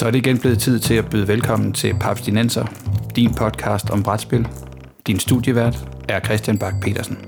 Så 0.00 0.06
er 0.06 0.10
det 0.10 0.18
igen 0.18 0.38
blevet 0.38 0.58
tid 0.58 0.78
til 0.78 0.94
at 0.94 1.10
byde 1.10 1.28
velkommen 1.28 1.72
til 1.72 1.94
Paps 2.00 2.20
Dinenser, 2.22 2.66
din 3.16 3.34
podcast 3.34 3.90
om 3.90 4.02
brætspil. 4.02 4.48
Din 5.06 5.18
studievært 5.18 5.76
er 6.08 6.20
Christian 6.20 6.58
Bak 6.58 6.74
petersen 6.82 7.18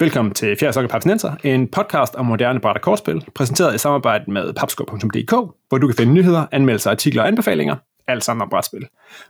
Velkommen 0.00 0.34
til 0.34 0.56
Fjerde 0.60 0.72
Sokker 0.72 0.88
Papsnenser, 0.88 1.32
en 1.44 1.68
podcast 1.68 2.14
om 2.14 2.26
moderne 2.26 2.60
bræt 2.60 2.76
og 2.76 2.82
kortspil, 2.82 3.24
præsenteret 3.34 3.74
i 3.74 3.78
samarbejde 3.78 4.30
med 4.30 4.52
papskov.dk, 4.52 5.30
hvor 5.68 5.78
du 5.78 5.86
kan 5.86 5.96
finde 5.96 6.12
nyheder, 6.12 6.46
anmeldelser, 6.52 6.90
artikler 6.90 7.22
og 7.22 7.28
anbefalinger, 7.28 7.76
alt 8.08 8.24
sammen 8.24 8.42
om 8.42 8.48
brætspil. 8.48 8.86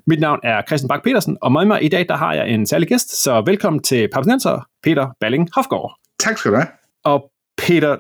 Mit 0.07 0.21
navn 0.21 0.41
er 0.43 0.63
Christian 0.67 0.89
Bak 0.89 1.03
petersen 1.03 1.39
og 1.43 1.53
med 1.53 1.65
mig 1.65 1.85
i 1.85 1.89
dag 1.89 2.07
der 2.09 2.17
har 2.17 2.35
jeg 2.35 2.49
en 2.49 2.67
særlig 2.67 2.89
gæst, 2.89 3.23
så 3.23 3.43
velkommen 3.47 3.83
til 3.83 4.09
Papsnenser, 4.15 4.67
Peter 4.83 5.09
Balling 5.21 5.49
Hofgaard. 5.55 5.99
Tak 6.21 6.39
skal 6.39 6.51
du 6.51 6.57
have. 6.57 6.69
Og 7.05 7.31
Peter, 7.59 7.97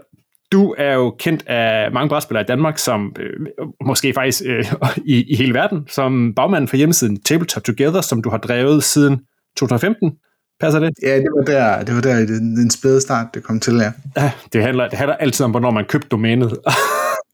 du 0.55 0.75
er 0.79 0.95
jo 0.95 1.11
kendt 1.19 1.49
af 1.49 1.93
mange 1.93 2.09
brætspillere 2.09 2.43
i 2.43 2.47
Danmark, 2.47 2.79
som 2.79 3.17
øh, 3.19 3.47
måske 3.87 4.15
faktisk 4.15 4.43
øh, 4.47 4.65
i, 5.05 5.33
i 5.33 5.37
hele 5.37 5.55
verden, 5.55 5.89
som 5.89 6.33
bagmanden 6.35 6.69
for 6.69 6.77
hjemmesiden 6.77 7.23
Tabletop 7.23 7.65
Together, 7.65 8.01
som 8.01 8.23
du 8.23 8.31
har 8.31 8.39
drevet 8.39 8.85
siden 8.85 9.21
2015. 9.57 10.13
Passer 10.61 10.81
det? 10.81 10.91
Ja, 11.03 11.17
det 11.17 11.29
var 11.37 11.45
der, 11.45 11.85
det 11.85 11.95
var 11.95 12.01
der 12.01 12.17
den, 12.17 12.57
den 12.57 12.71
spæde 12.71 13.01
start, 13.01 13.27
det 13.35 13.43
kom 13.43 13.61
til, 13.61 13.75
ja. 13.75 13.93
ja 14.23 14.33
det, 14.53 14.63
handler, 14.63 14.89
det 14.89 14.99
handler 14.99 15.17
altid 15.17 15.45
om, 15.45 15.51
hvornår 15.51 15.71
man 15.71 15.85
købte 15.85 16.09
domænet. 16.09 16.51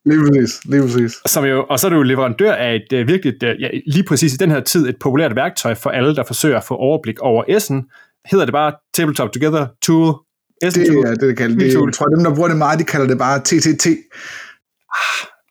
lige 0.04 0.20
præcis, 0.20 0.64
lige 0.64 0.82
præcis. 0.82 1.12
Som 1.26 1.44
jo, 1.44 1.66
og 1.70 1.78
så 1.78 1.86
er 1.86 1.90
du 1.90 1.96
jo 1.96 2.02
leverandør 2.02 2.52
af 2.52 2.74
et 2.74 3.00
uh, 3.00 3.08
virkelig, 3.08 3.34
uh, 3.42 3.62
ja, 3.62 3.68
lige 3.86 4.04
præcis 4.04 4.34
i 4.34 4.36
den 4.36 4.50
her 4.50 4.60
tid, 4.60 4.88
et 4.88 4.96
populært 5.00 5.36
værktøj 5.36 5.74
for 5.74 5.90
alle, 5.90 6.14
der 6.16 6.24
forsøger 6.24 6.56
at 6.56 6.64
få 6.64 6.74
overblik 6.76 7.18
over 7.18 7.44
S'en. 7.44 7.96
Hedder 8.30 8.44
det 8.44 8.52
bare 8.52 8.72
Tabletop 8.94 9.32
Together 9.32 9.66
Tool 9.82 10.14
det 10.60 10.88
er 10.88 11.14
det, 11.14 11.20
det 11.20 11.36
kalder 11.36 11.56
det. 11.58 11.74
Jeg 11.74 11.94
tror, 11.94 12.06
dem, 12.06 12.24
der 12.24 12.34
bruger 12.34 12.48
det 12.48 12.56
meget, 12.56 12.78
de 12.78 12.84
kalder 12.84 13.06
det 13.06 13.18
bare 13.18 13.38
TTT. 13.40 13.86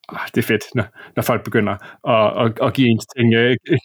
Ah, 0.10 0.28
det 0.36 0.42
er 0.44 0.48
fedt, 0.48 0.64
når, 0.76 0.86
når 1.16 1.24
folk 1.24 1.44
begynder 1.44 1.74
at, 2.14 2.46
at, 2.46 2.68
at 2.68 2.74
give 2.74 2.88
ens 2.88 3.06
ting. 3.18 3.28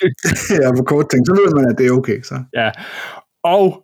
ja, 0.62 0.70
på 0.78 0.82
kort 0.82 1.06
ting, 1.10 1.26
så 1.26 1.32
ved 1.32 1.54
man, 1.56 1.70
at 1.70 1.78
det 1.78 1.86
er 1.86 1.92
okay. 1.92 2.22
Så. 2.22 2.36
Ja, 2.54 2.70
og 3.44 3.82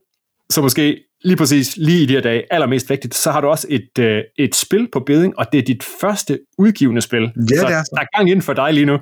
så 0.51 0.63
måske 0.63 1.05
lige 1.25 1.37
præcis 1.37 1.77
lige 1.77 2.03
i 2.03 2.07
de 2.07 2.13
her 2.13 2.21
dage, 2.21 2.53
allermest 2.53 2.91
vigtigt, 2.91 3.15
så 3.15 3.31
har 3.31 3.41
du 3.41 3.47
også 3.47 3.67
et, 3.71 3.99
øh, 3.99 4.23
et 4.39 4.55
spil 4.55 4.89
på 4.93 5.01
beding, 5.01 5.39
og 5.39 5.47
det 5.53 5.59
er 5.59 5.63
dit 5.63 5.85
første 6.01 6.39
udgivende 6.59 7.03
spil. 7.03 7.23
Ja, 7.23 7.57
så 7.57 7.67
det 7.67 7.75
er 7.75 7.83
så. 7.83 7.91
der 7.95 8.01
er 8.01 8.17
gang 8.17 8.31
inden 8.31 8.43
for 8.43 8.53
dig 8.53 8.73
lige 8.73 8.87
nu. 8.87 8.99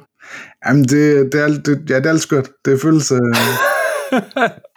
Jamen, 0.66 0.84
det, 0.84 1.32
det, 1.32 1.40
er, 1.40 1.48
det, 1.48 1.90
ja, 1.90 1.96
det 1.96 2.06
er 2.06 2.10
alt 2.10 2.20
skørt. 2.20 2.48
Det 2.64 2.80
føles... 2.80 3.12
Øh... 3.12 3.18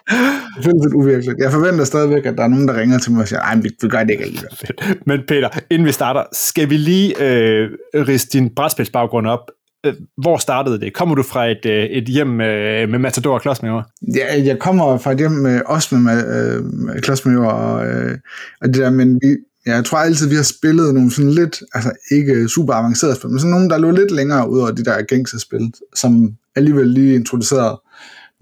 Det 0.56 0.64
føles 0.64 0.84
lidt 0.84 0.94
uvirkeligt. 0.94 1.38
Jeg 1.38 1.52
forventer 1.52 1.84
stadigvæk, 1.84 2.26
at 2.26 2.34
der 2.36 2.44
er 2.44 2.48
nogen, 2.48 2.68
der 2.68 2.80
ringer 2.80 2.98
til 2.98 3.12
mig 3.12 3.22
og 3.22 3.28
siger, 3.28 3.40
ej, 3.40 3.56
vi 3.56 3.88
gør 3.88 3.98
det 3.98 4.10
ikke 4.10 4.24
alligevel. 4.24 4.50
Men 5.06 5.20
Peter, 5.28 5.48
inden 5.70 5.86
vi 5.86 5.92
starter, 5.92 6.24
skal 6.32 6.70
vi 6.70 6.76
lige 6.76 7.22
øh, 7.22 7.70
riste 7.94 8.38
din 8.38 8.50
brætspilsbaggrund 8.54 9.26
op. 9.26 9.50
Øh, 9.86 9.94
hvor 10.16 10.36
startede 10.36 10.80
det? 10.80 10.94
Kommer 10.94 11.14
du 11.14 11.22
fra 11.22 11.46
et, 11.46 11.66
øh, 11.66 11.84
et 11.84 12.04
hjem 12.04 12.26
med, 12.26 12.86
med 12.86 12.98
Matador 12.98 13.34
og 13.34 13.40
klodsmæver? 13.40 13.82
Ja, 14.14 14.42
jeg 14.44 14.58
kommer 14.58 14.98
fra 14.98 15.12
et 15.12 15.18
hjem 15.18 15.30
med, 15.30 15.60
også 15.66 15.94
med, 15.94 16.18
øh, 16.18 16.64
med 16.64 17.02
klodsmæver 17.02 17.48
og, 17.48 17.86
øh, 17.86 18.18
og 18.60 18.68
det 18.68 18.76
der, 18.76 18.90
men 18.90 19.14
vi, 19.14 19.36
ja, 19.66 19.74
jeg 19.74 19.84
tror 19.84 19.98
altid, 19.98 20.28
vi 20.28 20.34
har 20.34 20.42
spillet 20.42 20.94
nogle 20.94 21.10
sådan 21.10 21.30
lidt, 21.30 21.62
altså 21.74 21.92
ikke 22.10 22.48
super 22.48 22.74
avancerede 22.74 23.16
spil, 23.16 23.30
men 23.30 23.38
sådan 23.38 23.50
nogle, 23.50 23.68
der 23.68 23.78
lå 23.78 23.90
lidt 23.90 24.10
længere 24.10 24.50
ud 24.50 24.60
over 24.60 24.70
de 24.70 24.84
der 24.84 25.02
gængse 25.02 25.40
spil, 25.40 25.72
som 25.94 26.32
alligevel 26.56 26.88
lige 26.88 27.14
introducerede 27.14 27.80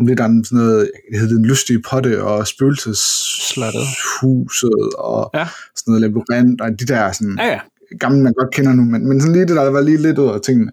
bliver 0.05 0.17
der 0.17 0.43
sådan 0.45 0.59
noget, 0.59 0.91
det 1.13 1.21
hedder 1.21 1.35
den 1.35 1.47
lystige 1.47 1.83
potte, 1.91 2.25
og 2.25 2.47
spøgelseshuset, 2.47 4.95
og 4.99 5.31
ja. 5.35 5.49
sådan 5.77 5.93
noget 5.93 6.01
labyrint, 6.01 6.61
og 6.61 6.81
de 6.81 6.87
der 6.87 7.13
sådan, 7.13 7.37
ja, 7.39 7.47
ja. 7.47 7.61
gamle, 8.01 8.23
man 8.23 8.33
godt 8.33 8.55
kender 8.55 8.73
nu, 8.73 8.85
men, 8.85 9.09
men 9.09 9.21
sådan 9.21 9.33
lige 9.33 9.47
det, 9.47 9.57
der 9.57 9.71
var 9.71 9.81
lige 9.81 9.97
lidt 9.97 10.19
ud 10.19 10.29
af 10.29 10.41
tingene. 10.41 10.73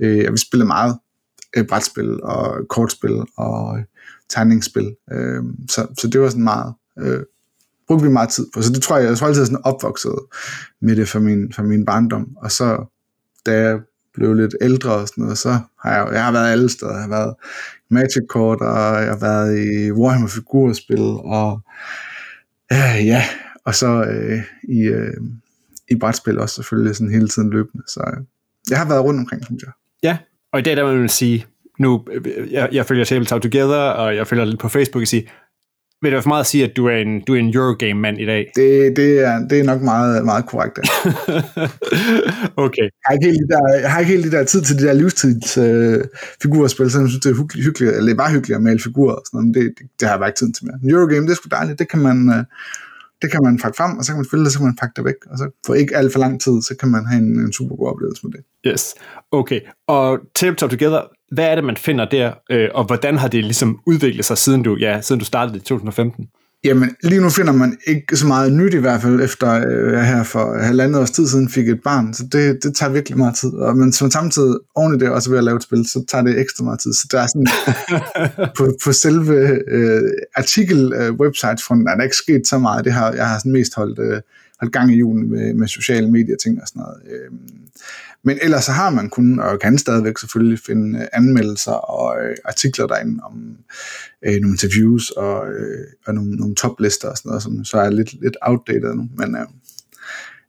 Øh, 0.00 0.32
vi 0.32 0.38
spillede 0.38 0.66
meget 0.66 0.98
øh, 1.56 1.66
brætspil, 1.66 2.22
og 2.22 2.68
kortspil, 2.68 3.22
og 3.36 3.78
tegningsspil, 4.28 4.94
øh, 5.12 5.42
så, 5.68 5.86
så 5.98 6.08
det 6.08 6.20
var 6.20 6.28
sådan 6.28 6.44
meget, 6.44 6.74
øh, 6.98 7.20
brugte 7.86 8.04
vi 8.04 8.10
meget 8.10 8.28
tid 8.28 8.46
på, 8.54 8.62
så 8.62 8.72
det 8.72 8.82
tror 8.82 8.96
jeg, 8.96 9.08
jeg 9.08 9.16
tror 9.16 9.26
altid, 9.26 9.46
sådan 9.46 9.64
opvokset 9.64 10.14
med 10.80 10.96
det 10.96 11.08
fra 11.08 11.18
min, 11.18 11.52
fra 11.52 11.62
min 11.62 11.84
barndom, 11.84 12.28
og 12.36 12.52
så 12.52 12.94
da 13.46 13.52
jeg 13.52 13.80
blev 14.14 14.34
lidt 14.34 14.54
ældre 14.60 14.92
og 14.92 15.08
sådan 15.08 15.22
noget, 15.22 15.38
så 15.38 15.58
har 15.80 15.94
jeg, 15.94 16.08
jeg 16.12 16.24
har 16.24 16.32
været 16.32 16.52
alle 16.52 16.68
steder. 16.68 16.92
Jeg 16.92 17.02
har 17.02 17.08
været 17.08 17.34
Magic-kort, 17.90 18.60
og 18.60 19.02
jeg 19.02 19.10
har 19.10 19.20
været 19.20 19.58
i 19.58 19.92
Warhammer 19.92 20.28
figurspil, 20.28 21.00
og 21.38 21.60
øh, 22.72 23.06
ja, 23.06 23.22
og 23.64 23.74
så 23.74 24.04
øh, 24.04 24.42
i, 24.68 24.80
øh, 24.80 25.14
i 25.90 25.96
brætspil 25.96 26.38
også 26.38 26.54
selvfølgelig 26.54 26.96
sådan 26.96 27.12
hele 27.12 27.28
tiden 27.28 27.50
løbende. 27.50 27.84
Så 27.86 28.00
øh, 28.06 28.24
jeg 28.70 28.78
har 28.78 28.88
været 28.88 29.04
rundt 29.04 29.20
omkring, 29.20 29.44
synes 29.44 29.62
jeg. 29.62 29.72
Ja, 30.02 30.18
og 30.52 30.58
i 30.58 30.62
dag 30.62 30.76
der 30.76 30.84
vil 30.84 30.98
man 30.98 31.08
sige, 31.08 31.46
nu, 31.78 32.04
øh, 32.12 32.52
jeg, 32.52 32.68
jeg 32.72 32.86
følger 32.86 33.04
Tabletop 33.04 33.42
Together, 33.42 33.76
og 33.76 34.16
jeg 34.16 34.26
følger 34.26 34.44
lidt 34.44 34.60
på 34.60 34.68
Facebook 34.68 35.02
og 35.02 35.08
sige, 35.08 35.28
vil 36.02 36.12
det 36.12 36.22
for 36.22 36.28
meget 36.28 36.40
at 36.40 36.46
sige, 36.46 36.64
at 36.64 36.76
du 36.76 36.86
er 36.86 36.96
en, 36.96 37.20
du 37.26 37.34
er 37.34 37.38
en 37.38 37.54
Eurogame-mand 37.54 38.20
i 38.20 38.26
dag? 38.26 38.52
Det, 38.56 38.96
det, 38.96 39.20
er, 39.20 39.48
det 39.48 39.60
er 39.60 39.64
nok 39.64 39.82
meget, 39.82 40.24
meget 40.24 40.46
korrekt. 40.46 40.78
Ja. 40.78 40.84
okay. 42.66 42.82
Jeg 42.82 43.04
har, 43.06 43.12
ikke 43.12 43.26
helt 43.26 43.38
de 43.44 43.48
der, 43.54 43.62
jeg 43.80 43.92
har 43.92 44.00
ikke 44.00 44.12
helt 44.12 44.24
de 44.24 44.30
der 44.30 44.44
tid 44.44 44.62
til 44.62 44.78
de 44.78 44.86
der 44.86 44.92
livstidsfigurspil, 44.92 46.84
øh, 46.84 46.90
så 46.90 46.98
jeg 47.00 47.08
synes, 47.08 47.22
det 47.24 47.30
er 47.30 47.62
hyggeligt, 47.64 47.96
eller 47.96 48.08
det 48.08 48.16
var 48.16 48.30
hyggeligt 48.30 48.56
at 48.56 48.62
male 48.62 48.80
figurer 48.80 49.14
og 49.14 49.22
sådan 49.26 49.40
noget, 49.40 49.54
det, 49.54 49.62
det, 49.78 49.86
det 50.00 50.08
har 50.08 50.14
jeg 50.14 50.20
bare 50.20 50.28
ikke 50.28 50.38
tid 50.38 50.52
til 50.52 50.66
mere. 50.66 50.92
Eurogame, 50.92 51.26
det 51.26 51.32
er 51.32 51.36
sgu 51.36 51.48
dejligt, 51.50 51.78
det 51.78 51.88
kan 51.88 52.00
man... 52.08 52.18
Øh, 52.36 52.44
det 53.22 53.30
kan 53.30 53.40
man 53.42 53.58
pakke 53.58 53.76
frem, 53.76 53.98
og 53.98 54.04
så 54.04 54.12
kan 54.12 54.18
man 54.18 54.24
spille 54.24 54.44
det, 54.44 54.52
så 54.52 54.58
kan 54.58 54.66
man 54.66 54.76
pakke 54.76 54.94
det 54.96 55.04
væk, 55.04 55.20
og 55.30 55.38
så 55.38 55.44
for 55.66 55.74
ikke 55.74 55.96
alt 55.96 56.12
for 56.12 56.20
lang 56.20 56.40
tid, 56.40 56.62
så 56.62 56.76
kan 56.80 56.88
man 56.88 57.06
have 57.06 57.22
en, 57.22 57.40
en 57.40 57.52
super 57.52 57.76
god 57.76 57.88
oplevelse 57.88 58.26
med 58.26 58.32
det. 58.32 58.42
Yes, 58.66 58.94
okay. 59.32 59.60
Og 59.88 60.18
Tabletop 60.34 60.70
Together, 60.70 61.02
hvad 61.32 61.44
er 61.44 61.54
det, 61.54 61.64
man 61.64 61.76
finder 61.76 62.04
der, 62.04 62.32
øh, 62.50 62.68
og 62.74 62.84
hvordan 62.84 63.18
har 63.18 63.28
det 63.28 63.44
ligesom 63.44 63.78
udviklet 63.86 64.24
sig, 64.24 64.38
siden 64.38 64.62
du, 64.62 64.76
ja, 64.80 65.00
siden 65.00 65.18
du 65.18 65.24
startede 65.24 65.56
i 65.56 65.60
2015? 65.60 66.28
Jamen, 66.64 66.96
lige 67.02 67.20
nu 67.20 67.30
finder 67.30 67.52
man 67.52 67.78
ikke 67.86 68.16
så 68.16 68.26
meget 68.26 68.52
nyt 68.52 68.74
i 68.74 68.78
hvert 68.78 69.02
fald, 69.02 69.20
efter 69.20 69.66
øh, 69.68 69.92
jeg 69.92 70.06
her 70.06 70.22
for 70.22 70.62
halvandet 70.62 71.00
års 71.00 71.10
tid 71.10 71.26
siden 71.26 71.48
fik 71.48 71.68
et 71.68 71.80
barn, 71.84 72.14
så 72.14 72.22
det, 72.32 72.58
det 72.62 72.76
tager 72.76 72.92
virkelig 72.92 73.18
meget 73.18 73.36
tid. 73.36 73.50
Og, 73.50 73.76
men 73.76 73.92
som 73.92 74.10
samtidig 74.10 74.56
oven 74.74 74.94
i 74.94 74.98
det 74.98 75.10
også 75.10 75.30
ved 75.30 75.38
at 75.38 75.44
lave 75.44 75.56
et 75.56 75.62
spil, 75.62 75.88
så 75.88 76.04
tager 76.08 76.24
det 76.24 76.40
ekstra 76.40 76.64
meget 76.64 76.80
tid. 76.80 76.92
Så 76.92 77.08
der 77.10 77.20
er 77.20 77.26
sådan, 77.26 77.46
på, 78.56 78.76
på 78.84 78.92
selve 78.92 79.34
øh, 79.68 80.02
artikel-websites 80.36 81.72
øh, 81.72 81.78
er 81.78 81.96
der 81.96 82.02
ikke 82.02 82.16
sket 82.16 82.46
så 82.46 82.58
meget. 82.58 82.84
Det 82.84 82.92
har, 82.92 83.12
jeg 83.12 83.28
har 83.28 83.38
sådan 83.38 83.52
mest 83.52 83.74
holdt, 83.74 83.98
øh, 83.98 84.20
holdt 84.60 84.72
gang 84.72 84.94
i 84.94 84.98
julen 84.98 85.30
med, 85.30 85.54
med 85.54 85.68
sociale 85.68 86.10
medier 86.10 86.36
ting 86.36 86.62
og 86.62 86.68
sådan 86.68 86.80
noget. 86.80 87.02
Øh, 87.10 87.30
men 88.24 88.38
ellers 88.42 88.64
så 88.64 88.72
har 88.72 88.90
man 88.90 89.10
kun, 89.10 89.40
og 89.40 89.60
kan 89.60 89.78
stadigvæk 89.78 90.18
selvfølgelig 90.18 90.58
finde 90.66 90.98
øh, 90.98 91.06
anmeldelser 91.12 91.72
og 91.72 92.22
øh, 92.22 92.36
artikler 92.44 92.86
derinde 92.86 93.24
om 93.24 93.56
øh, 94.24 94.40
nogle 94.40 94.54
interviews 94.54 95.10
og, 95.10 95.52
øh, 95.52 95.86
og 96.06 96.14
nogle, 96.14 96.36
nogle 96.36 96.54
toplister 96.54 97.08
og 97.08 97.16
sådan 97.16 97.28
noget, 97.28 97.42
som 97.42 97.64
så 97.64 97.78
er 97.78 97.90
lidt, 97.90 98.22
lidt 98.22 98.36
outdated 98.42 98.94
nu. 98.94 99.08
Men 99.16 99.36
øh, 99.36 99.46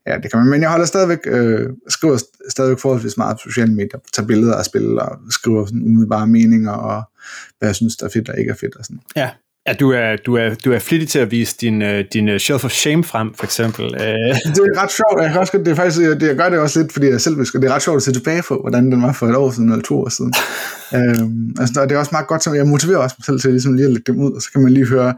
ja, 0.07 0.17
det 0.17 0.31
kan 0.31 0.39
man. 0.39 0.49
Men 0.49 0.61
jeg 0.61 0.69
holder 0.69 0.85
stadigvæk, 0.85 1.19
øh, 1.25 1.69
skriver 1.87 2.17
stadigvæk 2.49 2.79
forholdsvis 2.79 3.17
meget 3.17 3.37
på 3.37 3.49
sociale 3.49 3.73
medier, 3.73 3.99
tager 4.13 4.27
billeder 4.27 4.55
af 4.55 4.65
spil 4.65 4.99
og 4.99 5.19
skriver 5.29 5.65
sådan 5.65 5.83
umiddelbare 5.83 6.27
meninger 6.27 6.71
og 6.71 7.03
hvad 7.59 7.69
jeg 7.69 7.75
synes, 7.75 7.97
der 7.97 8.05
er 8.05 8.09
fedt 8.09 8.29
og 8.29 8.39
ikke 8.39 8.51
er 8.51 8.55
fedt 8.55 8.75
og 8.75 8.85
sådan. 8.85 9.01
Ja, 9.15 9.29
Ja, 9.67 9.73
du 9.73 9.91
er, 9.91 10.15
du 10.15 10.35
er, 10.35 10.55
du 10.65 10.71
er 10.71 10.79
flittig 10.79 11.09
til 11.09 11.19
at 11.19 11.31
vise 11.31 11.57
din, 11.61 11.81
uh, 11.81 11.99
din 12.13 12.29
uh, 12.29 12.37
shelf 12.37 12.65
of 12.65 12.71
shame 12.71 13.03
frem, 13.03 13.33
for 13.33 13.43
eksempel. 13.43 13.85
Uh. 13.85 13.91
Det 14.55 14.61
er 14.75 14.83
ret 14.83 14.91
sjovt. 14.91 15.21
Jeg, 15.21 15.37
også, 15.37 15.57
det 15.57 15.67
er 15.67 15.75
faktisk, 15.75 15.99
det, 15.99 16.21
jeg 16.21 16.35
gør 16.35 16.49
det 16.49 16.59
også 16.59 16.79
lidt, 16.79 16.93
fordi 16.93 17.07
jeg 17.07 17.21
selv 17.21 17.39
visker. 17.39 17.59
Det 17.59 17.69
er 17.69 17.73
ret 17.73 17.81
sjovt 17.81 17.95
at 17.97 18.03
se 18.03 18.11
tilbage 18.13 18.43
på, 18.47 18.57
hvordan 18.61 18.91
den 18.91 19.01
var 19.01 19.13
for 19.13 19.27
et 19.27 19.35
år 19.35 19.51
siden 19.51 19.69
eller 19.71 19.83
to 19.83 19.99
år 19.99 20.09
siden. 20.09 20.33
øhm, 20.95 21.55
altså, 21.59 21.85
det 21.85 21.91
er 21.91 21.97
også 21.97 22.11
meget 22.11 22.27
godt, 22.27 22.43
som 22.43 22.55
jeg 22.55 22.67
motiverer 22.67 22.97
også 22.97 23.15
mig 23.19 23.25
selv 23.25 23.39
til 23.39 23.51
ligesom 23.51 23.73
lige 23.73 23.85
at 23.85 23.91
lægge 23.91 24.13
dem 24.13 24.21
ud, 24.21 24.31
og 24.31 24.41
så 24.41 24.51
kan 24.51 24.61
man 24.61 24.73
lige 24.73 24.87
høre, 24.87 25.15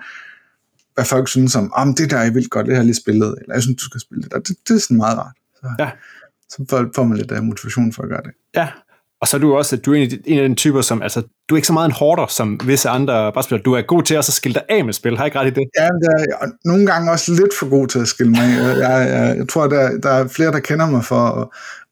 hvad 0.95 1.05
folk 1.05 1.27
synes 1.27 1.55
om, 1.55 1.73
om 1.73 1.95
det 1.95 2.11
der 2.11 2.17
er 2.17 2.31
vildt 2.31 2.49
godt, 2.49 2.67
det 2.67 2.75
har 2.75 2.83
lige 2.83 2.95
spillet, 2.95 3.35
eller 3.41 3.55
jeg 3.55 3.61
synes, 3.63 3.81
du 3.81 3.85
skal 3.85 4.01
spille 4.01 4.23
det 4.23 4.31
der. 4.31 4.39
Det, 4.39 4.57
det 4.67 4.75
er 4.75 4.79
sådan 4.79 4.97
meget 4.97 5.17
rart. 5.17 5.35
Så, 5.55 5.67
ja. 5.79 5.89
så 6.49 6.89
får 6.95 7.03
man 7.03 7.17
lidt 7.17 7.31
uh, 7.31 7.43
motivation 7.43 7.93
for 7.93 8.03
at 8.03 8.09
gøre 8.09 8.21
det. 8.23 8.31
Ja, 8.55 8.67
og 9.21 9.27
så 9.27 9.37
er 9.37 9.41
du 9.41 9.53
også, 9.53 9.77
du 9.77 9.93
er 9.93 9.95
en 9.95 10.11
af, 10.11 10.17
en 10.25 10.39
af 10.39 10.49
de 10.49 10.55
typer, 10.55 10.81
som, 10.81 11.01
altså, 11.01 11.21
du 11.49 11.55
er 11.55 11.57
ikke 11.57 11.67
så 11.67 11.73
meget 11.73 11.89
en 11.89 11.95
hårder, 11.95 12.27
som 12.27 12.59
visse 12.65 12.89
andre 12.89 13.31
brætspillere. 13.33 13.63
Du 13.63 13.73
er 13.73 13.81
god 13.81 14.03
til 14.03 14.15
at 14.15 14.25
så 14.25 14.31
skille 14.31 14.53
dig 14.53 14.63
af 14.69 14.85
med 14.85 14.93
spil. 14.93 15.17
Har 15.17 15.23
jeg 15.23 15.27
ikke 15.27 15.39
ret 15.39 15.47
i 15.47 15.49
det? 15.49 15.65
Ja, 15.79 15.85
det 15.85 16.07
er, 16.17 16.35
og 16.41 16.47
nogle 16.65 16.85
gange 16.85 17.11
også 17.11 17.31
lidt 17.31 17.53
for 17.59 17.69
god 17.69 17.87
til 17.87 17.99
at 17.99 18.07
skille 18.07 18.31
mig 18.31 18.41
af. 18.41 18.77
Jeg, 18.77 19.09
jeg, 19.09 19.37
jeg 19.37 19.47
tror, 19.49 19.67
der, 19.67 19.97
der 20.03 20.09
er 20.09 20.27
flere, 20.27 20.51
der 20.51 20.59
kender 20.59 20.89
mig 20.89 21.05
for 21.05 21.15
at, 21.15 21.47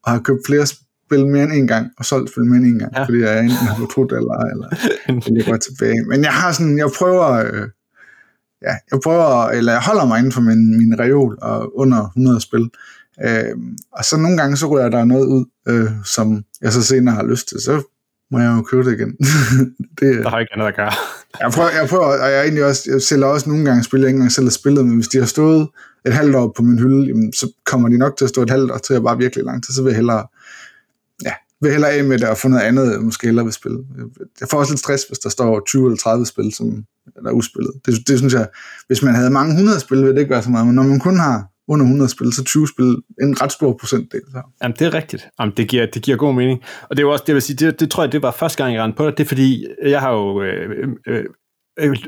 at 0.06 0.12
have 0.12 0.22
købt 0.22 0.40
flere 0.46 0.66
spil 0.66 1.26
mere 1.26 1.44
end 1.44 1.52
en 1.52 1.66
gang, 1.66 1.90
og 1.98 2.04
solgt 2.04 2.30
spil 2.30 2.44
mere 2.44 2.56
end 2.56 2.66
en 2.66 2.78
gang, 2.78 2.92
ja. 2.96 3.04
fordi 3.04 3.20
jeg 3.20 3.40
enten 3.40 3.66
har 3.70 3.76
fortrudt 3.76 4.12
eller, 4.12 4.36
eller, 4.52 4.68
eller 5.08 5.22
jeg 5.36 5.44
går 5.44 5.56
tilbage. 5.56 6.04
Men 6.08 6.24
jeg 6.24 6.32
har 6.32 6.52
sådan, 6.52 6.78
jeg 6.78 6.90
prøver, 6.98 7.28
øh, 7.30 7.68
ja, 8.62 8.74
jeg 8.90 8.98
prøver, 9.04 9.48
eller 9.48 9.72
jeg 9.72 9.82
holder 9.82 10.04
mig 10.06 10.18
inden 10.18 10.32
for 10.32 10.40
min, 10.40 10.78
min 10.78 11.00
reol 11.00 11.38
og 11.42 11.78
under 11.78 12.06
100 12.06 12.40
spil. 12.40 12.70
Øh, 13.24 13.56
og 13.92 14.04
så 14.04 14.16
nogle 14.16 14.36
gange, 14.36 14.56
så 14.56 14.66
ryger 14.66 14.88
der 14.88 15.04
noget 15.04 15.26
ud, 15.26 15.44
øh, 15.68 15.90
som 16.04 16.44
jeg 16.62 16.72
så 16.72 16.82
senere 16.82 17.14
har 17.14 17.22
lyst 17.22 17.48
til, 17.48 17.60
så 17.60 17.82
må 18.30 18.38
jeg 18.38 18.56
jo 18.56 18.62
købe 18.62 18.90
det 18.90 18.98
igen. 18.98 19.16
det, 20.00 20.24
der 20.24 20.30
har 20.30 20.38
ikke 20.38 20.52
andet 20.52 20.66
at 20.66 20.76
gøre. 20.76 20.92
jeg, 21.40 21.50
prøver, 21.50 21.70
jeg 21.70 21.88
prøver, 21.88 22.04
og 22.04 22.30
jeg, 22.30 22.38
er 22.38 22.42
egentlig 22.42 22.64
også, 22.64 22.90
jeg 22.92 23.02
sælger 23.02 23.26
også 23.26 23.48
nogle 23.48 23.64
gange 23.64 23.84
spil, 23.84 24.00
jeg 24.00 24.08
ikke 24.08 24.16
engang 24.16 24.32
selv 24.32 24.46
har 24.46 24.50
spillet, 24.50 24.86
men 24.86 24.94
hvis 24.94 25.08
de 25.08 25.18
har 25.18 25.26
stået 25.26 25.68
et 26.06 26.14
halvt 26.14 26.36
år 26.36 26.52
på 26.56 26.62
min 26.62 26.78
hylde, 26.78 27.06
jamen, 27.06 27.32
så 27.32 27.52
kommer 27.66 27.88
de 27.88 27.98
nok 27.98 28.16
til 28.16 28.24
at 28.24 28.28
stå 28.28 28.42
et 28.42 28.50
halvt 28.50 28.70
år 28.70 28.78
til 28.78 28.94
at 28.94 29.02
bare 29.02 29.18
virkelig 29.18 29.44
lang 29.44 29.64
tid, 29.64 29.74
så 29.74 29.82
vil 29.82 29.90
jeg 29.90 29.96
hellere 29.96 30.26
ja, 31.24 31.32
vil 31.60 31.70
hellere 31.70 31.90
af 31.90 32.04
med 32.04 32.18
det 32.18 32.28
og 32.28 32.38
få 32.38 32.48
noget 32.48 32.62
andet, 32.62 33.02
måske 33.02 33.26
hellere 33.26 33.44
vil 33.44 33.52
spille. 33.52 33.78
Jeg 34.40 34.48
får 34.48 34.58
også 34.58 34.72
lidt 34.72 34.80
stress, 34.80 35.04
hvis 35.04 35.18
der 35.18 35.28
står 35.28 35.62
20 35.66 35.86
eller 35.86 35.96
30 35.96 36.26
spil, 36.26 36.52
som 36.52 36.84
er 37.26 37.30
uspillet. 37.30 37.72
Det, 37.86 38.08
det 38.08 38.18
synes 38.18 38.34
jeg, 38.34 38.48
hvis 38.86 39.02
man 39.02 39.14
havde 39.14 39.30
mange 39.30 39.56
hundrede 39.56 39.80
spil, 39.80 39.98
ville 39.98 40.14
det 40.14 40.20
ikke 40.20 40.30
være 40.30 40.42
så 40.42 40.50
meget, 40.50 40.66
men 40.66 40.74
når 40.74 40.82
man 40.82 41.00
kun 41.00 41.18
har 41.18 41.46
under 41.70 41.84
100 41.84 42.10
spil, 42.10 42.32
så 42.32 42.44
20 42.44 42.68
spil 42.68 42.96
en 43.22 43.42
ret 43.42 43.52
stor 43.52 43.72
procentdel. 43.80 44.20
Så. 44.32 44.42
Jamen, 44.62 44.76
det 44.78 44.86
er 44.86 44.94
rigtigt. 44.94 45.28
Jamen, 45.40 45.54
det, 45.56 45.68
giver, 45.68 45.86
det 45.86 46.02
giver 46.02 46.16
god 46.16 46.34
mening. 46.34 46.60
Og 46.82 46.96
det 46.96 46.98
er 47.02 47.06
jo 47.06 47.12
også, 47.12 47.24
det 47.26 47.34
vil 47.34 47.42
sige, 47.42 47.56
det, 47.56 47.80
det 47.80 47.90
tror 47.90 48.02
jeg, 48.02 48.12
det 48.12 48.22
var 48.22 48.30
første 48.30 48.62
gang, 48.62 48.74
jeg 48.74 48.82
rendte 48.82 48.96
på 48.96 49.06
det. 49.06 49.18
Det 49.18 49.24
er 49.24 49.28
fordi, 49.28 49.66
jeg 49.82 50.00
har 50.00 50.12
jo 50.12 50.42
øh, 50.42 50.88
øh, 51.06 51.24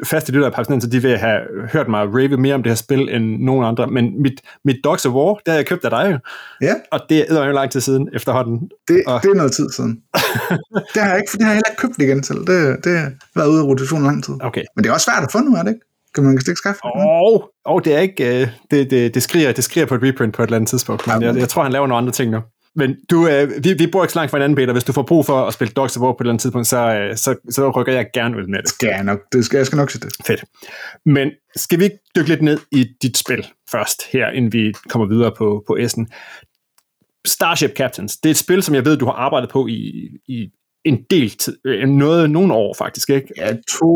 faste 0.05 0.33
lytter 0.33 0.51
af 0.51 0.65
så 0.81 0.89
de 0.93 1.03
vil 1.03 1.19
have 1.19 1.41
hørt 1.73 1.89
mig 1.89 2.01
rave 2.01 2.37
mere 2.37 2.55
om 2.55 2.63
det 2.63 2.71
her 2.71 2.77
spil 2.77 3.09
end 3.09 3.43
nogen 3.43 3.65
andre, 3.65 3.87
men 3.87 4.23
mit, 4.23 4.41
mit 4.65 4.77
Dogs 4.85 5.07
of 5.07 5.13
War, 5.13 5.35
det 5.35 5.49
har 5.49 5.55
jeg 5.55 5.67
købt 5.67 5.85
af 5.85 5.91
dig 5.91 6.13
jo. 6.13 6.19
Ja. 6.67 6.75
Og 6.93 7.01
det 7.09 7.33
er 7.33 7.47
jo 7.47 7.53
lang 7.53 7.71
tid 7.71 7.81
siden 7.81 8.09
efterhånden. 8.13 8.71
Det, 8.89 9.03
og... 9.07 9.23
det 9.23 9.31
er 9.31 9.35
noget 9.35 9.53
tid 9.53 9.71
siden. 9.71 10.01
det 10.95 11.03
har 11.03 11.11
jeg 11.11 11.19
ikke, 11.19 11.33
det 11.33 11.43
har 11.43 11.51
jeg 11.53 11.59
heller 11.59 11.71
ikke 11.71 11.81
købt 11.81 11.99
igen 11.99 12.23
til. 12.23 12.37
Det, 12.37 12.85
det 12.85 12.99
har 12.99 13.13
været 13.35 13.49
ude 13.49 13.61
af 13.61 13.65
rotation 13.65 14.03
lang 14.03 14.25
tid. 14.25 14.35
Okay. 14.41 14.65
Men 14.77 14.85
det 14.85 14.91
er 14.91 14.95
også 14.95 15.05
svært 15.05 15.23
at 15.23 15.33
få 15.33 15.39
nu, 15.39 15.55
er 15.57 15.63
det 15.63 15.71
ikke? 15.71 15.87
Kan 16.15 16.25
man 16.25 16.33
ikke 16.33 16.57
skaffe 16.57 16.81
det? 16.85 16.91
Og, 16.95 17.51
og 17.65 17.85
det 17.85 17.95
er 17.95 17.99
ikke, 17.99 18.53
det, 18.71 18.91
det, 18.91 19.15
det, 19.15 19.23
skriger, 19.23 19.53
det 19.53 19.65
skriger 19.65 19.87
på 19.87 19.95
et 19.95 20.03
reprint 20.03 20.35
på 20.35 20.43
et 20.43 20.47
eller 20.47 20.57
andet 20.57 20.69
tidspunkt, 20.69 21.07
men 21.07 21.23
jeg, 21.23 21.37
jeg 21.37 21.49
tror, 21.49 21.63
han 21.63 21.73
laver 21.73 21.87
nogle 21.87 21.99
andre 21.99 22.13
ting 22.13 22.31
nu. 22.31 22.41
Men 22.75 22.97
du, 23.11 23.29
øh, 23.29 23.65
vi, 23.65 23.73
vi 23.73 23.87
bor 23.87 24.05
ikke 24.05 24.13
så 24.13 24.19
langt 24.19 24.31
fra 24.31 24.39
hinanden, 24.39 24.57
Peter. 24.57 24.73
Hvis 24.73 24.85
du 24.85 24.93
får 24.93 25.03
brug 25.03 25.27
for 25.27 25.47
at 25.47 25.55
spille 25.55 25.73
Dogs 25.73 25.97
of 25.97 26.03
War 26.03 26.13
på 26.13 26.17
et 26.17 26.21
eller 26.21 26.33
andet 26.33 26.43
tidspunkt, 26.43 26.67
så, 26.67 26.95
øh, 26.95 27.17
så, 27.17 27.37
så 27.51 27.71
rykker 27.71 27.93
jeg 27.93 28.07
gerne 28.15 28.37
ud 28.37 28.47
med 28.47 28.59
det. 28.59 28.69
Skal 28.69 28.89
jeg 28.89 29.05
nok, 29.05 29.19
det 29.33 29.45
skal, 29.45 29.57
jeg 29.57 29.67
skal 29.67 29.77
nok 29.77 29.91
se 29.91 30.01
det. 30.01 30.13
Fedt. 30.27 30.45
Men 31.07 31.31
skal 31.57 31.81
vi 31.81 31.91
dykke 32.17 32.29
lidt 32.29 32.43
ned 32.43 32.59
i 32.73 32.87
dit 33.03 33.17
spil 33.17 33.47
først, 33.71 34.03
her, 34.13 34.31
inden 34.31 34.53
vi 34.53 34.73
kommer 34.89 35.09
videre 35.09 35.33
på, 35.39 35.65
på 35.67 35.77
S'en? 35.81 36.05
Starship 37.27 37.77
Captains, 37.77 38.17
det 38.17 38.29
er 38.29 38.31
et 38.31 38.37
spil, 38.37 38.63
som 38.63 38.75
jeg 38.75 38.85
ved, 38.85 38.97
du 38.97 39.05
har 39.05 39.13
arbejdet 39.13 39.51
på 39.51 39.67
i, 39.67 40.09
i 40.29 40.49
en 40.85 40.99
del 41.11 41.31
tid, 41.31 41.57
øh, 41.67 41.89
noget, 41.89 42.31
nogle 42.31 42.55
år 42.55 42.75
faktisk, 42.79 43.11
ikke? 43.11 43.29
Ja, 43.37 43.53
to, 43.53 43.87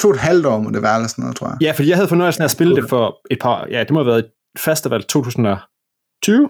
to 0.00 0.08
og 0.08 0.14
et 0.14 0.20
halvt 0.20 0.46
år 0.46 0.58
må 0.58 0.70
det 0.70 0.82
være, 0.82 0.94
eller 0.96 1.08
sådan 1.08 1.22
noget, 1.22 1.36
tror 1.36 1.48
jeg. 1.48 1.56
Ja, 1.60 1.72
fordi 1.72 1.88
jeg 1.88 1.96
havde 1.96 2.08
fornøjelsen 2.08 2.42
af 2.42 2.44
at 2.46 2.50
spille 2.50 2.76
det 2.76 2.88
for 2.88 3.16
et 3.30 3.38
par, 3.40 3.66
ja, 3.70 3.80
det 3.80 3.90
må 3.90 3.98
have 3.98 4.06
været 4.06 4.24
festival 4.58 5.02
2020? 5.02 6.48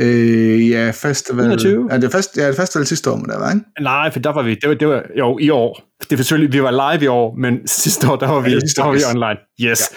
Øh, 0.00 0.70
ja, 0.70 0.90
festival... 0.90 1.44
21? 1.44 1.88
Ja, 1.90 1.96
det 1.96 2.04
er, 2.04 2.10
fest, 2.10 2.36
ja, 2.36 2.48
det 2.48 2.56
festival 2.56 2.86
sidste 2.86 3.10
år, 3.10 3.16
må 3.16 3.22
det 3.22 3.40
være, 3.40 3.52
ikke? 3.52 3.66
Nej, 3.80 4.10
for 4.10 4.18
der 4.18 4.32
var 4.32 4.42
vi, 4.42 4.54
det 4.54 4.68
var, 4.68 4.74
det 4.74 4.88
var 4.88 5.02
jo 5.18 5.38
i 5.38 5.50
år. 5.50 5.80
Det 6.10 6.12
er 6.12 6.16
selvfølgelig, 6.16 6.52
vi 6.52 6.62
var 6.62 6.92
live 6.92 7.04
i 7.04 7.06
år, 7.06 7.34
men 7.34 7.66
sidste 7.84 8.10
år, 8.10 8.16
der 8.16 8.28
var 8.28 8.40
vi, 8.40 8.50
ja, 8.50 8.56
der 8.56 8.84
var 8.84 8.92
vi 8.92 9.00
online. 9.14 9.38
Yes. 9.60 9.80
Ja. 9.80 9.96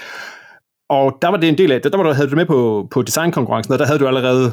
Og 0.89 1.18
der 1.21 1.27
var 1.27 1.38
det 1.38 1.50
en 1.50 1.57
del 1.57 1.71
af 1.71 1.81
det. 1.81 1.92
Der 1.92 1.98
var 1.98 2.04
du, 2.06 2.13
havde 2.13 2.30
du 2.30 2.36
med 2.36 2.45
på, 2.45 2.88
på 2.92 3.01
designkonkurrencen, 3.01 3.74
og 3.74 3.80
der 3.80 3.86
havde 3.86 4.00
du 4.00 4.07
allerede 4.07 4.51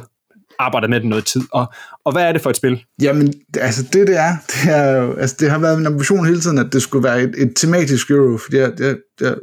arbejdet 0.59 0.91
med 0.91 1.01
det 1.01 1.09
noget 1.09 1.25
tid. 1.25 1.41
Og, 1.53 1.67
og 2.05 2.13
hvad 2.13 2.23
er 2.23 2.33
det 2.33 2.43
for 2.43 2.51
et 2.51 2.57
spil? 2.57 2.85
Jamen, 3.03 3.35
altså 3.61 3.83
det 3.83 4.07
det 4.07 4.17
er, 4.17 4.37
det 4.47 4.75
er 4.75 5.03
jo, 5.03 5.15
altså 5.15 5.37
det 5.41 5.51
har 5.51 5.59
været 5.59 5.79
min 5.79 5.87
ambition 5.87 6.27
hele 6.27 6.41
tiden, 6.41 6.59
at 6.59 6.73
det 6.73 6.83
skulle 6.83 7.05
være 7.05 7.23
et, 7.23 7.35
et 7.39 7.53
tematisk 7.57 8.11
euro, 8.11 8.39
fordi 8.39 8.57
jeg, 8.57 8.73
jeg, 8.81 8.97
jeg 9.21 9.35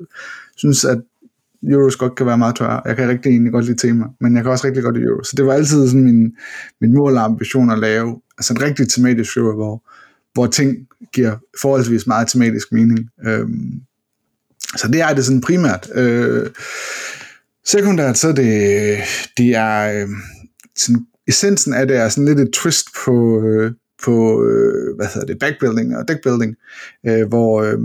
synes, 0.58 0.86
at 0.86 0.98
Euros 1.72 1.96
godt 1.96 2.16
kan 2.16 2.26
være 2.26 2.38
meget 2.38 2.56
tørre. 2.56 2.82
Jeg 2.86 2.96
kan 2.96 3.10
rigtig 3.10 3.30
egentlig 3.30 3.52
godt 3.54 3.66
lide 3.66 3.88
tema, 3.88 4.06
men 4.22 4.36
jeg 4.36 4.44
kan 4.44 4.52
også 4.52 4.68
rigtig 4.68 4.84
godt 4.84 4.96
lide 4.96 5.08
Euro. 5.08 5.24
Så 5.24 5.34
det 5.38 5.46
var 5.46 5.54
altid 5.54 5.88
sådan 5.88 6.04
min, 6.04 6.32
min 6.82 6.94
mål 6.94 7.18
og 7.18 7.24
ambition 7.24 7.72
at 7.72 7.80
lave 7.80 8.22
altså 8.38 8.54
en 8.54 8.62
rigtig 8.62 8.90
tematisk 8.90 9.38
Euro, 9.38 9.56
hvor, 9.56 9.84
hvor 10.34 10.48
ting 10.48 10.78
giver 11.14 11.36
forholdsvis 11.62 12.08
meget 12.08 12.28
tematisk 12.28 12.72
mening. 12.72 13.10
Øhm, 13.26 13.82
så 14.76 14.88
det 14.88 15.02
er 15.02 15.14
det 15.14 15.26
sådan 15.26 15.42
primært. 15.42 15.90
Øh, 15.96 16.50
sekundært, 17.66 18.18
så 18.18 18.32
det, 18.32 18.98
det 19.38 19.56
er 19.56 20.02
øh, 20.02 20.10
sådan, 20.78 21.06
essensen 21.28 21.74
af 21.74 21.88
det 21.88 21.98
er 21.98 22.10
sådan 22.10 22.26
lidt 22.26 22.40
et 22.40 22.54
twist 22.54 22.88
på, 23.06 23.42
øh, 23.42 23.72
på 24.04 24.46
øh, 24.46 24.96
hvad 24.96 25.08
hedder 25.14 25.28
det, 25.28 25.40
backbuilding 25.40 25.98
og 25.98 26.08
deckbuilding, 26.08 26.56
øh, 27.08 27.28
hvor 27.28 27.62
øh, 27.62 27.80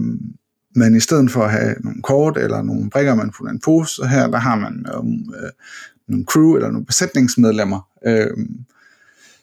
man 0.77 0.97
i 0.97 1.01
stedet 1.01 1.31
for 1.31 1.43
at 1.43 1.51
have 1.51 1.75
nogle 1.85 2.03
kort 2.03 2.37
eller 2.37 2.63
nogle 2.63 2.91
brikker, 2.91 3.15
man 3.15 3.31
putter 3.37 3.53
en 3.53 3.61
pose, 3.65 3.95
så 3.95 4.07
her 4.07 4.27
der 4.27 4.39
har 4.39 4.57
man 4.57 4.73
nogle, 4.73 5.19
øh, 5.43 5.51
nogle 6.09 6.25
crew 6.25 6.55
eller 6.55 6.71
nogle 6.71 6.87
besætningsmedlemmer, 6.87 7.81
øh, 8.07 8.31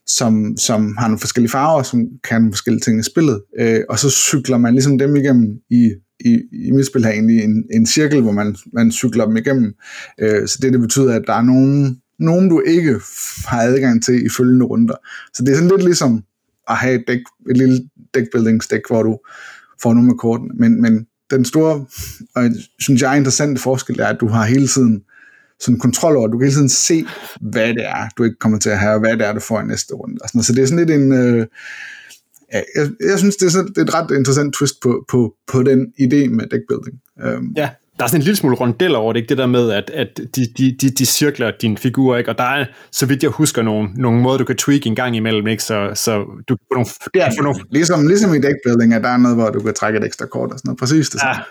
som, 0.08 0.58
som 0.58 0.98
har 0.98 1.08
nogle 1.08 1.20
forskellige 1.20 1.52
farver, 1.52 1.84
som 1.84 2.00
kan 2.24 2.42
nogle 2.42 2.54
forskellige 2.54 2.82
ting 2.82 3.00
i 3.00 3.04
spillet, 3.04 3.42
øh, 3.60 3.82
og 3.90 4.00
så 4.00 4.10
cykler 4.10 4.58
man 4.58 4.74
ligesom 4.74 4.98
dem 4.98 5.16
igennem 5.16 5.60
i, 5.70 5.92
i, 6.20 6.42
i 6.68 6.72
mit 6.72 6.88
spil 6.88 7.06
her 7.06 7.12
egentlig 7.12 7.44
en, 7.44 7.64
en 7.74 7.86
cirkel, 7.86 8.22
hvor 8.22 8.32
man, 8.32 8.56
man 8.74 8.92
cykler 8.92 9.26
dem 9.26 9.38
igennem. 9.38 9.74
Øh, 10.20 10.48
så 10.48 10.60
det, 10.62 10.74
det 10.74 10.82
betyder, 10.82 11.16
at 11.16 11.24
der 11.28 11.34
er 11.34 11.42
nogen, 11.42 12.02
nogen, 12.20 12.50
du 12.50 12.62
ikke 12.62 13.00
har 13.46 13.62
adgang 13.62 14.04
til 14.04 14.26
i 14.26 14.30
følgende 14.30 14.66
runder. 14.66 14.96
Så 15.34 15.44
det 15.44 15.52
er 15.52 15.56
sådan 15.56 15.70
lidt 15.70 15.84
ligesom 15.84 16.24
at 16.70 16.76
have 16.76 16.96
et, 16.96 17.04
dæk, 17.08 17.20
et 17.50 17.58
lille 17.58 17.90
deckbuildingsdæk, 18.14 18.82
hvor 18.88 19.04
du 19.04 19.20
får 19.82 19.94
nogle 19.94 20.10
af 20.10 20.18
korten. 20.18 20.52
Men, 20.54 20.82
men 20.82 21.08
den 21.32 21.46
store, 21.46 21.86
og 22.36 22.50
synes 22.80 23.02
jeg, 23.02 23.18
interessante 23.18 23.62
forskel 23.62 24.00
er, 24.00 24.08
at 24.08 24.18
du 24.20 24.28
har 24.28 24.46
hele 24.46 24.68
tiden 24.68 25.04
sådan 25.60 25.80
kontrol 25.80 26.18
over, 26.18 26.28
du 26.28 26.38
kan 26.38 26.46
hele 26.46 26.56
tiden 26.56 26.70
se, 26.70 27.06
hvad 27.42 27.68
det 27.68 27.86
er, 27.86 28.10
du 28.18 28.24
ikke 28.24 28.40
kommer 28.40 28.60
til 28.60 28.70
at 28.70 28.80
have, 28.80 28.94
og 28.94 29.00
hvad 29.00 29.18
det 29.18 29.28
er, 29.28 29.34
du 29.34 29.40
får 29.40 29.62
i 29.62 29.66
næste 29.66 29.94
runde. 29.94 30.18
Og 30.22 30.30
sådan, 30.30 30.44
så 30.44 30.54
det 30.54 30.64
er 30.64 30.66
sådan 30.66 30.86
lidt 30.86 31.02
en, 31.02 31.14
øh, 31.14 31.48
ja, 32.54 32.62
jeg, 32.76 32.90
jeg 33.10 33.20
synes, 33.20 33.36
det 33.36 33.46
er, 33.46 33.50
sådan, 33.50 33.68
det 33.68 33.78
er 33.78 33.82
et 33.82 33.94
ret 33.94 34.12
interessant 34.12 34.54
twist 34.54 34.82
på, 34.82 35.06
på, 35.10 35.36
på 35.48 35.64
den 35.64 35.94
idé 36.02 36.30
med 36.30 36.50
deckbuilding. 36.52 37.02
Um, 37.26 37.54
ja, 37.58 37.70
der 37.98 38.04
er 38.04 38.08
sådan 38.08 38.22
en 38.22 38.24
lille 38.24 38.36
smule 38.36 38.56
rondel 38.56 38.96
over 38.96 39.14
det, 39.14 39.20
ikke? 39.20 39.30
det 39.30 39.38
der 39.38 39.48
med, 39.48 39.72
at, 39.72 39.90
at 39.90 40.20
de, 40.36 40.48
de, 40.58 40.76
de, 40.82 40.90
de 40.90 41.06
cirkler 41.06 41.52
din 41.62 41.78
figur, 41.78 42.18
ikke? 42.18 42.30
og 42.30 42.38
der 42.38 42.44
er, 42.44 42.66
så 42.92 43.06
vidt 43.06 43.24
jeg 43.24 43.32
husker, 43.32 43.62
nogle, 43.62 43.90
nogle 43.96 44.22
måder, 44.22 44.38
du 44.38 44.46
kan 44.46 44.58
tweak 44.58 44.86
en 44.86 44.96
gang 44.96 45.16
imellem, 45.16 45.48
ikke? 45.48 45.64
Så, 45.64 45.92
så 45.94 46.18
du 46.50 46.56
kan 46.56 46.66
få 46.72 46.74
nogle... 46.74 46.88
Ja, 47.16 47.28
få 47.40 47.44
nogle 47.44 47.60
ligesom, 47.72 48.08
ligesom 48.08 48.34
i 48.34 48.38
deckbuilding, 48.38 48.94
at 48.94 49.04
der 49.04 49.10
er 49.10 49.18
noget, 49.18 49.38
hvor 49.38 49.50
du 49.50 49.60
kan 49.60 49.74
trække 49.74 50.00
et 50.00 50.06
ekstra 50.06 50.26
kort 50.26 50.52
og 50.52 50.60
sådan 50.60 50.70
noget. 50.70 50.80
Præcis 50.80 51.10
det 51.10 51.20
samme. 51.20 51.36
Ja, 51.36 51.42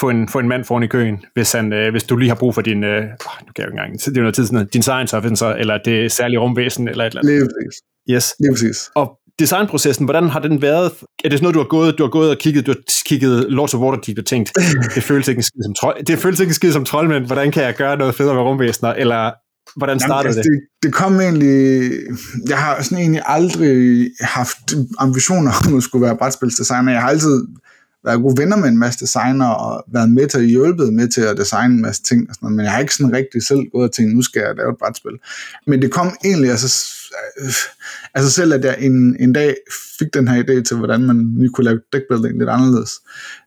få 0.00 0.08
en, 0.08 0.28
få 0.28 0.38
en 0.38 0.48
mand 0.48 0.64
foran 0.64 0.82
i 0.82 0.86
køen, 0.86 1.24
hvis, 1.34 1.52
han, 1.52 1.72
øh, 1.72 1.90
hvis 1.90 2.04
du 2.04 2.16
lige 2.16 2.28
har 2.28 2.36
brug 2.36 2.54
for 2.54 2.62
din, 2.62 2.84
øh, 2.84 3.02
nu 3.02 3.08
kan 3.56 3.58
jeg 3.58 3.66
jo 3.66 3.70
engang, 3.70 3.92
det 3.92 4.16
er 4.16 4.20
noget 4.20 4.34
tid 4.34 4.46
sådan, 4.46 4.66
din 4.66 4.82
science 4.82 5.16
officer, 5.16 5.46
eller 5.46 5.78
det 5.84 6.12
særlige 6.12 6.38
rumvæsen, 6.38 6.88
eller 6.88 7.04
et 7.04 7.10
eller 7.10 7.20
andet. 7.20 7.32
Lige 7.32 7.44
præcis. 7.44 7.82
Yes. 8.10 8.34
Lige 8.40 8.52
præcis. 8.52 8.90
Og 8.94 9.18
designprocessen, 9.38 10.04
hvordan 10.04 10.28
har 10.28 10.40
den 10.40 10.62
været? 10.62 10.92
Er 11.24 11.28
det 11.28 11.38
sådan 11.38 11.42
noget, 11.42 11.54
du 11.54 11.58
har 11.58 11.68
gået, 11.68 11.98
du 11.98 12.02
har 12.02 12.10
gået 12.10 12.30
og 12.30 12.38
kigget, 12.38 12.66
du 12.66 12.70
har 12.70 12.78
kigget 13.06 13.46
Lords 13.48 13.74
of 13.74 13.80
Waterdeep 13.80 14.18
og 14.18 14.26
tænkt, 14.26 14.52
det 14.94 15.02
føles 15.02 15.28
ikke 15.28 15.38
en 15.38 15.42
skid 15.42 15.62
som 15.64 15.74
trold, 15.74 16.04
det 16.04 16.18
føles 16.18 16.40
ikke 16.40 16.50
en 16.50 16.54
skid 16.54 16.72
som 16.72 16.84
troldmænd, 16.84 17.26
hvordan 17.26 17.52
kan 17.52 17.62
jeg 17.62 17.74
gøre 17.74 17.96
noget 17.96 18.14
federe 18.14 18.34
med 18.34 18.42
rumvæsener, 18.42 18.92
eller 18.92 19.30
hvordan 19.76 20.00
startede 20.00 20.18
Jamen, 20.18 20.26
altså, 20.26 20.42
det? 20.42 20.60
det? 20.82 20.82
Det 20.82 20.92
kom 20.94 21.20
egentlig, 21.20 21.92
jeg 22.48 22.58
har 22.58 22.82
sådan 22.82 22.98
egentlig 22.98 23.22
aldrig 23.26 24.10
haft 24.20 24.58
ambitioner 24.98 25.52
om 25.66 25.76
at 25.76 25.82
skulle 25.82 26.06
være 26.06 26.16
brætspilsdesigner, 26.16 26.92
jeg 26.92 27.00
har 27.00 27.08
altid 27.08 27.46
været 28.04 28.22
gode 28.22 28.40
venner 28.40 28.56
med 28.56 28.68
en 28.68 28.78
masse 28.78 29.00
designer, 29.00 29.46
og 29.46 29.84
været 29.92 30.10
med 30.10 30.28
til 30.28 30.38
at 30.38 30.44
hjælpe 30.44 30.92
med 30.92 31.08
til 31.08 31.20
at 31.20 31.36
designe 31.36 31.74
en 31.74 31.82
masse 31.82 32.02
ting, 32.02 32.28
og 32.28 32.34
sådan 32.34 32.46
noget, 32.46 32.56
men 32.56 32.64
jeg 32.64 32.72
har 32.72 32.80
ikke 32.80 32.94
sådan 32.94 33.12
rigtig 33.12 33.42
selv 33.42 33.60
gået 33.72 33.88
og 33.88 33.94
tænkt, 33.94 34.14
nu 34.14 34.22
skal 34.22 34.40
jeg 34.40 34.56
lave 34.56 34.70
et 34.70 34.78
brætspil. 34.78 35.18
Men 35.66 35.82
det 35.82 35.90
kom 35.92 36.16
egentlig 36.24 36.50
altså, 36.50 36.68
altså 38.14 38.30
selv, 38.30 38.52
at 38.52 38.64
jeg 38.64 38.76
en, 38.80 39.16
en 39.20 39.32
dag 39.32 39.54
fik 39.98 40.14
den 40.14 40.28
her 40.28 40.42
idé 40.42 40.62
til, 40.62 40.76
hvordan 40.76 41.00
man 41.00 41.16
nu 41.16 41.48
kunne 41.52 41.64
lave 41.64 41.80
deckbuilding 41.92 42.38
lidt 42.38 42.50
anderledes. 42.50 42.92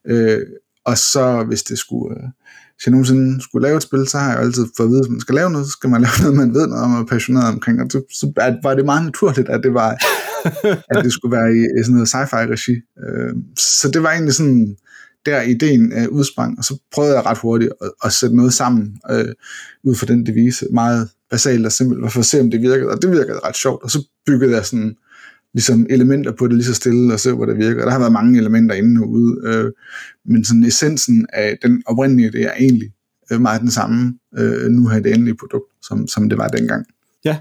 Øh, 0.07 0.41
og 0.85 0.97
så 0.97 1.43
hvis 1.47 1.63
det 1.63 1.77
skulle... 1.77 2.15
Øh, 2.15 2.29
hvis 2.75 2.85
jeg 2.85 2.91
nogensinde 2.91 3.41
skulle 3.41 3.67
lave 3.67 3.77
et 3.77 3.83
spil, 3.83 4.07
så 4.07 4.17
har 4.17 4.31
jeg 4.31 4.39
altid 4.39 4.65
fået 4.77 4.87
at 4.87 4.91
vide, 4.91 5.01
at 5.05 5.09
man 5.09 5.19
skal 5.19 5.35
lave 5.35 5.49
noget, 5.49 5.67
så 5.67 5.71
skal 5.71 5.89
man 5.89 6.01
lave 6.05 6.17
noget, 6.21 6.37
man 6.37 6.53
ved 6.53 6.67
noget 6.67 6.83
om 6.83 6.93
og 6.93 7.01
er 7.01 7.05
passioneret 7.05 7.53
omkring. 7.53 7.81
Og 7.81 7.87
så, 7.91 8.01
så 8.19 8.57
var 8.63 8.73
det 8.75 8.85
meget 8.85 9.05
naturligt, 9.05 9.49
at 9.49 9.61
det 9.63 9.73
var 9.73 9.97
at 10.91 11.03
det 11.03 11.13
skulle 11.13 11.37
være 11.37 11.51
i, 11.55 11.59
i 11.79 11.83
sådan 11.83 11.93
noget 11.93 12.07
sci-fi-regi. 12.07 12.75
Øh, 13.05 13.33
så 13.57 13.91
det 13.91 14.03
var 14.03 14.11
egentlig 14.11 14.33
sådan, 14.33 14.77
der 15.25 15.41
ideen 15.41 15.93
øh, 15.93 16.09
udsprang, 16.09 16.57
og 16.57 16.63
så 16.63 16.79
prøvede 16.93 17.15
jeg 17.15 17.25
ret 17.25 17.37
hurtigt 17.37 17.71
at, 17.81 17.91
at 18.05 18.11
sætte 18.11 18.35
noget 18.35 18.53
sammen 18.53 18.97
øh, 19.11 19.33
ud 19.83 19.95
fra 19.95 20.05
den 20.05 20.25
devise, 20.25 20.67
meget 20.73 21.09
basalt 21.31 21.65
og 21.65 21.71
simpelt, 21.71 22.11
for 22.13 22.19
at 22.19 22.25
se, 22.25 22.39
om 22.39 22.51
det 22.51 22.61
virkede, 22.61 22.89
og 22.89 23.01
det 23.01 23.11
virkede 23.11 23.39
ret 23.39 23.55
sjovt, 23.55 23.83
og 23.83 23.91
så 23.91 24.07
byggede 24.25 24.55
jeg 24.55 24.65
sådan 24.65 24.95
ligesom 25.53 25.85
elementer 25.89 26.31
på 26.31 26.47
det 26.47 26.55
lige 26.55 26.65
så 26.65 26.73
stille, 26.73 27.13
og 27.13 27.19
se, 27.19 27.31
hvor 27.31 27.45
det 27.45 27.57
virker. 27.57 27.83
Der 27.83 27.91
har 27.91 27.99
været 27.99 28.11
mange 28.11 28.39
elementer 28.39 28.75
inde 28.75 29.01
og 29.01 29.09
ude, 29.09 29.41
øh, 29.43 29.71
men 30.25 30.45
sådan 30.45 30.63
essensen 30.63 31.25
af 31.33 31.57
den 31.61 31.83
oprindelige 31.85 32.29
idé 32.29 32.47
er 32.47 32.53
egentlig 32.59 32.91
øh, 33.31 33.41
meget 33.41 33.61
den 33.61 33.71
samme 33.71 34.13
øh, 34.37 34.71
nu 34.71 34.87
har 34.87 34.99
det 34.99 35.13
endelige 35.13 35.37
produkt, 35.37 35.71
som, 35.81 36.07
som 36.07 36.29
det 36.29 36.37
var 36.37 36.47
dengang. 36.47 36.85
Ja, 37.25 37.37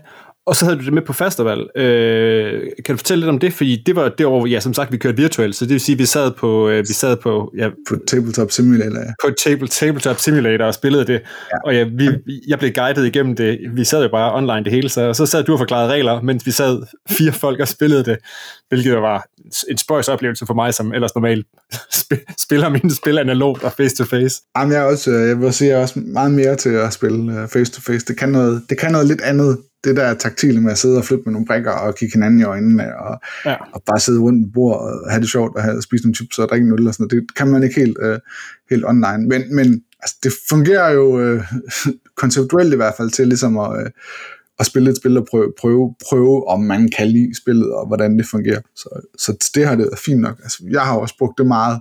og 0.47 0.57
så 0.57 0.65
havde 0.65 0.79
du 0.79 0.85
det 0.85 0.93
med 0.93 1.03
på 1.03 1.13
festival. 1.13 1.69
Øh, 1.77 2.63
kan 2.85 2.95
du 2.95 2.97
fortælle 2.97 3.21
lidt 3.21 3.29
om 3.29 3.39
det? 3.39 3.53
Fordi 3.53 3.83
det 3.87 3.97
var 3.97 4.09
det 4.09 4.27
år, 4.27 4.47
ja, 4.47 4.61
som 4.61 4.75
sagt, 4.75 4.93
vi 4.93 4.97
kørte 4.97 5.17
virtuelt, 5.17 5.57
så 5.57 5.65
det 5.65 5.73
vil 5.73 5.81
sige, 5.81 5.95
at 5.95 5.99
vi 5.99 6.07
sad 6.07 6.31
på, 6.31 6.69
øh, 6.69 6.79
vi 6.89 6.93
sad 6.93 7.17
på, 7.17 7.53
ja, 7.59 7.69
på 7.89 7.97
Tabletop 8.07 8.51
Simulator. 8.51 8.99
Ja. 8.99 9.13
På 9.25 9.35
table, 9.45 9.69
Tabletop 9.69 10.19
Simulator 10.19 10.65
og 10.65 10.75
spillede 10.75 11.05
det. 11.05 11.13
Ja. 11.53 11.57
Og 11.65 11.75
ja, 11.75 11.85
vi, 11.85 12.09
jeg 12.49 12.59
blev 12.59 12.73
guidet 12.73 13.07
igennem 13.07 13.37
det. 13.37 13.59
Vi 13.75 13.85
sad 13.85 14.03
jo 14.03 14.09
bare 14.09 14.35
online 14.35 14.65
det 14.65 14.73
hele, 14.73 14.89
så, 14.89 15.09
og 15.09 15.17
så 15.17 15.27
sad 15.27 15.45
du 15.45 15.53
og 15.53 15.59
forklarede 15.59 15.93
regler, 15.93 16.21
mens 16.21 16.47
vi 16.47 16.51
sad 16.51 16.83
fire 17.11 17.33
folk 17.33 17.61
og 17.61 17.69
spillede 17.69 18.05
det, 18.05 18.19
hvilket 18.69 18.97
var 18.97 19.27
en 19.71 19.79
spøjs 19.79 20.09
oplevelse 20.09 20.47
for 20.47 20.55
mig, 20.55 20.75
som 20.75 20.93
ellers 20.93 21.15
normalt 21.15 21.47
spiller 22.47 22.69
mine 22.69 22.95
spil 22.95 23.19
analogt 23.19 23.63
og 23.63 23.73
face-to-face. 23.73 24.43
Jamen, 24.57 24.73
jeg, 24.73 24.81
er 24.81 24.85
også, 24.85 25.11
øh, 25.11 25.29
jeg 25.29 25.41
vil 25.41 25.53
sige, 25.53 25.71
jeg 25.71 25.79
er 25.79 25.83
også 25.83 25.99
meget 25.99 26.33
mere 26.33 26.57
til 26.57 26.71
at 26.71 26.93
spille 26.93 27.41
øh, 27.41 27.49
face-to-face. 27.49 28.07
Det 28.07 28.19
kan 28.19 28.29
noget, 28.29 28.63
det 28.69 28.79
kan 28.79 28.93
noget 28.93 29.07
lidt 29.07 29.21
andet 29.21 29.59
det 29.85 29.97
der 29.97 30.15
taktile 30.15 30.61
med 30.61 30.73
at 30.73 30.79
sidde 30.79 30.99
og 30.99 31.05
flytte 31.05 31.23
med 31.27 31.33
nogle 31.33 31.47
brikker 31.47 31.71
og 31.71 31.95
kigge 31.95 32.13
hinanden 32.13 32.41
i 32.41 32.45
øjnene 32.45 32.99
og, 32.99 33.21
ja. 33.45 33.57
og 33.73 33.83
bare 33.87 34.01
sidde 34.01 34.21
rundt 34.21 34.47
på 34.47 34.51
bord 34.55 34.81
og 34.81 35.11
have 35.11 35.21
det 35.21 35.31
sjovt 35.31 35.57
og 35.57 35.63
have, 35.63 35.83
spise 35.83 36.05
nogle 36.05 36.15
chips 36.15 36.39
og 36.39 36.49
drikke 36.49 36.67
en 36.67 36.73
øl 36.73 36.89
og 36.89 36.95
sådan 36.95 37.09
noget, 37.11 37.29
det 37.29 37.37
kan 37.37 37.49
man 37.49 37.63
ikke 37.63 37.81
helt, 37.81 37.97
øh, 38.01 38.19
helt 38.71 38.85
online. 38.87 39.29
Men, 39.29 39.57
men 39.57 39.83
altså, 40.03 40.17
det 40.23 40.33
fungerer 40.49 40.91
jo 40.91 41.21
øh, 41.21 41.43
konceptuelt 42.23 42.73
i 42.73 42.77
hvert 42.77 42.95
fald 42.97 43.11
til 43.11 43.29
ligesom 43.29 43.59
at, 43.59 43.81
øh, 43.81 43.91
at 44.59 44.67
spille 44.67 44.91
et 44.91 44.97
spil 44.97 45.19
og 45.19 45.27
prøve, 45.31 45.53
prøve, 45.61 45.95
prøve, 46.09 46.49
om 46.49 46.61
man 46.61 46.91
kan 46.97 47.09
lide 47.09 47.37
spillet 47.37 47.73
og 47.75 47.87
hvordan 47.87 48.19
det 48.19 48.27
fungerer. 48.27 48.61
Så, 48.77 48.89
så 49.19 49.51
det 49.55 49.67
har 49.67 49.75
det 49.75 49.85
været 49.85 49.99
fint 49.99 50.21
nok. 50.21 50.39
Altså, 50.43 50.59
jeg 50.71 50.83
har 50.83 50.97
også 50.97 51.15
brugt 51.19 51.39
det 51.39 51.47
meget 51.47 51.81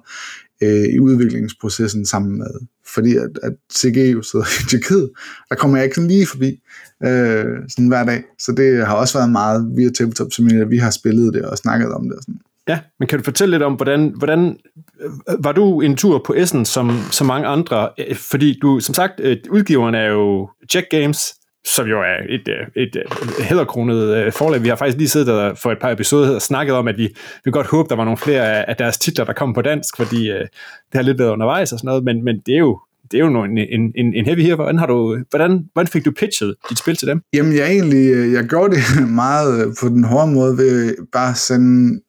øh, 0.64 0.94
i 0.96 1.00
udviklingsprocessen 1.00 2.06
sammen 2.06 2.38
med, 2.38 2.52
fordi 2.94 3.16
at, 3.16 3.40
at 3.44 3.54
CG 3.74 3.98
jo 4.14 4.22
sidder 4.22 4.46
i 4.46 4.70
Tjekkiet, 4.70 5.10
der 5.50 5.56
kommer 5.56 5.78
jeg 5.78 5.84
ikke 5.84 5.96
sådan 5.96 6.08
lige 6.08 6.28
forbi 6.28 6.60
øh, 7.04 7.46
sådan 7.70 7.88
hver 7.88 8.04
dag, 8.04 8.24
så 8.40 8.52
det 8.52 8.88
har 8.88 8.96
også 8.96 9.18
været 9.18 9.32
meget 9.32 9.72
via 9.76 9.90
Tabletop 9.90 10.32
Simulator, 10.32 10.66
vi 10.66 10.78
har 10.78 10.92
spillet 10.92 11.34
det 11.34 11.46
og 11.46 11.58
snakket 11.58 11.92
om 11.92 12.04
det 12.04 12.18
og 12.18 12.24
sådan. 12.24 12.40
Ja, 12.68 12.80
men 13.00 13.08
kan 13.08 13.20
du 13.20 13.24
fortælle 13.24 13.52
lidt 13.52 13.64
om, 13.64 13.74
hvordan, 13.74 14.14
hvordan 14.18 14.58
øh, 15.02 15.44
var 15.44 15.52
du 15.52 15.82
en 15.82 15.96
tur 15.96 16.24
på 16.26 16.34
Essen 16.34 16.66
som, 16.66 17.00
så 17.12 17.24
mange 17.24 17.48
andre? 17.48 17.90
Øh, 17.98 18.16
fordi 18.16 18.60
du, 18.62 18.80
som 18.80 18.94
sagt, 18.94 19.14
øh, 19.20 19.38
udgiveren 19.50 19.96
er 19.96 20.06
jo 20.06 20.50
Check 20.70 20.88
Games, 20.90 21.20
som 21.66 21.88
jo 21.88 22.02
er 22.02 22.18
et, 22.30 22.48
øh, 22.48 22.84
et, 22.84 22.96
et 22.96 23.44
hæderkronet 23.44 24.18
øh, 24.18 24.32
forlag. 24.32 24.64
Vi 24.64 24.68
har 24.68 24.76
faktisk 24.76 24.98
lige 24.98 25.10
siddet 25.10 25.28
der 25.28 25.54
for 25.54 25.72
et 25.72 25.80
par 25.80 25.92
episoder 25.92 26.36
og 26.36 26.42
snakket 26.42 26.76
om, 26.76 26.88
at 26.88 26.98
vi, 26.98 27.16
vi 27.46 27.52
godt 27.52 27.68
håbe, 27.68 27.90
der 27.90 27.96
var 27.96 28.04
nogle 28.04 28.18
flere 28.18 28.70
af 28.70 28.76
deres 28.76 28.98
titler, 28.98 29.26
der 29.26 29.34
kom 29.34 29.54
på 29.54 29.62
dansk, 29.62 29.98
fordi 29.98 30.28
det 30.28 30.50
har 30.94 31.02
lidt 31.02 31.20
været 31.20 31.30
undervejs 31.30 31.72
og 31.72 31.80
sådan 31.80 31.88
noget, 31.88 32.04
men, 32.04 32.24
men 32.24 32.40
det 32.46 32.54
er 32.54 32.60
jo 32.60 32.80
det 33.12 33.20
er 33.20 33.26
jo 33.26 33.44
en, 33.44 33.58
en, 33.96 34.14
en 34.14 34.26
heavy 34.26 34.42
her. 34.42 34.56
Hvordan, 34.56 34.78
har 34.78 34.86
du, 34.86 35.24
hvordan, 35.30 35.70
hvordan 35.74 35.88
fik 35.88 36.06
du 36.06 36.12
pitchet 36.12 36.56
dit 36.70 36.80
spil 36.80 36.96
til 36.96 37.08
dem? 37.08 37.22
Jamen, 37.34 37.56
jeg 37.56 37.72
egentlig, 37.72 38.34
jeg 38.34 38.44
gjorde 38.44 38.76
det 38.76 38.84
meget 39.24 39.76
på 39.82 39.90
den 39.90 40.04
hårde 40.04 40.32
måde 40.32 40.58
ved 40.58 40.96
bare 41.12 41.30
at 41.30 41.38
sende 41.38 42.02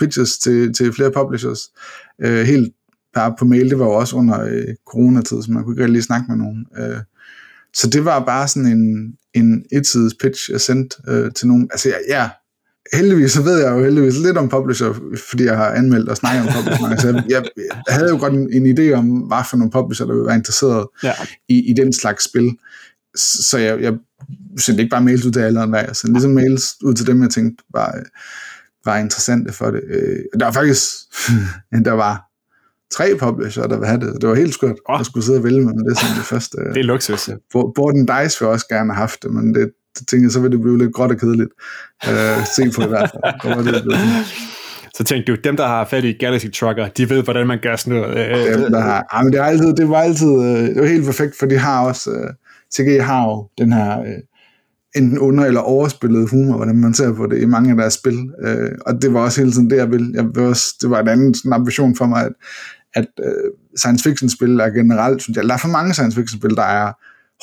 pitches 0.00 0.38
til, 0.38 0.72
til 0.74 0.92
flere 0.92 1.10
publishers. 1.12 1.60
Helt 2.22 2.72
bare 3.14 3.34
på 3.38 3.44
mail, 3.44 3.70
det 3.70 3.78
var 3.78 3.84
jo 3.84 3.92
også 3.92 4.16
under 4.16 4.64
coronatid, 4.86 5.42
så 5.42 5.52
man 5.52 5.64
kunne 5.64 5.74
ikke 5.74 5.82
rigtig 5.82 5.92
lige 5.92 6.02
snakke 6.02 6.26
med 6.28 6.36
nogen 6.36 6.66
så 7.76 7.90
det 7.90 8.04
var 8.04 8.24
bare 8.24 8.48
sådan 8.48 8.66
en, 8.66 9.12
en 9.34 9.64
etsides 9.72 10.14
pitch, 10.20 10.50
jeg 10.50 10.60
sendte 10.60 10.96
uh, 11.10 11.32
til 11.32 11.48
nogen. 11.48 11.68
Altså, 11.72 11.88
ja, 11.88 11.96
ja, 12.08 12.28
heldigvis, 12.92 13.32
så 13.32 13.42
ved 13.42 13.58
jeg 13.58 13.72
jo 13.72 13.84
heldigvis 13.84 14.16
lidt 14.16 14.36
om 14.36 14.48
publisher, 14.48 14.92
fordi 15.30 15.44
jeg 15.44 15.56
har 15.56 15.70
anmeldt 15.70 16.08
og 16.08 16.16
snakket 16.16 16.46
om 16.46 16.64
publisher. 16.64 16.96
så 16.98 17.22
jeg, 17.28 17.44
jeg 17.56 17.94
havde 17.94 18.10
jo 18.10 18.18
godt 18.18 18.32
en, 18.32 18.52
en 18.52 18.78
idé 18.78 18.92
om, 18.92 19.06
hvad 19.06 19.42
for 19.50 19.56
nogle 19.56 19.70
publisher, 19.70 20.06
der 20.06 20.12
ville 20.12 20.26
være 20.26 20.36
interesseret 20.36 20.86
ja. 21.02 21.12
i, 21.48 21.70
i 21.70 21.72
den 21.72 21.92
slags 21.92 22.24
spil. 22.24 22.56
Så 23.16 23.58
jeg, 23.58 23.80
jeg 23.80 23.94
sendte 24.58 24.82
ikke 24.82 24.90
bare 24.90 25.04
mails 25.04 25.24
ud 25.24 25.32
til 25.32 25.40
alle 25.40 25.62
og 25.62 25.72
Jeg 25.72 25.96
sendte 25.96 26.12
ligesom 26.12 26.30
mails 26.30 26.74
ud 26.82 26.94
til 26.94 27.06
dem, 27.06 27.22
jeg 27.22 27.30
tænkte 27.30 27.64
var, 27.72 28.02
var 28.84 28.96
interessante 28.96 29.52
for 29.52 29.70
det. 29.70 29.80
Øh, 29.88 30.18
der 30.40 30.44
var 30.44 30.52
faktisk, 30.52 30.82
der 31.84 31.92
var 31.92 32.25
tre 32.94 33.16
publisher, 33.18 33.62
der 33.62 33.76
ville 33.76 33.86
have 33.86 34.00
det. 34.00 34.20
Det 34.20 34.28
var 34.28 34.34
helt 34.34 34.54
skørt 34.54 34.76
oh. 34.88 35.00
at 35.00 35.06
skulle 35.06 35.24
sidde 35.24 35.38
og 35.38 35.44
vælge 35.44 35.60
med 35.60 35.74
det 35.88 35.98
som 35.98 36.08
det 36.16 36.24
første. 36.24 36.56
Det 36.74 36.80
er 36.80 36.84
luksus. 36.84 37.30
Borden 37.52 38.06
Dice 38.06 38.40
vil 38.40 38.48
også 38.48 38.68
gerne 38.68 38.92
have 38.92 39.00
haft 39.00 39.22
det, 39.22 39.30
men 39.30 39.54
det, 39.54 39.70
det 39.98 40.08
tænkte 40.08 40.24
jeg, 40.24 40.32
så 40.32 40.40
vil 40.40 40.52
det 40.52 40.60
blive 40.60 40.78
lidt 40.78 40.94
gråt 40.94 41.10
og 41.10 41.18
kedeligt. 41.18 41.50
Uh, 42.06 42.46
se 42.56 42.70
på 42.76 42.82
i 42.82 42.88
hvert 42.88 43.10
fald. 43.10 43.64
Det, 43.64 43.84
det, 43.84 43.92
så 44.94 45.04
tænkte 45.04 45.32
du, 45.32 45.38
dem 45.44 45.56
der 45.56 45.66
har 45.66 45.84
fat 45.84 46.04
i 46.04 46.12
Galaxy 46.12 46.46
Trucker, 46.54 46.88
de 46.88 47.10
ved, 47.10 47.22
hvordan 47.22 47.46
man 47.46 47.58
gør 47.62 47.76
sådan 47.76 48.00
noget. 48.00 48.16
Dem, 48.58 48.72
der 48.72 48.80
har, 48.80 49.06
ja, 49.12 49.22
men 49.22 49.32
det, 49.32 49.40
er 49.40 49.44
altid, 49.44 49.72
det 49.72 49.88
var 49.88 50.00
altid 50.00 50.28
det 50.28 50.80
var 50.80 50.86
helt 50.86 51.04
perfekt, 51.04 51.38
for 51.38 51.46
de 51.46 51.58
har 51.58 51.86
også, 51.86 52.10
uh, 52.10 52.30
TG 52.74 53.04
har 53.04 53.24
jo 53.24 53.48
den 53.58 53.72
her 53.72 54.00
uh, 54.00 54.06
enten 54.96 55.18
under- 55.18 55.44
eller 55.44 55.60
overspillet 55.60 56.30
humor, 56.30 56.56
hvordan 56.56 56.76
man 56.76 56.94
ser 56.94 57.12
på 57.12 57.26
det 57.26 57.42
i 57.42 57.44
mange 57.44 57.70
af 57.70 57.76
deres 57.76 57.94
spil. 57.94 58.30
Øh, 58.42 58.70
og 58.86 59.02
det 59.02 59.12
var 59.14 59.20
også 59.20 59.40
hele 59.40 59.52
tiden 59.52 59.70
det, 59.70 59.76
jeg 59.76 59.90
ville. 59.90 60.10
Jeg 60.14 60.24
ville 60.24 60.48
også, 60.48 60.74
det 60.80 60.90
var 60.90 61.00
en 61.00 61.08
anden 61.08 61.34
sådan 61.34 61.52
ambition 61.52 61.96
for 61.96 62.06
mig, 62.06 62.24
at, 62.24 62.32
at 62.94 63.06
uh, 63.26 63.50
science 63.76 64.04
fiction 64.10 64.28
spil 64.28 64.60
er 64.60 64.68
generelt, 64.68 65.22
synes 65.22 65.36
jeg, 65.36 65.44
der 65.44 65.54
er 65.54 65.58
for 65.58 65.68
mange 65.68 65.92
science 65.94 66.16
fiction 66.20 66.40
spil, 66.40 66.56
der 66.56 66.62
er 66.62 66.92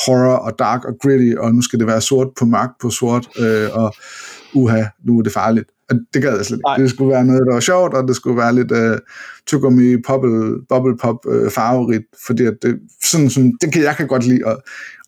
horror 0.05 0.35
og 0.35 0.59
dark 0.59 0.85
og 0.85 0.93
gritty, 1.01 1.35
og 1.37 1.55
nu 1.55 1.61
skal 1.61 1.79
det 1.79 1.87
være 1.87 2.01
sort 2.01 2.27
på 2.39 2.45
mørkt 2.45 2.73
på 2.81 2.89
sort, 2.89 3.27
øh, 3.39 3.67
og 3.73 3.93
uha, 4.53 4.83
nu 5.05 5.19
er 5.19 5.23
det 5.23 5.31
farligt. 5.31 5.69
Det 6.13 6.21
gad 6.21 6.35
jeg 6.35 6.45
slet 6.45 6.57
ikke. 6.57 6.83
Det 6.83 6.89
skulle 6.89 7.11
være 7.11 7.25
noget, 7.25 7.41
der 7.47 7.53
var 7.53 7.59
sjovt, 7.59 7.93
og 7.93 8.07
det 8.07 8.15
skulle 8.15 8.37
være 8.37 8.55
lidt 8.55 8.71
øh, 8.71 8.97
tugummi, 9.47 9.97
bubble, 10.07 10.61
bubble 10.69 10.97
pop, 10.97 11.19
øh, 11.29 11.51
farverigt, 11.51 12.05
fordi 12.25 12.45
at 12.45 12.53
det, 12.61 12.79
sådan, 13.03 13.29
sådan, 13.29 13.53
det 13.61 13.73
kan, 13.73 13.83
jeg 13.83 13.95
kan 13.95 14.07
godt 14.07 14.25
lide 14.25 14.47
at, 14.47 14.57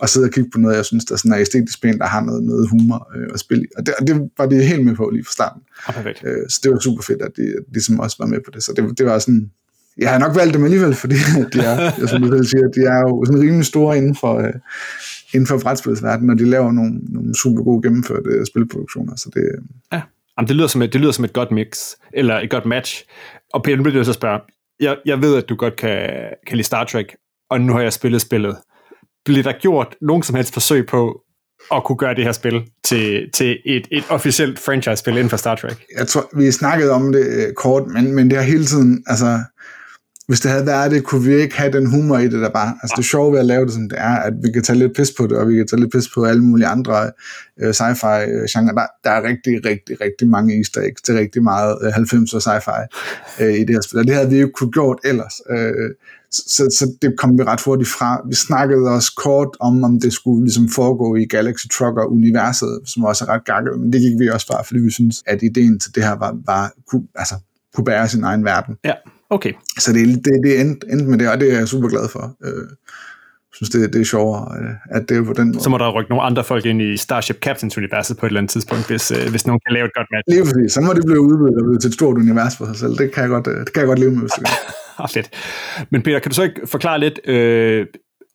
at 0.01 0.09
sidde 0.09 0.25
og 0.25 0.31
kigge 0.31 0.49
på 0.53 0.59
noget, 0.59 0.75
jeg 0.75 0.85
synes, 0.85 1.05
der 1.05 1.15
sådan 1.15 1.31
er 1.31 1.39
æstetisk 1.39 1.81
pænt, 1.81 1.99
der 1.99 2.05
har 2.05 2.21
noget, 2.21 2.43
noget 2.43 2.69
humor 2.69 3.11
øh, 3.15 3.27
at 3.33 3.39
spille 3.39 3.63
i. 3.63 3.67
Og 3.77 3.85
det, 3.85 3.93
og 3.99 4.07
det 4.07 4.29
var 4.37 4.45
de 4.45 4.63
helt 4.63 4.85
med 4.85 4.95
på 4.95 5.09
lige 5.13 5.25
fra 5.25 5.31
starten. 5.31 5.61
Ja, 5.87 5.93
perfekt. 5.93 6.23
Øh, 6.25 6.49
så 6.49 6.59
det 6.63 6.71
var 6.71 6.79
super 6.79 7.03
fedt, 7.03 7.21
at 7.21 7.31
de, 7.37 7.55
ligesom 7.73 7.99
også 7.99 8.15
var 8.19 8.25
med 8.25 8.39
på 8.45 8.51
det. 8.51 8.63
Så 8.63 8.73
det, 8.75 8.97
det 8.97 9.05
var 9.05 9.19
sådan, 9.19 9.51
jeg 9.97 10.11
har 10.11 10.19
nok 10.19 10.35
valgt 10.35 10.53
dem 10.53 10.63
alligevel, 10.63 10.95
fordi 10.95 11.15
de 11.53 11.59
er, 11.59 11.79
jeg 11.99 12.09
som 12.09 12.21
du 12.21 12.27
selv 12.27 12.45
siger, 12.45 12.67
de 12.67 12.81
er 12.81 12.99
jo 12.99 13.25
sådan 13.25 13.41
rimelig 13.41 13.65
store 13.65 13.97
inden 13.97 14.15
for, 14.15 14.39
uh, 14.39 14.53
inden 15.33 15.47
for 15.47 15.57
brætspilsverdenen, 15.57 16.29
og 16.29 16.37
de 16.37 16.45
laver 16.45 16.71
nogle, 16.71 16.99
nogle 17.09 17.35
super 17.35 17.63
gode 17.63 17.81
gennemførte 17.81 18.45
spilproduktioner, 18.45 19.15
så 19.15 19.29
det... 19.33 19.43
Ja, 19.93 20.01
Jamen, 20.37 20.47
det, 20.47 20.55
lyder 20.55 20.67
som 20.67 20.81
et, 20.81 20.93
det 20.93 21.01
lyder 21.01 21.11
som 21.11 21.25
et 21.25 21.33
godt 21.33 21.51
mix, 21.51 21.95
eller 22.13 22.39
et 22.39 22.49
godt 22.49 22.65
match. 22.65 23.03
Og 23.53 23.63
Peter, 23.63 23.77
nu 23.77 23.83
bliver 23.83 23.97
jeg 23.97 24.05
så 24.05 24.13
spørge, 24.13 24.39
jeg, 24.79 24.97
jeg 25.05 25.21
ved, 25.21 25.37
at 25.37 25.49
du 25.49 25.55
godt 25.55 25.75
kan, 25.75 26.09
kan 26.47 26.57
lide 26.57 26.67
Star 26.67 26.83
Trek, 26.83 27.15
og 27.49 27.61
nu 27.61 27.73
har 27.73 27.81
jeg 27.81 27.93
spillet 27.93 28.21
spillet. 28.21 28.57
Bliver 29.25 29.43
der 29.43 29.53
gjort 29.61 29.95
nogen 30.01 30.23
som 30.23 30.35
helst 30.35 30.53
forsøg 30.53 30.85
på 30.85 31.21
at 31.71 31.83
kunne 31.83 31.97
gøre 31.97 32.15
det 32.15 32.23
her 32.23 32.31
spil 32.31 32.63
til, 32.83 33.29
til 33.33 33.59
et, 33.65 33.87
et 33.91 34.03
officielt 34.09 34.59
franchise-spil 34.59 35.13
inden 35.13 35.29
for 35.29 35.37
Star 35.37 35.55
Trek? 35.55 35.85
Jeg 35.97 36.07
tror, 36.07 36.37
vi 36.37 36.51
snakkede 36.51 36.91
om 36.91 37.11
det 37.11 37.47
øh, 37.47 37.53
kort, 37.53 37.87
men, 37.87 38.15
men 38.15 38.29
det 38.29 38.37
har 38.37 38.45
hele 38.45 38.65
tiden, 38.65 39.03
altså, 39.07 39.39
hvis 40.27 40.39
det 40.39 40.51
havde 40.51 40.65
været 40.65 40.91
det, 40.91 41.03
kunne 41.03 41.23
vi 41.25 41.35
ikke 41.35 41.57
have 41.57 41.71
den 41.71 41.85
humor 41.89 42.17
i 42.17 42.23
det 42.23 42.41
der 42.41 42.49
bare. 42.49 42.73
Altså 42.81 42.93
det 42.97 43.05
sjove 43.05 43.31
ved 43.31 43.39
at 43.39 43.45
lave 43.45 43.65
det, 43.65 43.73
som 43.73 43.89
det 43.89 43.97
er, 43.99 44.15
at 44.15 44.33
vi 44.43 44.51
kan 44.51 44.63
tage 44.63 44.79
lidt 44.79 44.95
pis 44.95 45.11
på 45.17 45.27
det, 45.27 45.37
og 45.37 45.49
vi 45.49 45.55
kan 45.55 45.67
tage 45.67 45.79
lidt 45.79 45.91
pis 45.91 46.09
på 46.13 46.23
alle 46.23 46.43
mulige 46.43 46.67
andre 46.67 47.11
øh, 47.61 47.73
sci-fi-genrer. 47.73 48.41
Øh, 48.41 48.47
genre. 48.49 48.75
Der, 48.75 48.87
der 49.03 49.09
er 49.09 49.23
rigtig, 49.23 49.65
rigtig, 49.65 50.01
rigtig 50.01 50.27
mange 50.27 50.57
easter 50.57 50.81
eggs 50.81 51.01
til 51.01 51.15
rigtig 51.15 51.43
meget 51.43 51.77
øh, 51.83 51.89
90'er 51.89 52.39
sci-fi 52.39 52.81
øh, 53.43 53.53
i 53.53 53.59
det 53.59 53.69
her 53.69 53.81
spil. 53.81 53.99
Og 53.99 54.05
det 54.05 54.15
havde 54.15 54.29
vi 54.29 54.39
jo 54.39 54.49
kunne 54.53 54.71
gjort 54.71 54.99
ellers. 55.03 55.41
Uh, 55.49 55.89
så, 56.31 56.63
så 56.77 56.91
det 57.01 57.17
kom 57.17 57.37
vi 57.37 57.43
ret 57.43 57.61
hurtigt 57.61 57.89
fra. 57.89 58.21
Vi 58.29 58.35
snakkede 58.35 58.89
også 58.89 59.11
kort 59.17 59.57
om, 59.59 59.83
om 59.83 59.99
det 59.99 60.13
skulle 60.13 60.43
ligesom 60.43 60.69
foregå 60.69 61.15
i 61.15 61.25
Galaxy 61.25 61.65
Trucker-universet, 61.73 62.81
som 62.85 63.03
også 63.03 63.25
er 63.25 63.29
ret 63.29 63.45
gakket, 63.45 63.79
men 63.79 63.93
det 63.93 64.01
gik 64.01 64.19
vi 64.19 64.29
også 64.29 64.47
bare, 64.47 64.63
fordi 64.65 64.79
vi 64.79 64.91
synes, 64.91 65.23
at 65.25 65.43
ideen 65.43 65.79
til 65.79 65.95
det 65.95 66.03
her 66.03 66.15
var, 66.15 66.37
var 66.45 66.73
kunne, 66.87 67.07
altså, 67.15 67.35
kunne 67.75 67.85
bære 67.85 68.07
sin 68.07 68.23
egen 68.23 68.45
verden. 68.45 68.75
Ja. 68.83 68.93
Okay. 69.35 69.53
Så 69.83 69.93
det, 69.93 70.01
det, 70.25 70.33
det 70.45 70.51
endte, 70.61 70.87
endte 70.91 71.05
med 71.05 71.17
det, 71.19 71.27
og 71.31 71.39
det 71.39 71.53
er 71.53 71.57
jeg 71.57 71.67
super 71.67 71.89
glad 71.89 72.09
for. 72.15 72.23
Øh, 72.45 72.67
synes, 73.55 73.69
det, 73.69 73.93
det 73.93 74.01
er 74.01 74.05
sjovere, 74.05 74.41
øh, 74.57 74.97
at 74.97 75.09
det 75.09 75.17
er 75.17 75.23
på 75.23 75.33
den 75.33 75.47
måde. 75.47 75.63
Så 75.63 75.69
må 75.69 75.77
der 75.77 75.91
rykke 75.97 76.09
nogle 76.09 76.23
andre 76.23 76.43
folk 76.43 76.65
ind 76.65 76.81
i 76.81 76.97
Starship 76.97 77.39
Captains-universet 77.45 78.17
på 78.17 78.25
et 78.25 78.29
eller 78.29 78.39
andet 78.39 78.51
tidspunkt, 78.51 78.87
hvis, 78.87 79.11
øh, 79.11 79.29
hvis 79.29 79.47
nogen 79.47 79.59
kan 79.65 79.73
lave 79.73 79.85
et 79.85 79.93
godt 79.93 80.07
match. 80.13 80.25
Lige 80.33 80.43
præcis. 80.43 80.73
Så 80.73 80.81
må 80.81 80.93
det 80.93 81.05
blive 81.05 81.21
udvidet 81.21 81.81
til 81.81 81.87
et 81.87 81.93
stort 81.93 82.17
univers 82.17 82.57
for 82.57 82.65
sig 82.65 82.75
selv. 82.75 82.93
Det 83.01 83.13
kan 83.13 83.21
jeg 83.23 83.29
godt, 83.29 83.47
øh, 83.47 83.59
det 83.65 83.73
kan 83.73 83.79
jeg 83.79 83.87
godt 83.87 83.99
leve 83.99 84.11
med, 84.11 84.19
hvis 84.19 84.31
det 84.31 84.47
ah, 85.03 85.09
fedt. 85.09 85.29
Men 85.91 86.01
Peter, 86.01 86.19
kan 86.19 86.29
du 86.29 86.35
så 86.35 86.43
ikke 86.43 86.61
forklare 86.65 86.99
lidt, 86.99 87.19
øh, 87.27 87.85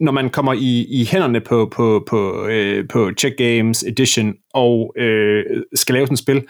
når 0.01 0.13
man 0.13 0.31
kommer 0.31 0.53
i, 0.53 0.73
i 1.01 1.09
hænderne 1.11 1.41
på, 1.41 1.73
på, 1.77 2.05
på, 2.09 2.47
øh, 2.47 2.89
på 2.89 3.11
Check 3.19 3.37
Games 3.37 3.83
Edition 3.83 4.35
og 4.55 4.95
øh, 4.99 5.43
skal 5.75 5.93
lave 5.93 6.07
sådan 6.07 6.15
et 6.15 6.19
spil, 6.19 6.43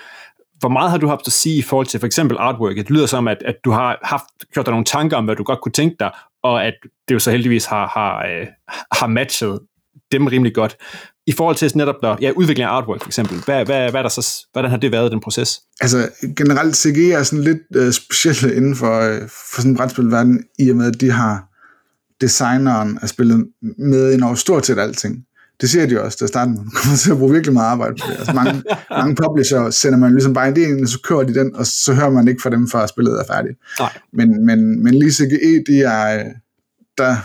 hvor 0.60 0.68
meget 0.68 0.90
har 0.90 0.98
du 0.98 1.06
haft 1.06 1.26
at 1.26 1.32
sige 1.32 1.56
i 1.56 1.62
forhold 1.62 1.86
til 1.86 2.00
for 2.00 2.06
eksempel 2.06 2.36
artwork? 2.40 2.76
Det 2.76 2.90
lyder 2.90 3.06
som, 3.06 3.28
at, 3.28 3.38
at 3.44 3.56
du 3.64 3.70
har 3.70 3.98
haft 4.02 4.24
gjort 4.52 4.66
dig 4.66 4.72
nogle 4.72 4.84
tanker 4.84 5.16
om, 5.16 5.24
hvad 5.24 5.36
du 5.36 5.42
godt 5.42 5.60
kunne 5.60 5.72
tænke 5.72 5.96
dig, 6.00 6.10
og 6.42 6.64
at 6.64 6.74
det 7.08 7.14
jo 7.14 7.18
så 7.18 7.30
heldigvis 7.30 7.64
har, 7.64 7.88
har, 7.88 8.26
øh, 8.26 8.46
har 8.92 9.06
matchet 9.06 9.60
dem 10.12 10.26
rimelig 10.26 10.54
godt. 10.54 10.76
I 11.26 11.32
forhold 11.32 11.56
til 11.56 11.72
netop 11.74 11.94
der, 12.02 12.16
ja, 12.20 12.30
udvikling 12.36 12.68
af 12.68 12.72
artwork 12.72 13.02
for 13.02 13.08
eksempel, 13.08 13.36
hvad, 13.44 13.64
hvad, 13.64 13.90
hvad 13.90 14.00
er 14.00 14.02
der 14.02 14.08
så, 14.08 14.46
hvordan 14.52 14.70
har 14.70 14.78
det 14.78 14.92
været, 14.92 15.12
den 15.12 15.20
proces? 15.20 15.60
Altså 15.80 16.10
generelt 16.36 16.76
CG 16.76 17.10
er 17.10 17.22
sådan 17.22 17.44
lidt 17.44 17.58
øh, 17.76 17.92
specielt 17.92 18.42
inden 18.42 18.76
for, 18.76 19.00
øh, 19.00 19.20
for 19.20 19.60
sådan 19.60 19.70
en 19.70 19.76
brætspilverden, 19.76 20.44
i 20.58 20.70
og 20.70 20.76
med 20.76 20.86
at 20.86 21.00
de 21.00 21.10
har 21.10 21.44
designeren 22.20 22.98
af 23.02 23.08
spillet 23.08 23.46
med 23.78 24.12
ind 24.12 24.22
over 24.22 24.34
stort 24.34 24.66
set 24.66 24.78
alting 24.78 25.24
det 25.60 25.70
siger 25.70 25.86
de 25.86 26.02
også 26.02 26.18
til 26.18 26.28
starten, 26.28 26.54
man 26.54 26.70
kommer 26.70 26.96
til 26.96 27.10
at 27.10 27.18
bruge 27.18 27.32
virkelig 27.32 27.52
meget 27.52 27.66
arbejde 27.66 27.94
på 28.00 28.06
det. 28.10 28.16
Altså 28.18 28.32
mange, 28.32 28.62
mange 28.90 29.14
publisher 29.14 29.70
sender 29.70 29.98
man 29.98 30.12
ligesom 30.12 30.34
bare 30.34 30.48
en 30.48 30.56
del, 30.56 30.82
og 30.82 30.88
så 30.88 30.98
kører 31.04 31.22
de 31.22 31.34
den, 31.34 31.56
og 31.56 31.66
så 31.66 31.94
hører 31.94 32.10
man 32.10 32.28
ikke 32.28 32.42
fra 32.42 32.50
dem, 32.50 32.68
før 32.68 32.86
spillet 32.86 33.20
er 33.20 33.34
færdigt. 33.34 33.58
Nej. 33.78 33.98
Men, 34.12 34.46
men, 34.46 34.82
men 34.84 34.94
lige 34.94 35.12
CGE, 35.12 35.64
de 35.66 35.82
er, 35.82 36.24
der, 36.98 37.16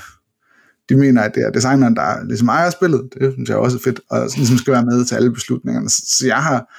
de 0.89 0.95
mener, 0.95 1.21
at 1.21 1.35
det 1.35 1.43
er 1.43 1.51
designeren, 1.51 1.95
der 1.95 2.23
ligesom 2.23 2.47
ejer 2.47 2.69
spillet. 2.69 3.09
Det 3.13 3.33
synes 3.33 3.49
jeg 3.49 3.57
også 3.57 3.77
er 3.77 3.81
fedt, 3.83 3.99
og 4.09 4.29
ligesom 4.37 4.57
skal 4.57 4.73
være 4.73 4.85
med 4.85 5.05
til 5.05 5.15
alle 5.15 5.31
beslutningerne. 5.31 5.89
Så 5.89 6.23
jeg 6.27 6.43
har 6.43 6.73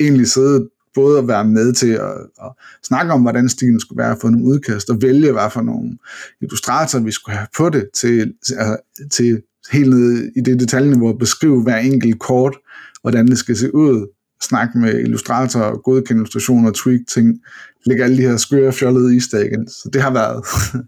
egentlig 0.00 0.28
siddet 0.28 0.68
både 0.94 1.18
at 1.18 1.28
være 1.28 1.44
med 1.44 1.72
til 1.72 1.90
at, 1.90 2.12
at 2.42 2.50
snakke 2.84 3.12
om, 3.12 3.22
hvordan 3.22 3.48
stilen 3.48 3.80
skulle 3.80 4.02
være, 4.02 4.16
for 4.20 4.30
nogle 4.30 4.46
udkast, 4.46 4.90
og 4.90 5.02
vælge, 5.02 5.32
hvad 5.32 5.50
for 5.50 5.62
nogle 5.62 5.98
illustratorer 6.40 7.02
vi 7.02 7.10
skulle 7.10 7.36
have 7.36 7.48
på 7.56 7.68
det, 7.68 7.88
til, 7.94 8.32
altså, 8.48 8.76
til 9.10 9.42
helt 9.72 9.90
ned 9.90 10.32
i 10.36 10.40
det 10.40 10.60
detaljeniveau 10.60 11.08
at 11.08 11.18
beskrive 11.18 11.62
hver 11.62 11.76
enkelt 11.76 12.18
kort, 12.18 12.56
hvordan 13.02 13.26
det 13.26 13.38
skal 13.38 13.56
se 13.56 13.74
ud, 13.74 14.06
snakke 14.42 14.78
med 14.78 14.98
illustratorer, 14.98 15.78
godkende 15.84 16.20
illustrationer, 16.20 16.70
tweak 16.74 17.00
ting, 17.14 17.38
lægge 17.86 18.04
alle 18.04 18.16
de 18.16 18.22
her 18.22 18.36
skøre, 18.36 18.72
fjollede 18.72 19.14
easter 19.14 19.38
igen. 19.38 19.68
Så 19.68 19.90
det 19.92 20.02
har 20.02 20.12
været, 20.12 20.44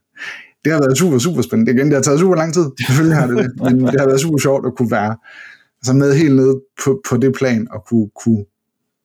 det 0.65 0.73
har 0.73 0.81
været 0.81 0.99
super, 0.99 1.19
super 1.19 1.43
spændende. 1.43 1.73
Igen, 1.73 1.87
det 1.87 1.95
har 1.95 2.03
taget 2.03 2.21
super 2.21 2.35
lang 2.35 2.55
tid, 2.55 2.65
selvfølgelig 2.87 3.17
har 3.17 3.27
det 3.27 3.37
det, 3.37 3.53
men 3.63 3.81
det 3.87 4.01
har 4.01 4.07
været 4.07 4.21
super 4.21 4.39
sjovt 4.39 4.67
at 4.67 4.73
kunne 4.77 4.91
være 4.91 5.17
altså 5.81 5.93
med 5.93 6.15
helt 6.15 6.37
nede 6.37 6.61
på, 6.85 7.01
på 7.09 7.17
det 7.17 7.35
plan, 7.35 7.69
og 7.71 7.85
kunne, 7.89 8.11
kunne, 8.23 8.45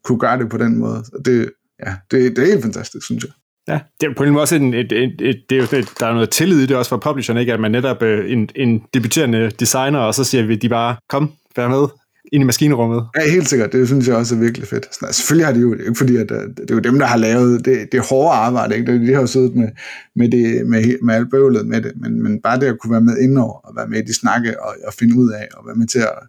kunne 0.03 0.19
gøre 0.19 0.39
det 0.39 0.50
på 0.50 0.57
den 0.57 0.77
måde. 0.77 1.03
Det, 1.25 1.50
ja, 1.86 1.96
det, 2.12 2.36
det 2.36 2.43
er 2.43 2.46
helt 2.46 2.63
fantastisk, 2.63 3.05
synes 3.05 3.24
jeg. 3.24 3.31
Ja, 3.67 3.79
det 4.01 4.07
er 4.07 4.13
på 4.17 4.24
en 4.24 4.33
måde 4.33 4.41
også 4.41 4.55
en, 4.55 4.74
et, 4.74 4.91
et, 4.91 5.21
et, 5.21 5.41
det 5.50 5.57
er 5.57 5.62
jo 5.62 5.83
der 6.00 6.07
er 6.07 6.13
noget 6.13 6.29
tillid 6.29 6.59
i 6.59 6.65
det 6.65 6.77
også 6.77 6.89
for 6.89 6.97
publisheren, 6.97 7.39
ikke? 7.39 7.53
at 7.53 7.59
man 7.59 7.71
netop 7.71 8.03
øh, 8.03 8.31
en, 8.31 8.50
en 8.55 8.83
debuterende 8.93 9.51
designer, 9.59 10.00
og 10.00 10.15
så 10.15 10.24
siger 10.24 10.45
vi, 10.45 10.55
de 10.55 10.69
bare, 10.69 10.95
kom, 11.09 11.31
vær 11.55 11.67
med 11.67 11.88
ind 12.31 12.41
i 12.41 12.45
maskinrummet. 12.45 13.07
Ja, 13.15 13.31
helt 13.31 13.50
sikkert. 13.50 13.71
Det 13.71 13.88
synes 13.88 14.07
jeg 14.07 14.15
også 14.15 14.36
er 14.36 14.39
virkelig 14.39 14.67
fedt. 14.67 14.86
Sådan, 14.93 15.07
altså, 15.07 15.21
selvfølgelig 15.21 15.45
har 15.45 15.53
de 15.53 15.59
jo, 15.59 15.74
ikke 15.74 15.95
fordi, 15.95 16.15
at 16.15 16.31
øh, 16.31 16.38
det 16.57 16.71
er 16.71 16.75
jo 16.75 16.79
dem, 16.79 17.00
der 17.00 17.05
har 17.05 17.17
lavet 17.17 17.65
det, 17.65 17.91
det 17.91 18.01
hårde 18.09 18.36
arbejde, 18.36 18.77
ikke? 18.77 19.07
De 19.07 19.13
har 19.13 19.21
jo 19.21 19.27
siddet 19.27 19.55
med, 19.55 19.67
med, 20.15 20.29
det, 20.29 20.67
med, 20.67 21.03
med 21.03 21.15
alt 21.15 21.31
bøvlet 21.31 21.67
med 21.67 21.81
det, 21.81 21.91
men, 21.95 22.24
men 22.24 22.41
bare 22.41 22.59
det 22.59 22.65
at 22.65 22.79
kunne 22.79 22.91
være 22.91 23.01
med 23.01 23.17
indover, 23.17 23.53
og 23.53 23.75
være 23.75 23.88
med 23.88 24.00
i 24.00 24.05
de 24.05 24.13
snakke, 24.13 24.63
og, 24.63 24.75
og 24.88 24.93
finde 24.93 25.19
ud 25.19 25.31
af, 25.31 25.47
og 25.53 25.67
være 25.67 25.75
med 25.75 25.88
til 25.88 26.00
at 26.00 26.19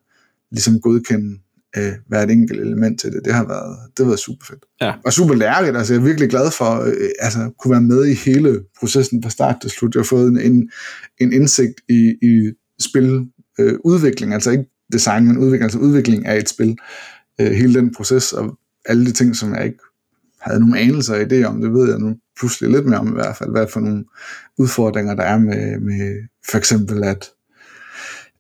ligesom 0.50 0.80
godkende 0.80 1.38
øh, 1.76 1.92
hvert 2.08 2.30
enkelt 2.30 2.60
element 2.60 3.00
til 3.00 3.12
det. 3.12 3.20
Det 3.24 3.34
har 3.34 3.46
været, 3.46 3.78
det 3.96 4.04
har 4.04 4.10
været 4.10 4.18
super 4.18 4.46
fedt. 4.46 4.64
Ja. 4.80 4.92
Og 5.04 5.12
super 5.12 5.34
lærerigt. 5.34 5.76
Altså, 5.76 5.92
jeg 5.94 6.00
er 6.00 6.04
virkelig 6.04 6.30
glad 6.30 6.50
for 6.50 6.80
øh, 6.80 7.10
altså, 7.20 7.50
kunne 7.58 7.72
være 7.72 7.82
med 7.82 8.06
i 8.06 8.14
hele 8.14 8.60
processen 8.80 9.22
fra 9.22 9.30
start 9.30 9.56
til 9.60 9.70
slut. 9.70 9.94
Jeg 9.94 10.00
har 10.00 10.04
fået 10.04 10.44
en, 10.46 10.70
en 11.20 11.32
indsigt 11.32 11.80
i, 11.88 12.14
i 12.22 12.52
spiludvikling, 12.80 14.32
øh, 14.32 14.34
altså 14.34 14.50
ikke 14.50 14.64
design, 14.92 15.26
men 15.26 15.38
udvikling, 15.38 15.62
altså 15.62 15.78
udvikling 15.78 16.26
af 16.26 16.36
et 16.36 16.48
spil. 16.48 16.76
Øh, 17.40 17.50
hele 17.50 17.74
den 17.74 17.94
proces, 17.94 18.32
og 18.32 18.58
alle 18.86 19.06
de 19.06 19.12
ting, 19.12 19.36
som 19.36 19.54
jeg 19.54 19.64
ikke 19.64 19.78
havde 20.40 20.60
nogen 20.60 20.76
anelser 20.76 21.16
i 21.16 21.24
det 21.24 21.46
om, 21.46 21.60
det 21.60 21.72
ved 21.72 21.90
jeg 21.90 21.98
nu 21.98 22.16
pludselig 22.38 22.70
lidt 22.70 22.86
mere 22.86 22.98
om 22.98 23.08
i 23.08 23.14
hvert 23.14 23.36
fald, 23.36 23.50
hvad 23.50 23.66
for 23.72 23.80
nogle 23.80 24.04
udfordringer 24.58 25.14
der 25.14 25.22
er 25.22 25.38
med, 25.38 25.80
med 25.80 26.28
for 26.50 26.58
eksempel 26.58 27.04
at 27.04 27.30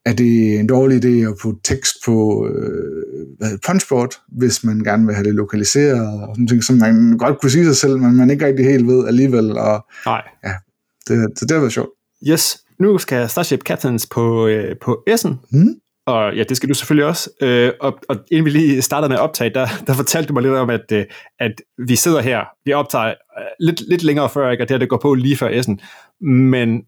er 0.08 0.12
det 0.12 0.60
en 0.60 0.66
dårlig 0.66 1.04
idé 1.04 1.30
at 1.30 1.34
putte 1.42 1.60
tekst 1.64 1.96
på 2.04 2.46
øh, 2.48 3.26
hvad 3.38 3.58
punchboard, 3.66 4.14
hvis 4.28 4.64
man 4.64 4.78
gerne 4.84 5.06
vil 5.06 5.14
have 5.14 5.24
det 5.24 5.34
lokaliseret, 5.34 6.00
og 6.00 6.34
sådan 6.34 6.46
ting, 6.46 6.64
som 6.64 6.76
man 6.76 7.18
godt 7.18 7.40
kunne 7.40 7.50
sige 7.50 7.64
sig 7.64 7.76
selv, 7.76 7.98
men 7.98 8.16
man 8.16 8.30
ikke 8.30 8.46
rigtig 8.46 8.64
helt 8.64 8.86
ved 8.86 9.08
alligevel. 9.08 9.58
Og, 9.58 9.86
Nej. 10.06 10.22
Ja, 10.44 10.52
det, 11.08 11.30
det, 11.30 11.40
det 11.40 11.50
har 11.50 11.58
været 11.58 11.72
sjovt. 11.72 11.90
Yes, 12.28 12.58
nu 12.80 12.98
skal 12.98 13.28
Starship 13.28 13.62
Captains 13.62 14.06
på, 14.06 14.46
øh, 14.46 14.76
på 14.80 15.02
Essen, 15.06 15.40
mm. 15.52 15.74
og 16.06 16.36
ja, 16.36 16.42
det 16.48 16.56
skal 16.56 16.68
du 16.68 16.74
selvfølgelig 16.74 17.06
også. 17.06 17.30
Øh, 17.42 17.72
og, 17.80 17.98
og 18.08 18.16
inden 18.30 18.44
vi 18.44 18.50
lige 18.50 18.82
startede 18.82 19.08
med 19.08 19.16
at 19.16 19.22
optage, 19.22 19.50
der, 19.54 19.66
der 19.86 19.92
fortalte 19.94 20.28
du 20.28 20.32
mig 20.32 20.42
lidt 20.42 20.54
om, 20.54 20.70
at, 20.70 20.92
øh, 20.92 21.04
at 21.40 21.52
vi 21.86 21.96
sidder 21.96 22.20
her, 22.20 22.40
vi 22.64 22.72
optager 22.72 23.06
øh, 23.08 23.14
lidt, 23.60 23.88
lidt 23.88 24.02
længere 24.02 24.28
før, 24.28 24.50
ikke? 24.50 24.64
og 24.64 24.68
det 24.68 24.74
her 24.74 24.78
det 24.78 24.88
går 24.88 25.00
på 25.02 25.14
lige 25.14 25.36
før 25.36 25.48
Essen, 25.48 25.80
men 26.20 26.82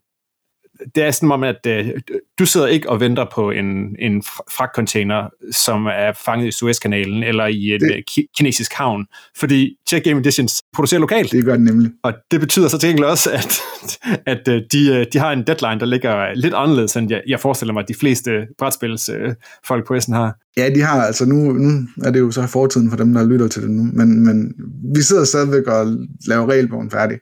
det 0.95 1.03
er 1.03 1.11
sådan 1.11 1.31
om, 1.31 1.43
at 1.43 1.67
øh, 1.67 1.89
du 2.39 2.45
sidder 2.45 2.67
ikke 2.67 2.89
og 2.89 2.99
venter 2.99 3.25
på 3.33 3.51
en, 3.51 3.95
en 3.99 4.23
fragtcontainer, 4.57 5.29
som 5.51 5.85
er 5.85 6.11
fanget 6.25 6.47
i 6.47 6.51
Suezkanalen 6.51 7.23
eller 7.23 7.45
i 7.45 7.69
en 7.69 7.79
det, 7.79 7.95
øh, 7.95 8.25
kinesisk 8.37 8.73
havn, 8.73 9.05
fordi 9.37 9.75
Check 9.89 10.05
Game 10.05 10.19
Editions 10.19 10.61
producerer 10.73 10.99
lokalt. 10.99 11.31
Det 11.31 11.45
gør 11.45 11.53
det 11.53 11.61
nemlig. 11.61 11.91
Og 12.03 12.13
det 12.31 12.39
betyder 12.39 12.67
så 12.67 12.77
til 12.77 12.89
gengæld 12.89 13.05
også, 13.05 13.31
at, 13.31 13.61
at 14.25 14.47
øh, 14.47 14.61
de, 14.71 14.89
øh, 14.89 15.05
de 15.13 15.19
har 15.19 15.31
en 15.31 15.43
deadline, 15.47 15.79
der 15.79 15.85
ligger 15.85 16.33
lidt 16.33 16.53
anderledes, 16.53 16.95
end 16.95 17.11
jeg, 17.11 17.21
jeg 17.27 17.39
forestiller 17.39 17.73
mig, 17.73 17.81
at 17.81 17.87
de 17.87 17.95
fleste 17.99 18.31
brætspils 18.57 19.09
øh, 19.09 19.33
folk 19.67 19.87
på 19.87 19.93
Essen 19.93 20.13
har. 20.13 20.35
Ja, 20.57 20.69
de 20.69 20.81
har 20.81 21.01
altså 21.01 21.25
nu, 21.25 21.35
nu 21.35 21.87
er 22.03 22.11
det 22.11 22.19
jo 22.19 22.31
så 22.31 22.47
fortiden 22.47 22.89
for 22.89 22.97
dem, 22.97 23.13
der 23.13 23.25
lytter 23.25 23.47
til 23.47 23.61
det 23.61 23.71
nu, 23.71 23.83
men, 23.93 24.25
men 24.25 24.53
vi 24.95 25.01
sidder 25.01 25.23
stadigvæk 25.23 25.67
og 25.67 25.85
laver 26.27 26.49
regelbogen 26.49 26.91
færdig. 26.91 27.19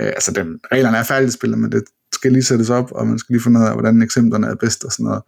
Øh, 0.00 0.06
altså, 0.06 0.32
den, 0.32 0.58
reglerne 0.72 0.96
er 0.96 1.02
færdigspillet, 1.02 1.58
men 1.58 1.72
det 1.72 1.82
skal 2.22 2.32
lige 2.32 2.42
sættes 2.42 2.70
op, 2.70 2.92
og 2.92 3.06
man 3.06 3.18
skal 3.18 3.34
lige 3.34 3.42
finde 3.42 3.60
ud 3.60 3.64
af, 3.64 3.72
hvordan 3.72 4.02
eksemplerne 4.02 4.46
er 4.46 4.54
bedst 4.54 4.84
og 4.84 4.92
sådan 4.92 5.04
noget. 5.04 5.22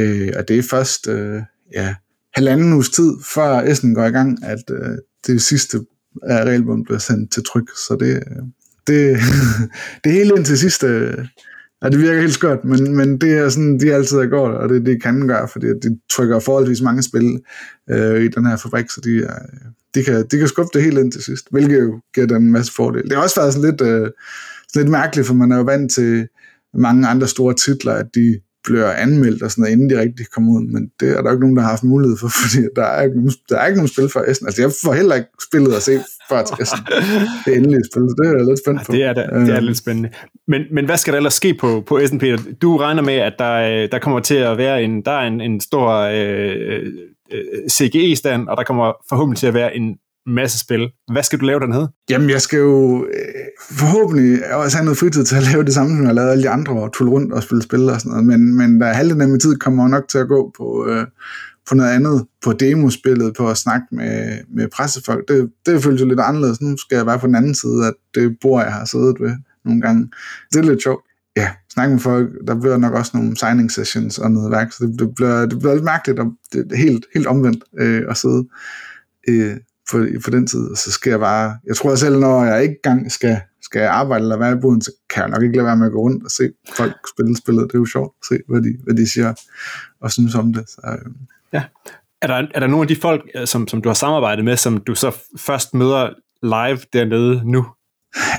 Øh, 0.00 0.32
og 0.36 0.48
det 0.48 0.58
er 0.58 0.62
først 0.62 1.08
øh, 1.08 1.42
ja, 1.74 1.94
halvanden 2.34 2.72
uges 2.72 2.90
tid, 2.90 3.12
før 3.34 3.60
Essen 3.60 3.94
går 3.94 4.04
i 4.04 4.10
gang, 4.10 4.44
at 4.44 4.70
øh, 4.70 4.98
det 5.26 5.42
sidste 5.42 5.80
af 6.22 6.44
regelbogen 6.44 6.84
bliver 6.84 6.98
sendt 6.98 7.32
til 7.32 7.42
tryk. 7.44 7.68
Så 7.76 7.96
det, 8.00 8.14
øh, 8.16 8.42
det, 8.86 9.16
det 10.04 10.12
hele 10.12 10.36
indtil 10.36 10.58
sidste, 10.58 10.86
øh, 10.86 11.26
ja, 11.82 11.88
det 11.88 12.00
virker 12.00 12.20
helt 12.20 12.34
skørt, 12.34 12.64
men, 12.64 12.96
men 12.96 13.18
det 13.18 13.32
er 13.32 13.48
sådan, 13.48 13.80
de 13.80 13.94
altid 13.94 14.18
er 14.18 14.26
godt, 14.26 14.54
og 14.54 14.68
det, 14.68 14.86
det 14.86 15.02
kan 15.02 15.28
gøre, 15.28 15.48
fordi 15.48 15.66
de 15.66 15.98
trykker 16.10 16.38
forholdsvis 16.38 16.80
mange 16.80 17.02
spil 17.02 17.40
øh, 17.90 18.24
i 18.24 18.28
den 18.28 18.46
her 18.46 18.56
fabrik, 18.56 18.90
så 18.90 19.00
de, 19.04 19.24
er, 19.24 19.34
øh, 19.34 19.70
de, 19.94 20.04
kan, 20.04 20.26
de 20.30 20.38
kan 20.38 20.48
skubbe 20.48 20.70
det 20.74 20.82
helt 20.82 20.98
ind 20.98 21.12
til 21.12 21.22
sidst, 21.22 21.46
hvilket 21.50 21.80
jo 21.80 22.00
giver 22.14 22.26
dem 22.26 22.42
en 22.42 22.52
masse 22.52 22.72
fordel. 22.72 23.02
Det 23.02 23.12
har 23.12 23.22
også 23.22 23.40
været 23.40 23.54
sådan 23.54 23.70
lidt... 23.70 23.80
Øh, 23.80 24.10
lidt 24.74 24.88
mærkeligt, 24.88 25.26
for 25.26 25.34
man 25.34 25.52
er 25.52 25.56
jo 25.56 25.62
vant 25.62 25.92
til 25.92 26.28
mange 26.74 27.08
andre 27.08 27.28
store 27.28 27.54
titler, 27.54 27.92
at 27.92 28.06
de 28.14 28.40
bliver 28.64 28.92
anmeldt 28.92 29.42
og 29.42 29.50
sådan 29.50 29.62
noget, 29.62 29.72
inden 29.72 29.90
de 29.90 30.00
rigtig 30.00 30.26
kommer 30.34 30.52
ud, 30.52 30.66
men 30.72 30.82
det 31.00 31.08
er 31.18 31.22
der 31.22 31.30
ikke 31.30 31.40
nogen, 31.40 31.56
der 31.56 31.62
har 31.62 31.70
haft 31.70 31.84
mulighed 31.84 32.16
for, 32.20 32.28
fordi 32.42 32.66
der 32.76 32.84
er 32.84 33.02
ikke, 33.02 33.16
der 33.48 33.58
er 33.58 33.66
ikke 33.66 33.76
nogen 33.76 33.88
spil 33.88 34.08
for 34.08 34.20
Essen. 34.28 34.46
Altså, 34.46 34.62
jeg 34.62 34.70
får 34.84 34.92
heller 34.92 35.14
ikke 35.14 35.28
spillet 35.48 35.72
at 35.74 35.82
se 35.82 36.00
før 36.28 36.42
til 36.44 36.56
Essen. 36.62 36.78
Det 37.46 37.56
endelige 37.56 37.84
spil, 37.92 38.02
så 38.02 38.14
det 38.18 38.28
er 38.28 38.36
jeg 38.36 38.46
lidt 38.46 38.60
spændt 38.64 38.86
på. 38.86 38.94
Ja, 38.94 39.08
det 39.16 39.24
er, 39.24 39.38
det, 39.38 39.46
det 39.46 39.54
er 39.54 39.60
lidt 39.60 39.78
spændende. 39.78 40.10
Men, 40.48 40.62
men 40.72 40.84
hvad 40.84 40.96
skal 40.96 41.12
der 41.12 41.16
ellers 41.16 41.34
ske 41.34 41.54
på, 41.54 41.84
på 41.86 41.98
Essen, 41.98 42.18
Peter? 42.18 42.38
Du 42.62 42.76
regner 42.76 43.02
med, 43.02 43.14
at 43.14 43.34
der, 43.38 43.86
der 43.86 43.98
kommer 43.98 44.20
til 44.20 44.34
at 44.34 44.58
være 44.58 44.82
en, 44.82 45.02
der 45.02 45.12
er 45.12 45.26
en, 45.26 45.40
en 45.40 45.60
stor 45.60 45.90
øh, 45.90 46.86
øh, 47.32 47.68
CGE-stand, 47.70 48.48
og 48.48 48.56
der 48.56 48.64
kommer 48.64 48.92
forhåbentlig 49.08 49.38
til 49.38 49.46
at 49.46 49.54
være 49.54 49.76
en 49.76 49.96
masse 50.26 50.58
spil. 50.58 50.88
Hvad 51.12 51.22
skal 51.22 51.40
du 51.40 51.44
lave 51.44 51.60
dernede? 51.60 51.92
Jamen, 52.10 52.30
jeg 52.30 52.40
skal 52.40 52.58
jo 52.58 53.06
øh, 53.06 53.78
forhåbentlig 53.78 54.54
også 54.54 54.76
have 54.76 54.84
noget 54.84 54.98
fritid 54.98 55.24
til 55.24 55.36
at 55.36 55.42
lave 55.52 55.64
det 55.64 55.74
samme, 55.74 55.90
som 55.90 55.98
jeg 55.98 56.06
har 56.06 56.14
lavet 56.14 56.30
alle 56.30 56.42
de 56.42 56.50
andre, 56.50 56.72
og 56.72 56.92
tulle 56.92 57.12
rundt 57.12 57.32
og 57.32 57.42
spille 57.42 57.62
spil 57.62 57.88
og 57.88 58.00
sådan 58.00 58.10
noget. 58.10 58.26
Men, 58.26 58.56
men 58.56 58.80
der 58.80 58.92
halvdelen 58.92 59.20
af 59.20 59.28
min 59.28 59.40
tid 59.40 59.56
kommer 59.56 59.88
nok 59.88 60.08
til 60.08 60.18
at 60.18 60.28
gå 60.28 60.52
på, 60.56 60.86
øh, 60.88 61.06
på 61.68 61.74
noget 61.74 61.90
andet, 61.90 62.26
på 62.44 62.52
demospillet, 62.52 63.34
på 63.36 63.48
at 63.50 63.56
snakke 63.56 63.86
med, 63.90 64.38
med 64.48 64.68
pressefolk. 64.68 65.28
Det, 65.28 65.50
det 65.66 65.82
føles 65.82 66.00
jo 66.00 66.06
lidt 66.06 66.20
anderledes. 66.20 66.60
Nu 66.60 66.76
skal 66.76 66.96
jeg 66.96 67.06
være 67.06 67.18
på 67.18 67.26
den 67.26 67.34
anden 67.34 67.54
side 67.54 67.86
af 67.86 67.92
det 68.14 68.36
bord, 68.40 68.62
jeg 68.62 68.72
har 68.72 68.84
siddet 68.84 69.16
ved 69.20 69.36
nogle 69.64 69.80
gange. 69.80 70.10
Det 70.52 70.58
er 70.58 70.62
lidt 70.62 70.82
sjovt. 70.82 71.04
Ja, 71.36 71.50
snakke 71.72 71.92
med 71.92 72.00
folk. 72.00 72.30
Der 72.46 72.60
bliver 72.60 72.76
nok 72.76 72.94
også 72.94 73.10
nogle 73.14 73.36
signing 73.36 73.70
sessions 73.70 74.18
og 74.18 74.30
noget 74.30 74.50
værk, 74.50 74.72
så 74.72 74.86
det, 74.86 74.98
det, 74.98 75.14
bliver, 75.16 75.46
det 75.46 75.58
bliver 75.58 75.74
lidt 75.74 75.84
mærkeligt, 75.84 76.18
og 76.20 76.32
det 76.52 76.78
helt, 76.78 77.06
helt 77.14 77.26
omvendt 77.26 77.64
øh, 77.78 78.02
at 78.08 78.16
sidde 78.16 78.48
øh, 79.28 79.56
for, 79.90 80.06
for 80.24 80.30
den 80.30 80.46
tid, 80.46 80.70
og 80.70 80.76
så 80.76 80.90
skal 80.90 81.10
jeg 81.10 81.20
bare, 81.20 81.58
jeg 81.66 81.76
tror 81.76 81.94
selv, 81.94 82.18
når 82.18 82.44
jeg 82.44 82.62
ikke 82.62 82.82
gang 82.82 83.12
skal, 83.12 83.40
skal 83.62 83.82
arbejde 83.82 84.22
eller 84.22 84.36
være 84.36 84.52
i 84.52 84.60
boden, 84.60 84.82
så 84.82 84.92
kan 85.10 85.22
jeg 85.22 85.30
nok 85.30 85.42
ikke 85.42 85.56
lade 85.56 85.66
være 85.66 85.76
med 85.76 85.86
at 85.86 85.92
gå 85.92 85.98
rundt 85.98 86.24
og 86.24 86.30
se 86.30 86.50
folk 86.76 86.92
spille 87.14 87.36
spillet. 87.36 87.64
Det 87.64 87.74
er 87.74 87.78
jo 87.78 87.86
sjovt 87.86 88.14
at 88.20 88.26
se, 88.26 88.42
hvad 88.48 88.62
de, 88.62 88.76
hvad 88.84 88.94
de 88.94 89.10
siger 89.10 89.34
og 90.00 90.12
synes 90.12 90.34
om 90.34 90.52
det. 90.52 90.70
Så, 90.70 90.80
øh. 90.84 91.12
Ja. 91.52 91.62
Er 92.22 92.26
der, 92.26 92.46
er 92.54 92.60
der 92.60 92.66
nogle 92.66 92.82
af 92.82 92.88
de 92.88 92.96
folk, 92.96 93.22
øh, 93.34 93.46
som, 93.46 93.68
som 93.68 93.82
du 93.82 93.88
har 93.88 93.94
samarbejdet 93.94 94.44
med, 94.44 94.56
som 94.56 94.80
du 94.80 94.94
så 94.94 95.16
først 95.38 95.74
møder 95.74 96.10
live 96.42 96.78
dernede 96.92 97.42
nu? 97.44 97.66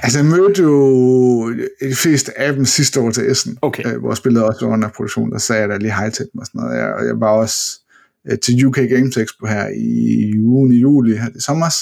Altså, 0.04 0.20
jeg 0.20 0.26
mødte 0.26 0.62
jo 0.62 1.52
de 1.82 1.96
fleste 1.96 2.40
af 2.40 2.54
dem 2.54 2.66
sidste 2.66 3.00
år 3.00 3.12
til 3.12 3.32
Essen, 3.32 3.58
okay. 3.62 3.94
øh, 3.94 4.00
hvor 4.00 4.10
jeg 4.10 4.18
spillede 4.18 4.46
også 4.46 4.66
under 4.66 4.90
produktion, 4.90 5.32
der 5.32 5.38
sagde 5.38 5.62
jeg 5.62 5.70
da 5.70 5.78
lige 5.78 5.94
hej 5.94 6.10
til 6.10 6.26
dem 6.34 6.40
og 6.40 6.46
sådan 6.46 6.62
noget. 6.62 6.94
Og 6.94 7.06
jeg 7.06 7.20
var 7.20 7.30
også 7.30 7.85
øh, 8.32 8.38
til 8.40 8.66
UK 8.66 8.76
Games 8.76 9.18
Expo 9.18 9.48
her 9.48 9.68
i 9.68 10.32
juni, 10.36 10.76
juli 10.76 11.16
her 11.16 11.30
i 11.36 11.40
sommer, 11.40 11.76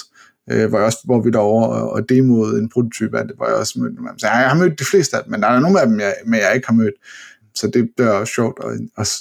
øh, 0.52 0.70
hvor, 0.70 0.78
jeg 0.78 0.86
også, 0.86 1.00
hvor 1.06 1.22
vi 1.22 1.32
derovre 1.32 1.68
og, 1.70 1.90
og 1.92 2.10
demoede 2.10 2.60
en 2.60 2.70
prototype 2.70 3.20
af 3.20 3.28
det, 3.28 3.36
hvor 3.36 3.48
jeg 3.48 3.56
også 3.56 3.80
mødte 3.80 3.96
dem. 3.96 4.20
Så 4.20 4.28
jeg 4.28 4.50
har 4.50 4.58
mødt 4.58 4.80
de 4.80 4.86
fleste 4.86 5.18
af 5.18 5.24
dem, 5.24 5.32
men 5.32 5.42
der 5.42 5.48
er 5.48 5.60
nogle 5.60 5.82
af 5.82 5.88
dem, 5.88 6.00
jeg, 6.00 6.14
men 6.26 6.40
jeg 6.40 6.52
ikke 6.56 6.68
har 6.68 6.76
mødt. 6.76 6.94
Så 7.56 7.68
det 7.74 7.90
bliver 7.96 8.12
også 8.12 8.34
sjovt 8.34 8.60
at, 8.66 8.80
at, 8.98 9.20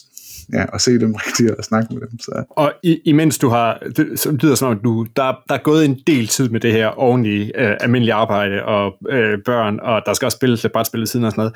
ja, 0.52 0.64
at 0.74 0.80
se 0.80 0.98
dem 0.98 1.14
rigtigt 1.14 1.50
og 1.50 1.64
snakke 1.64 1.94
med 1.94 2.00
dem. 2.10 2.18
Så. 2.18 2.44
Og 2.50 2.72
i, 2.82 3.00
imens 3.04 3.38
du 3.38 3.48
har, 3.48 3.82
det, 3.96 4.18
så 4.18 4.30
lyder 4.30 4.54
som 4.54 4.68
om, 4.68 4.76
at 4.76 4.84
du, 4.84 5.06
der, 5.16 5.34
der 5.48 5.54
er 5.54 5.62
gået 5.62 5.84
en 5.84 5.98
del 6.06 6.26
tid 6.26 6.48
med 6.48 6.60
det 6.60 6.72
her 6.72 6.98
ordentlige 6.98 7.60
øh, 7.60 7.76
almindelige 7.80 8.14
arbejde 8.14 8.64
og 8.64 8.92
øh, 9.08 9.38
børn, 9.44 9.80
og 9.82 10.02
der 10.06 10.12
skal 10.12 10.26
også 10.26 10.36
spilles 10.36 10.62
lidt 10.62 10.72
brætspil 10.72 11.06
siden 11.06 11.24
og 11.24 11.32
sådan 11.32 11.40
noget. 11.40 11.54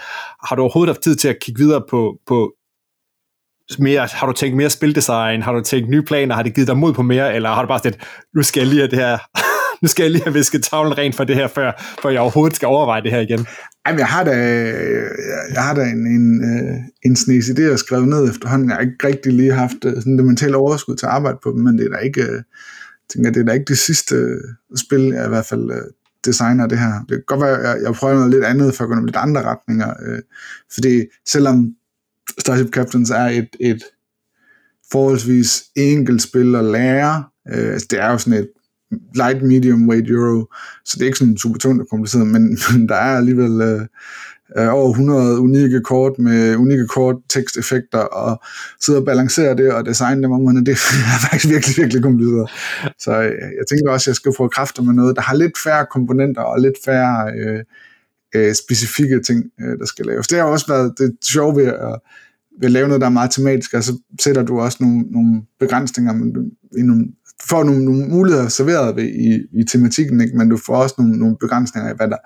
Har 0.49 0.57
du 0.57 0.63
overhovedet 0.63 0.95
haft 0.95 1.03
tid 1.03 1.17
til 1.17 1.29
at 1.29 1.39
kigge 1.41 1.63
videre 1.63 1.83
på, 1.91 2.19
på 2.27 2.53
mere, 3.79 4.09
har 4.13 4.27
du 4.27 4.33
tænkt 4.33 4.57
mere 4.57 4.71
spildesign, 4.71 5.43
har 5.43 5.53
du 5.53 5.61
tænkt 5.61 5.91
nye 5.91 6.03
planer, 6.03 6.35
har 6.35 6.43
det 6.43 6.55
givet 6.55 6.69
dig 6.69 6.77
mod 6.77 6.93
på 6.93 7.03
mere, 7.03 7.35
eller 7.35 7.49
har 7.49 7.63
du 7.63 7.69
bare 7.69 7.81
sagt, 7.83 7.97
nu 8.35 8.43
skal 8.43 8.61
jeg 8.61 8.69
lige 8.69 8.81
have 8.81 8.91
det 8.91 8.99
her, 8.99 9.19
nu 9.83 9.89
skal 9.89 10.03
jeg 10.03 10.13
lige 10.13 10.25
have 10.25 10.35
visket 10.35 10.63
tavlen 10.63 10.99
rent 10.99 11.15
for 11.15 11.25
det 11.25 11.37
her, 11.37 11.49
før, 11.49 11.97
før 12.03 12.11
jeg 12.11 12.21
overhovedet 12.21 12.57
skal 12.57 12.69
overveje 12.69 13.03
det 13.03 13.11
her 13.11 13.21
igen? 13.21 13.47
Jamen, 13.87 13.99
jeg 13.99 14.07
har 14.07 14.25
da, 14.25 14.33
jeg 15.55 15.63
har 15.63 15.75
da 15.75 15.83
en, 15.83 16.07
en, 16.07 16.45
øh, 16.45 16.77
en 17.05 17.17
snes 17.17 17.49
idé, 17.49 17.77
skrevet 17.77 18.09
ned 18.09 18.31
efterhånden. 18.31 18.69
Jeg 18.69 18.77
har 18.77 18.83
ikke 18.83 19.07
rigtig 19.07 19.33
lige 19.33 19.53
haft 19.53 19.85
øh, 19.85 19.95
sådan 19.95 20.17
det 20.19 20.25
mentale 20.25 20.57
overskud 20.57 20.97
til 20.97 21.07
at 21.07 21.13
arbejde 21.13 21.39
på 21.43 21.51
dem, 21.51 21.61
men 21.61 21.79
det 21.79 21.87
er 21.87 21.91
da 21.91 21.97
ikke, 21.97 22.23
øh, 22.23 22.33
jeg 22.33 22.43
tænker, 23.13 23.31
det 23.31 23.41
er 23.41 23.45
da 23.45 23.53
ikke 23.53 23.69
det 23.69 23.79
sidste 23.79 24.15
spil, 24.77 25.01
jeg 25.01 25.27
i 25.27 25.29
hvert 25.29 25.47
fald 25.47 25.71
designer 26.25 26.67
det 26.67 26.79
her. 26.79 26.93
Det 27.09 27.09
kan 27.09 27.23
godt 27.27 27.41
være, 27.41 27.57
jeg, 27.69 27.77
jeg 27.83 27.93
prøver 27.95 28.15
noget 28.15 28.31
lidt 28.31 28.45
andet 28.45 28.75
for 28.75 28.85
at 28.85 28.89
gå 28.89 28.95
nogle 28.95 29.07
lidt 29.07 29.17
andre 29.17 29.43
retninger, 29.43 29.95
øh, 30.07 30.23
fordi 30.75 31.05
selvom 31.29 31.75
Starship 32.39 32.71
Captains 32.71 33.11
er 33.11 33.27
et, 33.27 33.49
et 33.61 33.83
forholdsvis 34.93 35.65
enkelt 35.77 36.23
spil 36.23 36.55
at 36.55 36.65
lære. 36.65 37.25
Øh, 37.53 37.73
altså, 37.73 37.87
det 37.91 38.01
er 38.01 38.11
jo 38.11 38.19
sådan 38.19 38.39
et 38.39 38.49
light, 39.15 39.43
medium 39.43 39.89
weight 39.89 40.11
euro, 40.11 40.47
så 40.85 40.95
det 40.95 41.03
er 41.03 41.07
ikke 41.07 41.19
sådan 41.19 41.37
super 41.37 41.59
tungt 41.59 41.83
og 41.83 41.89
kompliceret, 41.89 42.27
men, 42.27 42.59
men 42.73 42.89
der 42.89 42.95
er 42.95 43.17
alligevel 43.17 43.61
øh, 43.61 43.81
øh, 44.59 44.75
over 44.75 44.91
100 44.91 45.41
unikke 45.41 45.81
kort 45.81 46.19
med 46.19 46.57
unikke 46.57 46.87
kort 46.87 47.17
teksteffekter, 47.29 47.99
og 47.99 48.43
sidde 48.81 48.99
og 48.99 49.05
balancere 49.05 49.57
det 49.57 49.73
og 49.73 49.87
designe 49.87 50.23
dem 50.23 50.33
om, 50.33 50.65
det 50.65 50.69
er 51.15 51.21
faktisk 51.31 51.49
virkelig, 51.49 51.77
virkelig 51.77 52.03
kompliceret. 52.03 52.51
Så 52.99 53.23
øh, 53.23 53.33
jeg 53.59 53.67
tænker 53.69 53.91
også, 53.91 54.05
at 54.05 54.07
jeg 54.07 54.17
skal 54.17 54.33
prøve 54.37 54.51
kræfter 54.51 54.83
med 54.83 54.95
noget, 54.95 55.17
der 55.17 55.23
har 55.23 55.35
lidt 55.35 55.59
færre 55.65 55.87
komponenter 55.91 56.43
og 56.43 56.61
lidt 56.61 56.77
færre 56.85 57.33
øh, 57.39 57.65
øh, 58.37 58.55
specifikke 58.55 59.23
ting, 59.23 59.45
øh, 59.61 59.79
der 59.79 59.87
skal 59.87 60.07
laves. 60.07 60.29
Det 60.29 60.39
har 60.39 60.45
også 60.45 60.67
været 60.69 60.95
det 60.99 61.17
sjove 61.25 61.57
ved 61.57 61.67
at, 61.67 61.99
ved 62.61 62.65
at 62.65 62.71
lave 62.71 62.89
noget, 62.89 63.01
der 63.01 63.07
er 63.07 63.11
meget 63.11 63.31
tematisk, 63.31 63.75
og 63.75 63.83
så 63.85 63.99
sætter 64.21 64.43
du 64.43 64.61
også 64.61 64.79
nogle, 64.81 65.01
nogle 65.01 65.43
begrænsninger, 65.61 66.13
men 66.13 66.53
i 66.79 66.83
nogle 66.83 67.07
får 67.43 67.65
nogle, 67.65 67.85
nogle 67.85 68.09
muligheder 68.09 68.49
serveret 68.49 68.97
ved, 68.97 69.05
i, 69.05 69.61
i 69.61 69.65
tematikken, 69.65 70.21
ikke? 70.21 70.37
men 70.37 70.49
du 70.49 70.57
får 70.67 70.77
også 70.77 70.95
nogle, 70.99 71.19
nogle 71.19 71.37
begrænsninger 71.41 71.91
af, 71.91 71.97
hvad 71.97 72.09
der, 72.09 72.17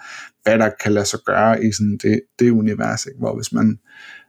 hvad 0.43 0.59
der 0.59 0.71
kan 0.83 0.93
lade 0.93 1.05
sig 1.05 1.19
gøre 1.27 1.65
i 1.65 1.73
sådan 1.73 1.99
det, 2.03 2.21
det 2.39 2.51
univers, 2.51 3.07
ikke? 3.07 3.19
hvor 3.19 3.37
hvis 3.37 3.53
man 3.53 3.79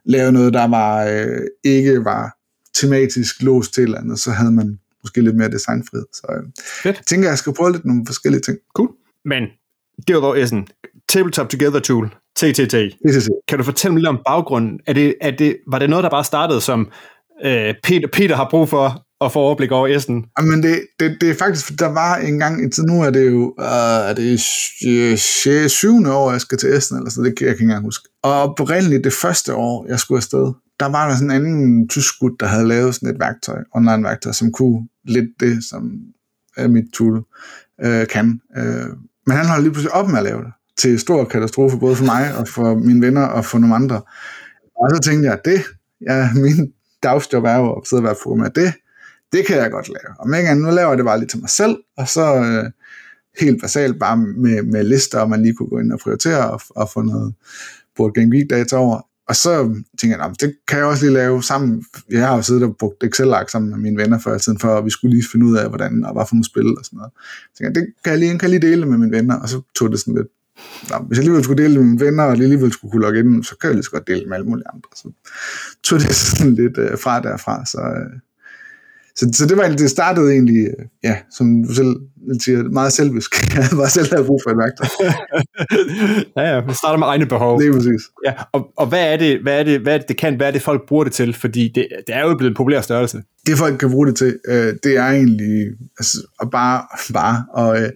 lavede 0.04 0.32
noget, 0.32 0.54
der 0.54 0.68
var 0.68 1.04
øh, 1.04 1.46
ikke 1.64 2.04
var 2.04 2.36
tematisk 2.74 3.42
låst 3.42 3.74
til 3.74 3.82
eller 3.84 3.98
andet, 3.98 4.18
så 4.18 4.30
havde 4.30 4.52
man 4.52 4.78
måske 5.02 5.20
lidt 5.20 5.36
mere 5.36 5.50
designfrihed. 5.50 6.06
Så 6.12 6.26
øh, 6.36 6.50
jeg 6.84 6.96
tænker, 7.06 7.28
jeg 7.28 7.38
skal 7.38 7.52
prøve 7.52 7.72
lidt 7.72 7.84
nogle 7.84 8.06
forskellige 8.06 8.40
ting. 8.40 8.58
Cool. 8.74 8.88
Men 9.24 9.42
derudover 10.08 10.36
er 10.36 10.46
sådan 10.46 10.66
Tabletop 11.08 11.48
Together 11.48 11.80
Tool, 11.80 12.08
TTT. 12.36 12.74
TTT. 13.08 13.28
Kan 13.48 13.58
du 13.58 13.64
fortælle 13.64 13.92
mig 13.92 14.00
lidt 14.00 14.08
om 14.08 14.20
baggrunden? 14.26 14.80
Er 14.86 14.92
det, 14.92 15.14
er 15.20 15.30
det, 15.30 15.56
var 15.70 15.78
det 15.78 15.90
noget, 15.90 16.02
der 16.02 16.10
bare 16.10 16.24
startede 16.24 16.60
som 16.60 16.90
øh, 17.44 17.74
Peter, 17.82 18.08
Peter 18.12 18.36
har 18.36 18.48
brug 18.50 18.68
for 18.68 19.02
at 19.24 19.32
få 19.32 19.38
overblik 19.38 19.70
over 19.70 19.88
Essen. 19.88 20.24
Men 20.40 20.62
det, 20.62 20.80
det, 21.00 21.16
det 21.20 21.30
er 21.30 21.34
faktisk, 21.34 21.78
der 21.78 21.86
var 21.86 22.16
en 22.16 22.38
gang, 22.38 22.62
indtil 22.62 22.84
nu 22.84 23.02
er 23.02 23.10
det 23.10 23.30
jo, 23.30 23.54
uh, 23.58 24.08
er 24.08 24.14
det 24.14 24.40
6. 25.20 25.72
7. 25.72 25.88
år, 26.06 26.30
jeg 26.30 26.40
skal 26.40 26.58
til 26.58 26.76
Essen, 26.76 26.96
eller 26.96 27.10
så 27.10 27.22
det 27.22 27.38
kan 27.38 27.44
jeg 27.44 27.52
ikke 27.54 27.62
engang 27.62 27.84
huske. 27.84 28.08
Og 28.22 28.32
oprindeligt 28.32 29.04
det 29.04 29.12
første 29.12 29.54
år, 29.54 29.86
jeg 29.88 29.98
skulle 29.98 30.18
afsted, 30.18 30.52
der 30.80 30.86
var 30.88 31.08
der 31.08 31.16
sådan 31.16 31.30
en 31.30 31.36
anden 31.36 31.88
tysk 31.88 32.18
gut, 32.20 32.32
der 32.40 32.46
havde 32.46 32.68
lavet 32.68 32.94
sådan 32.94 33.08
et 33.08 33.20
værktøj, 33.20 33.58
online 33.74 34.04
værktøj, 34.04 34.32
som 34.32 34.52
kunne 34.52 34.88
lidt 35.04 35.30
det, 35.40 35.64
som 35.64 35.92
er 36.56 36.68
mit 36.68 36.84
tool 36.94 37.24
øh, 37.84 38.06
kan. 38.06 38.40
Øh, 38.56 38.88
men 39.26 39.36
han 39.36 39.46
holdt 39.46 39.62
lige 39.62 39.72
pludselig 39.72 39.94
op 39.94 40.08
med 40.08 40.18
at 40.18 40.24
lave 40.24 40.40
det, 40.44 40.52
til 40.78 41.00
stor 41.00 41.24
katastrofe, 41.24 41.78
både 41.78 41.96
for 41.96 42.04
mig 42.04 42.36
og 42.36 42.48
for 42.48 42.74
mine 42.74 43.06
venner 43.06 43.26
og 43.26 43.44
for 43.44 43.58
nogle 43.58 43.74
andre. 43.74 43.96
Og 44.76 44.90
så 44.90 45.00
tænkte 45.04 45.28
jeg, 45.28 45.38
det, 45.44 45.62
ja, 46.08 46.30
min 46.34 46.72
dagsjob 47.02 47.44
er 47.44 47.56
jo 47.56 47.72
at 47.72 47.88
sidde 47.88 48.00
og 48.00 48.04
være 48.04 48.36
med 48.36 48.50
Det, 48.50 48.74
det 49.32 49.46
kan 49.46 49.56
jeg 49.56 49.70
godt 49.70 49.88
lave. 49.88 50.14
Og 50.18 50.38
ikke 50.38 50.54
nu 50.54 50.70
laver 50.70 50.88
jeg 50.88 50.98
det 50.98 51.06
bare 51.06 51.18
lige 51.18 51.28
til 51.28 51.40
mig 51.40 51.50
selv, 51.50 51.76
og 51.96 52.08
så 52.08 52.36
øh, 52.36 52.70
helt 53.40 53.60
basalt 53.60 53.98
bare 53.98 54.16
med, 54.16 54.62
med 54.62 54.84
lister, 54.84 55.20
og 55.20 55.30
man 55.30 55.42
lige 55.42 55.54
kunne 55.54 55.68
gå 55.68 55.78
ind 55.78 55.92
og 55.92 55.98
prioritere 55.98 56.50
og, 56.50 56.60
og 56.68 56.90
få 56.90 57.02
noget 57.02 57.34
Board 57.96 58.14
Game 58.14 58.36
Geek 58.36 58.50
data 58.50 58.76
over. 58.76 59.00
Og 59.28 59.36
så 59.36 59.74
tænkte 60.00 60.18
jeg, 60.18 60.34
det 60.40 60.54
kan 60.68 60.78
jeg 60.78 60.86
også 60.86 61.04
lige 61.04 61.14
lave 61.14 61.42
sammen. 61.42 61.84
Jeg 62.10 62.28
har 62.28 62.36
jo 62.36 62.42
siddet 62.42 62.62
og 62.62 62.76
brugt 62.78 63.04
Excel-ark 63.04 63.48
sammen 63.50 63.70
med 63.70 63.78
mine 63.78 63.96
venner 63.96 64.18
før 64.18 64.38
tiden, 64.38 64.58
for 64.58 64.68
og 64.68 64.84
vi 64.84 64.90
skulle 64.90 65.14
lige 65.14 65.28
finde 65.32 65.46
ud 65.46 65.56
af, 65.56 65.68
hvordan 65.68 66.04
og 66.04 66.12
hvad 66.12 66.24
for 66.28 66.34
nogle 66.34 66.44
spil 66.44 66.78
og 66.78 66.84
sådan 66.84 66.96
noget. 66.96 67.12
Så 67.54 67.58
tænkte 67.58 67.80
jeg, 67.80 67.86
det 67.86 67.94
kan 68.04 68.10
jeg 68.10 68.18
lige, 68.20 68.38
kan 68.38 68.50
jeg 68.50 68.60
lige 68.60 68.70
dele 68.70 68.86
med 68.86 68.98
mine 68.98 69.16
venner, 69.16 69.40
og 69.40 69.48
så 69.48 69.60
tog 69.74 69.90
det 69.90 70.00
sådan 70.00 70.14
lidt, 70.14 70.28
Nå, 70.90 70.96
hvis 70.98 71.16
jeg 71.16 71.22
alligevel 71.22 71.44
skulle 71.44 71.62
dele 71.62 71.74
med 71.74 71.84
mine 71.84 72.00
venner, 72.00 72.24
og 72.24 72.32
alligevel 72.32 72.72
skulle 72.72 72.92
kunne 72.92 73.02
logge 73.02 73.20
ind, 73.20 73.44
så 73.44 73.56
kan 73.60 73.68
jeg 73.68 73.74
lige 73.74 73.84
så 73.84 73.90
godt 73.90 74.06
dele 74.06 74.26
med 74.26 74.36
alle 74.36 74.46
mulige 74.46 74.66
andre. 74.74 74.88
Så 74.96 75.08
tog 75.84 75.98
det 76.00 76.14
sådan 76.14 76.54
lidt 76.54 76.78
øh, 76.78 76.98
fra 76.98 77.20
derfra, 77.20 77.66
så, 77.66 77.78
øh, 77.80 78.20
så, 79.16 79.28
så 79.32 79.46
det 79.46 79.56
var 79.56 79.68
det 79.68 79.90
startede 79.90 80.32
egentlig, 80.32 80.66
øh, 80.66 80.86
ja, 81.04 81.16
som 81.30 81.64
du 81.68 81.74
selv 81.74 81.96
siger, 82.40 82.62
meget 82.62 82.92
selvisk. 82.92 83.34
Jeg 83.56 83.68
bare 83.76 83.90
selv 83.90 84.08
havde 84.12 84.24
brug 84.24 84.40
for 84.44 84.50
et 84.50 84.58
værktøj. 84.58 84.86
ja, 86.36 86.54
ja, 86.54 86.60
vi 86.60 86.72
starter 86.74 86.98
med 86.98 87.06
egne 87.06 87.26
behov. 87.26 87.60
Det 87.60 87.68
er 87.68 87.72
præcis. 87.72 88.02
Ja, 88.26 88.32
og, 88.52 88.68
og 88.76 88.86
hvad, 88.86 89.12
er 89.12 89.16
det, 89.16 89.42
hvad, 89.42 89.58
er 89.58 89.62
det, 89.62 89.80
hvad 89.80 89.94
er 89.94 89.98
det, 89.98 90.08
det 90.08 90.16
kan, 90.16 90.36
hvad 90.36 90.46
er 90.46 90.50
det, 90.50 90.62
folk 90.62 90.88
bruger 90.88 91.04
det 91.04 91.12
til? 91.12 91.34
Fordi 91.34 91.72
det, 91.74 91.88
det 92.06 92.16
er 92.16 92.20
jo 92.20 92.34
blevet 92.34 92.50
en 92.50 92.56
populær 92.56 92.80
størrelse. 92.80 93.22
Det, 93.46 93.58
folk 93.58 93.78
kan 93.78 93.90
bruge 93.90 94.06
det 94.06 94.16
til, 94.16 94.38
øh, 94.48 94.74
det 94.84 94.96
er 94.96 95.06
egentlig 95.06 95.66
altså, 95.98 96.18
bare, 96.52 96.82
bare 97.12 97.44
og, 97.52 97.82
øh, 97.82 97.90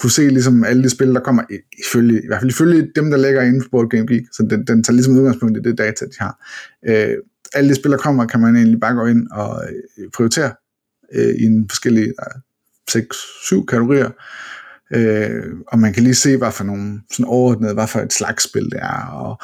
kunne 0.00 0.10
se 0.10 0.28
ligesom 0.28 0.64
alle 0.64 0.82
de 0.82 0.90
spil, 0.90 1.14
der 1.14 1.20
kommer, 1.20 1.42
ifølge, 1.86 2.22
i 2.22 2.26
hvert 2.26 2.40
fald 2.40 2.50
ifølge 2.50 2.90
dem, 2.96 3.10
der 3.10 3.16
ligger 3.16 3.42
inde 3.42 3.60
på 3.60 3.68
Board 3.70 3.90
Game 3.90 4.06
Geek, 4.06 4.22
så 4.32 4.46
den, 4.50 4.66
den 4.66 4.82
tager 4.82 4.94
ligesom 4.94 5.16
udgangspunkt 5.18 5.58
i 5.58 5.60
det 5.60 5.78
data, 5.78 6.04
de 6.04 6.16
har. 6.18 6.46
Øh, 6.88 7.16
alle 7.54 7.70
de 7.70 7.74
spil, 7.74 7.90
der 7.90 7.96
kommer, 7.96 8.26
kan 8.26 8.40
man 8.40 8.56
egentlig 8.56 8.80
bare 8.80 8.94
gå 8.94 9.06
ind 9.06 9.28
og 9.30 9.64
øh, 9.98 10.10
prioritere 10.14 10.52
øh, 11.14 11.34
i 11.34 11.44
en 11.44 11.68
forskellige 11.68 12.06
øh, 12.06 13.02
6-7 13.02 13.64
kategorier. 13.64 14.10
Øh, 14.94 15.42
og 15.68 15.78
man 15.78 15.92
kan 15.92 16.02
lige 16.02 16.14
se, 16.14 16.36
hvad 16.36 16.52
for 16.52 16.64
nogle 16.64 17.00
sådan 17.10 17.26
overordnede, 17.26 17.74
hvad 17.74 17.86
for 17.86 18.00
et 18.00 18.12
slags 18.12 18.44
spil 18.44 18.64
det 18.64 18.78
er, 18.82 19.06
og 19.06 19.38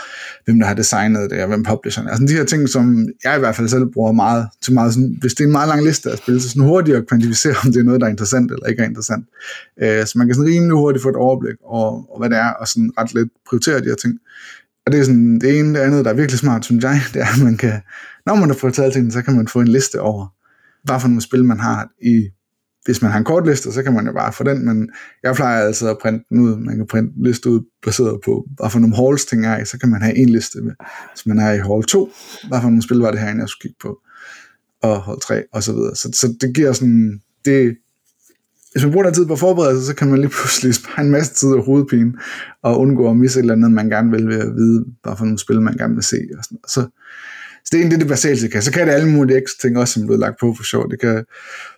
hvem 0.44 0.58
der 0.58 0.66
har 0.66 0.74
designet 0.74 1.30
det, 1.30 1.42
og 1.42 1.48
hvem 1.48 1.62
publisheren 1.62 2.06
er. 2.06 2.10
Altså 2.10 2.26
de 2.26 2.32
her 2.32 2.44
ting, 2.44 2.68
som 2.68 3.08
jeg 3.24 3.36
i 3.36 3.38
hvert 3.38 3.56
fald 3.56 3.68
selv 3.68 3.86
bruger 3.86 4.12
meget 4.12 4.48
til 4.62 4.72
meget 4.72 4.94
sådan, 4.94 5.16
hvis 5.20 5.34
det 5.34 5.40
er 5.40 5.46
en 5.46 5.52
meget 5.52 5.68
lang 5.68 5.84
liste 5.84 6.10
af 6.10 6.18
spil, 6.18 6.40
så 6.40 6.48
sådan 6.48 6.62
hurtigt 6.62 6.96
at 6.96 7.08
kvantificere, 7.08 7.54
om 7.64 7.72
det 7.72 7.80
er 7.80 7.84
noget, 7.84 8.00
der 8.00 8.06
er 8.06 8.10
interessant 8.10 8.50
eller 8.50 8.66
ikke 8.66 8.82
er 8.82 8.86
interessant. 8.86 9.24
Øh, 9.82 10.06
så 10.06 10.12
man 10.18 10.26
kan 10.26 10.34
sådan 10.34 10.50
rimelig 10.52 10.76
hurtigt 10.76 11.02
få 11.02 11.08
et 11.08 11.16
overblik 11.16 11.56
over, 11.64 12.10
over 12.10 12.18
hvad 12.18 12.30
det 12.30 12.38
er, 12.38 12.50
og 12.50 12.68
sådan 12.68 12.92
ret 12.98 13.14
lidt 13.14 13.28
prioritere 13.48 13.80
de 13.80 13.84
her 13.84 13.94
ting. 13.94 14.14
Og 14.86 14.92
det 14.92 15.00
er 15.00 15.04
sådan, 15.04 15.38
det 15.38 15.58
ene 15.58 15.74
det 15.74 15.80
andet, 15.80 16.04
der 16.04 16.10
er 16.10 16.14
virkelig 16.14 16.38
smart, 16.38 16.64
synes 16.64 16.84
jeg, 16.84 17.00
det 17.14 17.22
er, 17.22 17.26
at 17.26 17.44
man 17.44 17.56
kan, 17.56 17.80
når 18.26 18.34
man 18.34 18.48
har 18.48 18.56
fået 18.56 18.74
taget 18.74 18.92
tingene, 18.92 19.12
så 19.12 19.22
kan 19.22 19.36
man 19.36 19.48
få 19.48 19.60
en 19.60 19.68
liste 19.68 20.00
over, 20.00 20.26
hvad 20.84 21.00
for 21.00 21.08
nogle 21.08 21.22
spil 21.22 21.44
man 21.44 21.60
har 21.60 21.88
i, 22.02 22.28
hvis 22.86 23.02
man 23.02 23.10
har 23.10 23.18
en 23.18 23.24
kortliste, 23.24 23.72
så 23.72 23.82
kan 23.82 23.92
man 23.92 24.06
jo 24.06 24.12
bare 24.12 24.32
få 24.32 24.44
den, 24.44 24.64
men 24.64 24.90
jeg 25.22 25.34
plejer 25.34 25.64
altså 25.66 25.90
at 25.90 25.98
printe 26.02 26.24
den 26.30 26.40
ud, 26.40 26.56
man 26.56 26.76
kan 26.76 26.86
printe 26.86 27.12
en 27.16 27.24
liste 27.24 27.50
ud, 27.50 27.60
baseret 27.84 28.20
på, 28.24 28.46
hvad 28.56 28.70
for 28.70 28.78
nogle 28.78 28.96
halls 28.96 29.24
ting 29.24 29.46
er 29.46 29.58
i, 29.58 29.64
så 29.64 29.78
kan 29.78 29.88
man 29.88 30.02
have 30.02 30.16
en 30.16 30.28
liste 30.28 30.60
med, 30.60 30.72
hvis 31.12 31.26
man 31.26 31.38
er 31.38 31.52
i 31.52 31.58
hall 31.58 31.82
2, 31.82 32.12
hvad 32.48 32.60
for 32.60 32.68
nogle 32.68 32.82
spil 32.82 32.98
var 32.98 33.10
det 33.10 33.20
her, 33.20 33.26
jeg 33.26 33.48
skulle 33.48 33.62
kigge 33.62 33.78
på, 33.82 33.98
og 34.82 35.02
hall 35.02 35.20
3, 35.20 35.42
og 35.52 35.62
så 35.62 35.72
videre. 35.72 35.96
Så, 35.96 36.08
så 36.12 36.34
det 36.40 36.54
giver 36.54 36.72
sådan, 36.72 37.20
det, 37.44 37.76
hvis 38.72 38.84
man 38.84 38.92
bruger 38.92 39.04
den 39.04 39.14
tid 39.14 39.26
på 39.26 39.36
forberedelse, 39.36 39.82
sig, 39.82 39.92
så 39.92 39.96
kan 39.96 40.08
man 40.08 40.20
lige 40.20 40.30
pludselig 40.30 40.74
spare 40.74 41.04
en 41.04 41.10
masse 41.10 41.34
tid 41.34 41.48
og 41.48 41.64
hovedpine, 41.64 42.12
og 42.62 42.80
undgå 42.80 43.10
at 43.10 43.16
misse 43.16 43.38
et 43.38 43.42
eller 43.42 43.54
andet, 43.54 43.70
man 43.70 43.88
gerne 43.88 44.10
vil 44.10 44.28
ved 44.28 44.38
at 44.38 44.54
vide, 44.54 44.84
hvad 45.02 45.16
for 45.18 45.24
nogle 45.24 45.38
spil, 45.38 45.60
man 45.60 45.76
gerne 45.76 45.94
vil 45.94 46.04
se. 46.04 46.16
Og 46.38 46.44
sådan. 46.44 46.58
Så, 46.68 46.88
så 47.66 47.70
det 47.72 47.84
er 47.84 47.88
det, 47.88 48.00
det 48.00 48.08
basale 48.08 48.48
kan. 48.48 48.62
Så 48.62 48.72
kan 48.72 48.86
det 48.86 48.94
alle 48.94 49.10
mulige 49.16 49.36
ekstra 49.36 49.58
ting 49.62 49.78
også, 49.78 49.92
som 49.94 50.02
er 50.02 50.06
blevet 50.06 50.20
lagt 50.20 50.36
på 50.40 50.54
for 50.56 50.64
sjov. 50.64 50.90
Det 50.90 51.00
kan, 51.00 51.24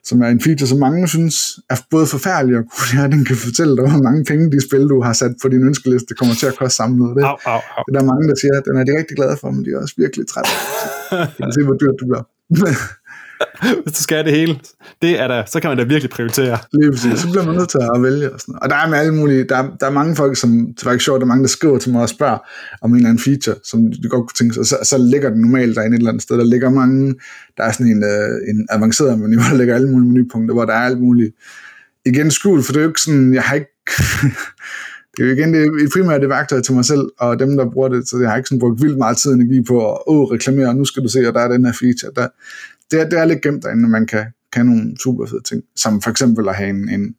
som 0.09 0.23
er 0.23 0.29
en 0.29 0.41
feature, 0.41 0.69
som 0.73 0.79
mange 0.79 1.09
synes 1.09 1.37
er 1.71 1.77
både 1.91 2.07
forfærdelig 2.07 2.57
og 2.59 2.65
cool. 2.73 2.87
Ja, 2.99 3.05
den 3.15 3.25
kan 3.25 3.37
fortælle 3.37 3.77
dig, 3.77 3.85
hvor 3.91 4.03
mange 4.09 4.25
penge 4.25 4.51
de 4.55 4.61
spil, 4.69 4.85
du 4.95 5.03
har 5.07 5.13
sat 5.13 5.35
på 5.43 5.49
din 5.49 5.63
ønskeliste, 5.69 6.15
kommer 6.15 6.35
til 6.35 6.47
at 6.47 6.57
koste 6.61 6.77
samlet. 6.77 7.17
Det, 7.17 7.25
au, 7.25 7.37
au, 7.55 7.61
au. 7.77 7.83
det 7.87 7.93
er 7.95 7.99
der 8.01 8.07
mange, 8.13 8.25
der 8.31 8.37
siger, 8.43 8.55
at 8.61 8.65
den 8.69 8.77
er 8.81 8.85
de 8.89 8.93
rigtig 9.01 9.17
glade 9.17 9.37
for, 9.41 9.51
men 9.55 9.65
de 9.65 9.71
er 9.75 9.79
også 9.85 9.95
virkelig 10.05 10.25
trætte. 10.33 10.51
Så 11.37 11.39
kan 11.45 11.53
se, 11.57 11.63
hvor 11.69 11.79
dyrt 11.83 11.97
du 12.01 12.05
bliver. 12.11 12.25
Hvis 13.83 13.97
du 13.97 14.03
skal 14.03 14.25
det 14.25 14.33
hele, 14.33 14.59
det 15.03 15.21
er 15.21 15.29
der, 15.29 15.45
så 15.47 15.61
kan 15.61 15.71
man 15.71 15.79
da 15.79 15.85
virkelig 15.85 16.11
prioritere. 16.11 16.59
Lige 16.73 16.91
præcis, 16.91 17.21
så 17.21 17.31
bliver 17.31 17.45
man 17.45 17.55
nødt 17.55 17.69
til 17.69 17.79
at 17.95 18.03
vælge. 18.03 18.33
Og, 18.33 18.41
sådan. 18.41 18.55
og 18.63 18.71
der 18.71 18.77
er 18.77 18.89
med 18.89 18.99
alle 18.99 19.15
mulige, 19.15 19.45
der, 19.45 19.77
der 19.81 19.87
er 19.87 19.91
mange 19.91 20.17
folk, 20.17 20.37
som, 20.37 20.51
det 20.77 20.85
var 20.85 20.93
ikke 20.93 21.05
sjovt, 21.05 21.21
der 21.21 21.25
er 21.25 21.29
mange, 21.29 21.43
der 21.43 21.49
skriver 21.49 21.79
til 21.79 21.93
mig 21.93 22.03
og 22.03 22.09
spørger 22.09 22.39
om 22.83 22.91
en 22.91 22.97
eller 22.97 23.09
anden 23.09 23.23
feature, 23.23 23.57
som 23.65 23.93
de 24.03 24.09
godt 24.09 24.21
kunne 24.21 24.39
tænke 24.39 24.55
sig, 24.55 24.67
så, 24.67 24.77
så 24.83 24.99
ligger 24.99 25.31
den 25.31 25.41
normalt 25.41 25.77
derinde 25.77 25.95
et 25.95 25.99
eller 25.99 26.11
andet 26.11 26.23
sted. 26.23 26.39
Der 26.39 26.45
ligger 26.45 26.71
mange, 26.71 27.15
der 27.57 27.65
er 27.65 27.73
sådan 27.73 27.87
en, 27.87 28.05
øh, 28.05 28.51
en 28.51 28.67
avanceret 28.71 29.19
menu, 29.19 29.41
hvor 29.41 29.51
der 29.51 29.57
ligger 29.57 29.75
alle 29.75 29.91
mulige 29.91 30.09
menupunkter, 30.09 30.55
hvor 30.55 30.65
der 30.65 30.73
er 30.73 30.85
alt 30.85 31.01
muligt. 31.01 31.35
Igen 32.07 32.31
skjult, 32.31 32.67
for 32.67 32.73
det 32.73 32.81
er 32.81 32.85
jo 32.85 32.91
ikke 32.91 33.01
sådan, 33.01 33.35
jeg 33.35 33.43
har 33.43 33.55
ikke, 33.55 33.71
det 35.17 35.23
er 35.23 35.29
jo 35.29 35.37
igen 35.37 35.55
det 35.55 35.63
er 35.63 35.89
primært 35.93 36.21
det 36.21 36.29
værktøj 36.29 36.61
til 36.61 36.75
mig 36.75 36.85
selv, 36.85 37.05
og 37.19 37.39
dem, 37.39 37.57
der 37.57 37.71
bruger 37.71 37.89
det, 37.89 38.09
så 38.09 38.19
jeg 38.19 38.31
har 38.31 38.37
ikke 38.37 38.49
sådan 38.49 38.59
brugt 38.59 38.83
vildt 38.83 38.99
meget 38.99 39.17
tid 39.17 39.31
og 39.31 39.35
energi 39.35 39.63
på 39.63 39.93
at 39.93 39.99
åh, 40.07 40.31
reklamere, 40.31 40.75
nu 40.75 40.85
skal 40.85 41.03
du 41.03 41.09
se, 41.09 41.19
at 41.19 41.35
der 41.35 41.41
er 41.41 41.49
den 41.49 41.65
her 41.65 41.73
feature. 41.73 42.13
Der, 42.17 42.29
det, 42.91 43.01
er, 43.01 43.09
det 43.09 43.19
er 43.19 43.25
lidt 43.25 43.43
gemt 43.43 43.63
derinde, 43.63 43.89
man 43.89 44.07
kan, 44.07 44.27
kan 44.53 44.67
nogle 44.67 44.97
super 45.03 45.27
fede 45.27 45.43
ting, 45.43 45.63
som 45.77 46.03
for 46.03 46.11
eksempel 46.11 46.49
at 46.49 46.55
have 46.55 46.71
en, 46.71 46.89
en 46.89 47.15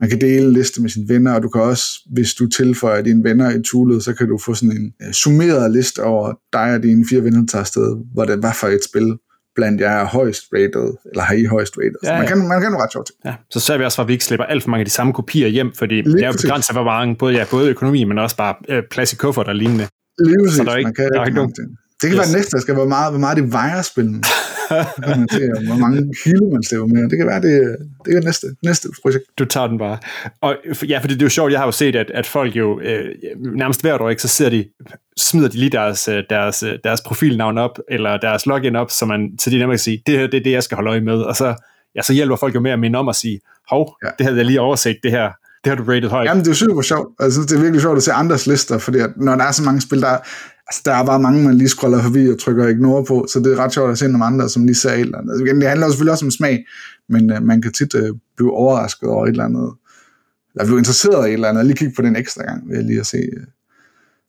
man 0.00 0.10
kan 0.10 0.20
dele 0.20 0.46
en 0.46 0.52
liste 0.52 0.82
med 0.82 0.90
sine 0.90 1.08
venner, 1.08 1.32
og 1.34 1.42
du 1.42 1.48
kan 1.48 1.60
også, 1.62 1.84
hvis 2.12 2.34
du 2.34 2.48
tilføjer 2.48 3.02
dine 3.02 3.24
venner 3.24 3.50
i 3.50 3.62
toolet, 3.62 4.04
så 4.04 4.14
kan 4.14 4.28
du 4.28 4.38
få 4.38 4.54
sådan 4.54 4.76
en 4.76 4.92
uh, 5.06 5.12
summeret 5.12 5.72
liste 5.72 6.02
over 6.02 6.32
dig 6.52 6.74
og 6.74 6.82
dine 6.82 7.04
fire 7.10 7.24
venner, 7.24 7.40
der 7.40 7.46
tager 7.46 7.60
afsted, 7.60 7.96
hvor 8.14 8.24
det 8.24 8.42
var 8.42 8.52
for 8.52 8.66
et 8.66 8.84
spil 8.84 9.18
blandt 9.54 9.80
jer 9.80 9.90
er 9.90 10.04
højst 10.04 10.42
rated, 10.54 10.88
eller 11.10 11.22
har 11.22 11.34
I 11.34 11.44
højst 11.44 11.74
rated. 11.78 12.00
Ja, 12.04 12.12
ja. 12.12 12.18
Man, 12.18 12.28
kan, 12.28 12.38
man 12.48 12.60
kan 12.60 12.74
ret 12.82 12.92
sjovt. 12.92 13.10
Ja, 13.24 13.34
så 13.50 13.60
ser 13.60 13.78
vi 13.78 13.84
også, 13.84 14.02
at 14.02 14.08
vi 14.08 14.12
ikke 14.12 14.24
slipper 14.24 14.44
alt 14.44 14.62
for 14.62 14.70
mange 14.70 14.80
af 14.80 14.86
de 14.86 14.90
samme 14.90 15.12
kopier 15.12 15.48
hjem, 15.48 15.72
fordi 15.74 15.94
Lige 15.94 16.12
det 16.12 16.22
er 16.22 16.26
jo 16.26 16.32
begrænset 16.42 16.74
for 16.74 16.84
mange, 16.84 17.16
både, 17.16 17.34
ja, 17.34 17.44
både 17.50 17.70
økonomi, 17.70 18.04
men 18.04 18.18
også 18.18 18.36
bare 18.36 18.54
øh, 18.68 18.82
plads 18.90 19.12
i 19.12 19.16
kuffert 19.16 19.48
og 19.48 19.54
lignende. 19.54 19.86
Lige. 20.24 20.50
Så 20.50 20.64
der 20.64 20.70
er 20.70 20.76
ikke, 20.76 20.86
man 20.86 20.94
kan 20.94 21.08
der 21.08 21.20
er 21.20 21.24
ikke 21.24 21.36
nogen, 21.36 21.54
det 22.02 22.10
kan 22.10 22.18
yes. 22.18 22.26
være 22.26 22.38
næste, 22.38 22.50
der 22.50 22.60
skal 22.60 22.76
være 22.76 22.86
meget, 22.86 23.12
hvor 23.12 23.20
meget 23.20 23.36
det 23.36 23.52
vejer 23.52 23.82
spillene. 23.82 24.22
Hvor 25.68 25.78
mange 25.78 26.14
kilo 26.24 26.50
man 26.52 26.62
slæber 26.62 26.86
med. 26.86 27.10
Det 27.10 27.18
kan 27.18 27.26
være, 27.26 27.42
det, 27.42 27.76
det 28.04 28.16
er 28.16 28.20
næste, 28.20 28.46
næste 28.64 28.88
projekt. 29.02 29.24
Du 29.38 29.44
tager 29.44 29.66
den 29.66 29.78
bare. 29.78 29.98
Og 30.40 30.56
ja, 30.88 30.98
fordi 30.98 31.14
det 31.14 31.22
er 31.22 31.26
jo 31.26 31.30
sjovt, 31.30 31.52
jeg 31.52 31.60
har 31.60 31.66
jo 31.66 31.72
set, 31.72 31.96
at, 31.96 32.10
at 32.14 32.26
folk 32.26 32.56
jo 32.56 32.80
øh, 32.80 33.04
nærmest 33.56 33.80
hvert 33.80 34.00
år, 34.00 34.10
ikke, 34.10 34.22
så 34.22 34.28
ser 34.28 34.48
de, 34.50 34.64
smider 35.16 35.48
de 35.48 35.56
lige 35.56 35.70
deres, 35.70 36.08
øh, 36.08 36.22
deres, 36.30 36.62
øh, 36.62 36.78
deres 36.84 37.00
profilnavn 37.00 37.58
op, 37.58 37.78
eller 37.88 38.16
deres 38.16 38.46
login 38.46 38.76
op, 38.76 38.90
så, 38.90 39.06
man, 39.06 39.30
så 39.40 39.50
de 39.50 39.58
nemlig 39.58 39.74
kan 39.74 39.78
sige, 39.78 40.02
det 40.06 40.18
her 40.18 40.26
det 40.26 40.34
er 40.34 40.42
det, 40.42 40.52
jeg 40.52 40.62
skal 40.62 40.74
holde 40.74 40.90
øje 40.90 41.00
med. 41.00 41.18
Og 41.22 41.36
så, 41.36 41.54
ja, 41.94 42.02
så 42.02 42.12
hjælper 42.12 42.36
folk 42.36 42.54
jo 42.54 42.60
med 42.60 42.70
at 42.70 42.78
minde 42.78 42.98
om 42.98 43.08
at 43.08 43.16
sige, 43.16 43.40
hov, 43.70 43.96
ja. 44.04 44.10
det 44.18 44.26
havde 44.26 44.36
jeg 44.36 44.46
lige 44.46 44.60
overset, 44.60 44.96
det 45.02 45.10
her, 45.10 45.30
det 45.64 45.70
har 45.70 45.76
du 45.76 45.92
rated 45.92 46.08
højt. 46.08 46.26
Jamen, 46.26 46.44
det 46.44 46.50
er 46.50 46.54
super 46.54 46.82
sjovt. 46.82 47.08
Altså, 47.20 47.40
det 47.40 47.52
er 47.52 47.60
virkelig 47.60 47.80
sjovt 47.80 47.96
at 47.96 48.02
se 48.02 48.12
andres 48.12 48.46
lister, 48.46 48.78
fordi 48.78 48.98
at 48.98 49.10
når 49.16 49.36
der 49.36 49.44
er 49.44 49.52
så 49.52 49.62
mange 49.62 49.80
spil, 49.80 50.00
der, 50.00 50.16
altså, 50.70 50.82
der 50.84 50.92
er 50.92 51.04
bare 51.04 51.20
mange, 51.20 51.44
man 51.44 51.58
lige 51.58 51.68
scroller 51.68 52.02
forbi 52.02 52.28
og 52.28 52.38
trykker 52.38 52.68
ignore 52.68 53.04
på, 53.04 53.26
så 53.32 53.40
det 53.40 53.52
er 53.52 53.56
ret 53.56 53.72
sjovt 53.72 53.90
at 53.90 53.98
se 53.98 54.08
nogle 54.08 54.24
andre, 54.24 54.48
som 54.48 54.64
lige 54.64 54.74
ser 54.74 54.92
et 54.92 55.00
eller 55.00 55.18
andet. 55.18 55.32
Altså, 55.32 55.54
det 55.54 55.68
handler 55.68 55.88
selvfølgelig 55.88 56.12
også 56.12 56.24
om 56.24 56.30
smag, 56.30 56.66
men 57.08 57.32
uh, 57.32 57.42
man 57.42 57.62
kan 57.62 57.72
tit 57.72 57.94
uh, 57.94 58.16
blive 58.36 58.52
overrasket 58.52 59.08
over 59.08 59.26
et 59.26 59.30
eller 59.30 59.44
andet, 59.44 59.72
eller 60.54 60.64
blive 60.64 60.78
interesseret 60.78 61.26
i 61.26 61.28
et 61.28 61.34
eller 61.34 61.48
andet, 61.48 61.60
og 61.60 61.66
lige 61.66 61.76
kigge 61.76 61.94
på 61.96 62.02
den 62.02 62.16
ekstra 62.16 62.42
gang, 62.42 62.68
ved 62.68 62.82
lige 62.82 63.00
at 63.00 63.06
se, 63.06 63.18
uh, 63.36 63.42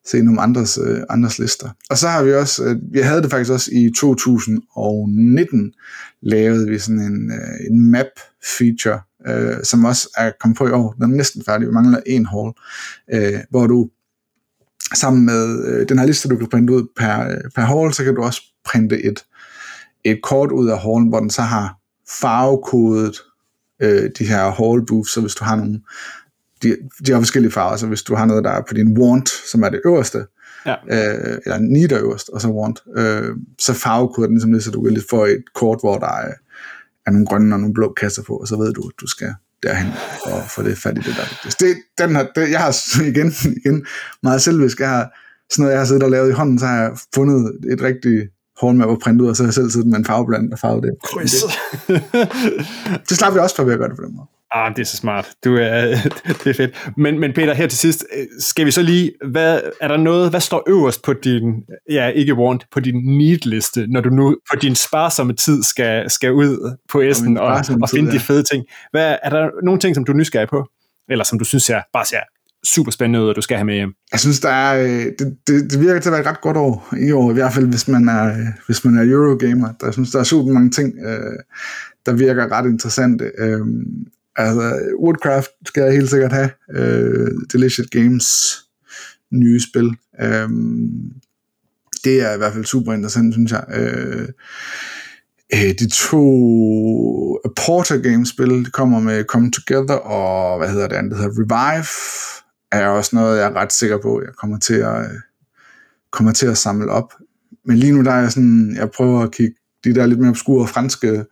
se 0.05 0.21
nogle 0.21 0.41
andres, 0.41 0.77
uh, 0.77 0.97
andres 1.09 1.39
lister. 1.39 1.69
Og 1.89 1.97
så 1.97 2.07
har 2.07 2.23
vi 2.23 2.33
også, 2.33 2.63
uh, 2.63 2.93
vi 2.93 2.99
havde 2.99 3.21
det 3.21 3.31
faktisk 3.31 3.51
også 3.51 3.69
i 3.73 3.91
2019, 3.97 5.73
lavede 6.21 6.67
vi 6.69 6.79
sådan 6.79 7.01
en, 7.01 7.31
uh, 7.31 7.65
en 7.71 7.91
map 7.91 8.11
feature, 8.57 8.99
øh, 9.27 9.63
som 9.63 9.85
også 9.85 10.09
er 10.17 10.31
kommet 10.39 10.57
på 10.57 10.67
i 10.67 10.71
år. 10.71 10.91
Den 10.91 11.03
er 11.03 11.17
næsten 11.17 11.43
færdig, 11.45 11.67
vi 11.67 11.73
mangler 11.73 11.99
en 12.05 12.25
hall, 12.25 12.51
øh, 13.13 13.39
hvor 13.49 13.67
du 13.67 13.89
sammen 14.95 15.25
med 15.25 15.65
øh, 15.65 15.89
den 15.89 15.99
her 15.99 16.05
liste, 16.05 16.29
du 16.29 16.37
kan 16.37 16.49
printe 16.49 16.73
ud 16.73 16.87
per, 16.97 17.19
øh, 17.19 17.51
per 17.55 17.61
hall, 17.61 17.93
så 17.93 18.03
kan 18.03 18.15
du 18.15 18.23
også 18.23 18.41
printe 18.65 19.03
et, 19.03 19.25
et 20.03 20.19
kort 20.23 20.51
ud 20.51 20.69
af 20.69 20.79
hallen, 20.79 21.07
hvor 21.07 21.19
den 21.19 21.29
så 21.29 21.41
har 21.41 21.77
farvekodet 22.21 23.15
øh, 23.81 24.09
de 24.19 24.25
her 24.25 24.51
hall 24.51 24.85
booths, 24.85 25.13
så 25.13 25.21
hvis 25.21 25.35
du 25.35 25.43
har 25.43 25.55
nogle, 25.55 25.81
de, 26.63 26.77
de 27.05 27.11
har 27.11 27.19
forskellige 27.19 27.51
farver, 27.51 27.77
så 27.77 27.87
hvis 27.87 28.03
du 28.03 28.15
har 28.15 28.25
noget, 28.25 28.43
der 28.43 28.51
er 28.51 28.61
på 28.67 28.73
din 28.73 28.97
want, 28.97 29.29
som 29.51 29.63
er 29.63 29.69
det 29.69 29.81
øverste, 29.85 30.25
ja. 30.65 30.73
øh, 30.73 31.37
eller 31.45 31.57
need 31.57 31.91
øverst, 31.91 32.29
og 32.29 32.41
så 32.41 32.47
want, 32.47 32.79
øh, 32.97 33.35
så 33.59 33.73
farvekoder 33.73 34.27
den 34.27 34.35
ligesom 34.35 34.51
det, 34.51 34.63
så 34.63 34.71
du 34.71 34.83
kan 34.83 35.01
få 35.09 35.25
et 35.25 35.43
kort, 35.53 35.79
hvor 35.81 35.97
der 35.97 36.07
er 36.07 36.33
er 37.05 37.11
nogle 37.11 37.27
grønne 37.27 37.55
og 37.55 37.59
nogle 37.59 37.73
blå 37.73 37.93
kasser 37.93 38.23
på, 38.23 38.35
og 38.35 38.47
så 38.47 38.57
ved 38.57 38.73
du, 38.73 38.81
at 38.81 39.01
du 39.01 39.07
skal 39.07 39.33
derhen 39.63 39.87
og 40.23 40.43
få 40.49 40.63
det 40.63 40.77
fat 40.77 40.97
i 40.97 41.01
det 41.01 41.15
der. 41.15 41.49
Det, 41.59 41.77
den 41.97 42.15
her, 42.15 42.27
det, 42.35 42.51
jeg 42.51 42.59
har 42.59 42.75
igen, 43.11 43.33
igen 43.65 43.85
meget 44.23 44.41
selvvisk, 44.41 44.79
jeg 44.79 44.89
har 44.89 45.17
sådan 45.51 45.63
noget, 45.63 45.71
jeg 45.71 45.79
har 45.79 45.85
siddet 45.85 46.03
og 46.03 46.11
lavet 46.11 46.29
i 46.29 46.33
hånden, 46.33 46.59
så 46.59 46.65
har 46.65 46.81
jeg 46.81 46.91
fundet 47.15 47.51
et 47.73 47.81
rigtigt 47.81 48.29
håndmap 48.61 48.87
og 48.87 48.99
printet 48.99 49.23
ud, 49.23 49.29
og 49.29 49.35
så 49.35 49.43
har 49.43 49.47
jeg 49.47 49.53
selv 49.53 49.69
siddet 49.69 49.87
med 49.87 49.97
en 49.97 50.05
farvebland 50.05 50.53
og 50.53 50.59
farvet 50.59 50.83
det. 50.83 50.91
Det, 52.97 52.99
det 53.09 53.17
slap 53.17 53.33
jeg 53.33 53.41
også 53.41 53.55
for 53.55 53.63
ved 53.63 53.73
at 53.73 53.79
gøre 53.79 53.89
det 53.89 53.97
på 53.97 54.03
den 54.03 54.15
måde. 54.15 54.27
Ah, 54.53 54.75
det 54.75 54.81
er 54.81 54.85
så 54.85 54.97
smart. 54.97 55.29
Du 55.45 55.55
er, 55.55 55.81
det 56.43 56.47
er 56.47 56.53
fedt. 56.53 56.89
Men, 56.97 57.19
men 57.19 57.33
Peter, 57.33 57.53
her 57.53 57.67
til 57.67 57.79
sidst, 57.79 58.05
øh, 58.17 58.25
skal 58.39 58.65
vi 58.65 58.71
så 58.71 58.81
lige, 58.81 59.11
hvad, 59.31 59.61
er 59.81 59.87
der 59.87 59.97
noget, 59.97 60.29
hvad 60.29 60.39
står 60.39 60.63
øverst 60.67 61.03
på 61.03 61.13
din, 61.13 61.43
ja, 61.89 62.07
ikke 62.07 62.33
want, 62.33 62.65
på 62.71 62.79
din 62.79 63.17
need-liste, 63.17 63.87
når 63.87 64.01
du 64.01 64.09
nu 64.09 64.37
på 64.51 64.59
din 64.61 64.75
sparsomme 64.75 65.33
tid 65.33 65.63
skal, 65.63 66.09
skal 66.09 66.31
ud 66.31 66.77
på 66.89 67.01
Essen 67.01 67.37
og, 67.37 67.61
og 67.81 67.89
finde 67.89 68.11
ja. 68.11 68.15
de 68.15 68.19
fede 68.19 68.43
ting? 68.43 68.65
Hvad, 68.91 69.15
er 69.23 69.29
der 69.29 69.49
nogle 69.63 69.79
ting, 69.79 69.95
som 69.95 70.05
du 70.05 70.11
er 70.11 70.15
nysgerrig 70.15 70.49
på? 70.49 70.67
Eller 71.09 71.23
som 71.23 71.39
du 71.39 71.45
synes 71.45 71.69
er, 71.69 71.81
bare 71.93 72.05
ser 72.05 72.19
super 72.65 72.91
spændende 72.91 73.25
ud, 73.25 73.29
at 73.29 73.35
du 73.35 73.41
skal 73.41 73.57
have 73.57 73.65
med 73.65 73.75
hjem? 73.75 73.93
Jeg 74.11 74.19
synes, 74.19 74.39
der 74.39 74.49
er, 74.49 74.83
øh, 74.83 75.05
det, 75.19 75.37
det, 75.47 75.71
det 75.71 75.79
virker 75.79 75.99
til 75.99 76.09
at 76.09 76.13
være 76.13 76.21
et 76.21 76.27
ret 76.27 76.41
godt 76.41 76.57
år 76.57 76.87
i 77.07 77.11
år, 77.11 77.31
i 77.31 77.33
hvert 77.33 77.53
fald 77.53 77.67
hvis 77.67 77.87
man 77.87 78.09
er, 78.09 78.35
hvis 78.65 78.85
man 78.85 78.97
er 78.97 79.03
Eurogamer. 79.13 79.67
Der, 79.67 79.87
jeg 79.87 79.93
synes, 79.93 80.11
der 80.11 80.19
er 80.19 80.23
super 80.23 80.53
mange 80.53 80.69
ting, 80.69 80.93
øh, 81.05 81.39
der 82.05 82.13
virker 82.13 82.51
ret 82.51 82.65
interessante. 82.65 83.31
Øh, 83.37 83.59
Altså, 84.35 84.79
Woodcraft 84.99 85.49
skal 85.65 85.83
jeg 85.83 85.93
helt 85.93 86.09
sikkert 86.09 86.31
have. 86.31 86.49
Uh, 86.69 87.27
Delicious 87.53 87.89
Games 87.89 88.57
nye 89.31 89.59
spil. 89.61 89.95
Um, 90.45 91.11
det 92.03 92.21
er 92.21 92.33
i 92.33 92.37
hvert 92.37 92.53
fald 92.53 92.65
super 92.65 92.93
interessant, 92.93 93.33
synes 93.33 93.51
jeg. 93.51 93.63
Uh, 93.69 94.27
de 95.79 95.89
to 95.89 96.21
Porter 97.55 97.97
Games 97.97 98.29
spil, 98.29 98.65
de 98.65 98.71
kommer 98.71 98.99
med 98.99 99.23
Come 99.23 99.51
Together, 99.51 99.95
og 99.95 100.57
hvad 100.57 100.69
hedder 100.69 100.87
det 100.87 100.95
andet, 100.95 101.11
det 101.11 101.19
hedder 101.19 101.35
Revive, 101.39 101.85
er 102.71 102.87
også 102.87 103.15
noget, 103.15 103.37
jeg 103.37 103.45
er 103.45 103.55
ret 103.55 103.73
sikker 103.73 103.97
på, 103.97 104.21
jeg 104.21 104.33
kommer 104.37 104.59
til 104.59 104.73
at, 104.73 105.05
kommer 106.11 106.31
til 106.31 106.47
at 106.47 106.57
samle 106.57 106.91
op. 106.91 107.13
Men 107.65 107.77
lige 107.77 107.91
nu 107.91 108.03
der 108.03 108.11
er 108.11 108.21
jeg 108.21 108.31
sådan, 108.31 108.75
jeg 108.75 108.91
prøver 108.91 109.19
at 109.19 109.31
kigge 109.31 109.55
de 109.83 109.95
der 109.95 110.05
lidt 110.05 110.19
mere 110.19 110.29
obskure 110.29 110.67
franske 110.67 111.25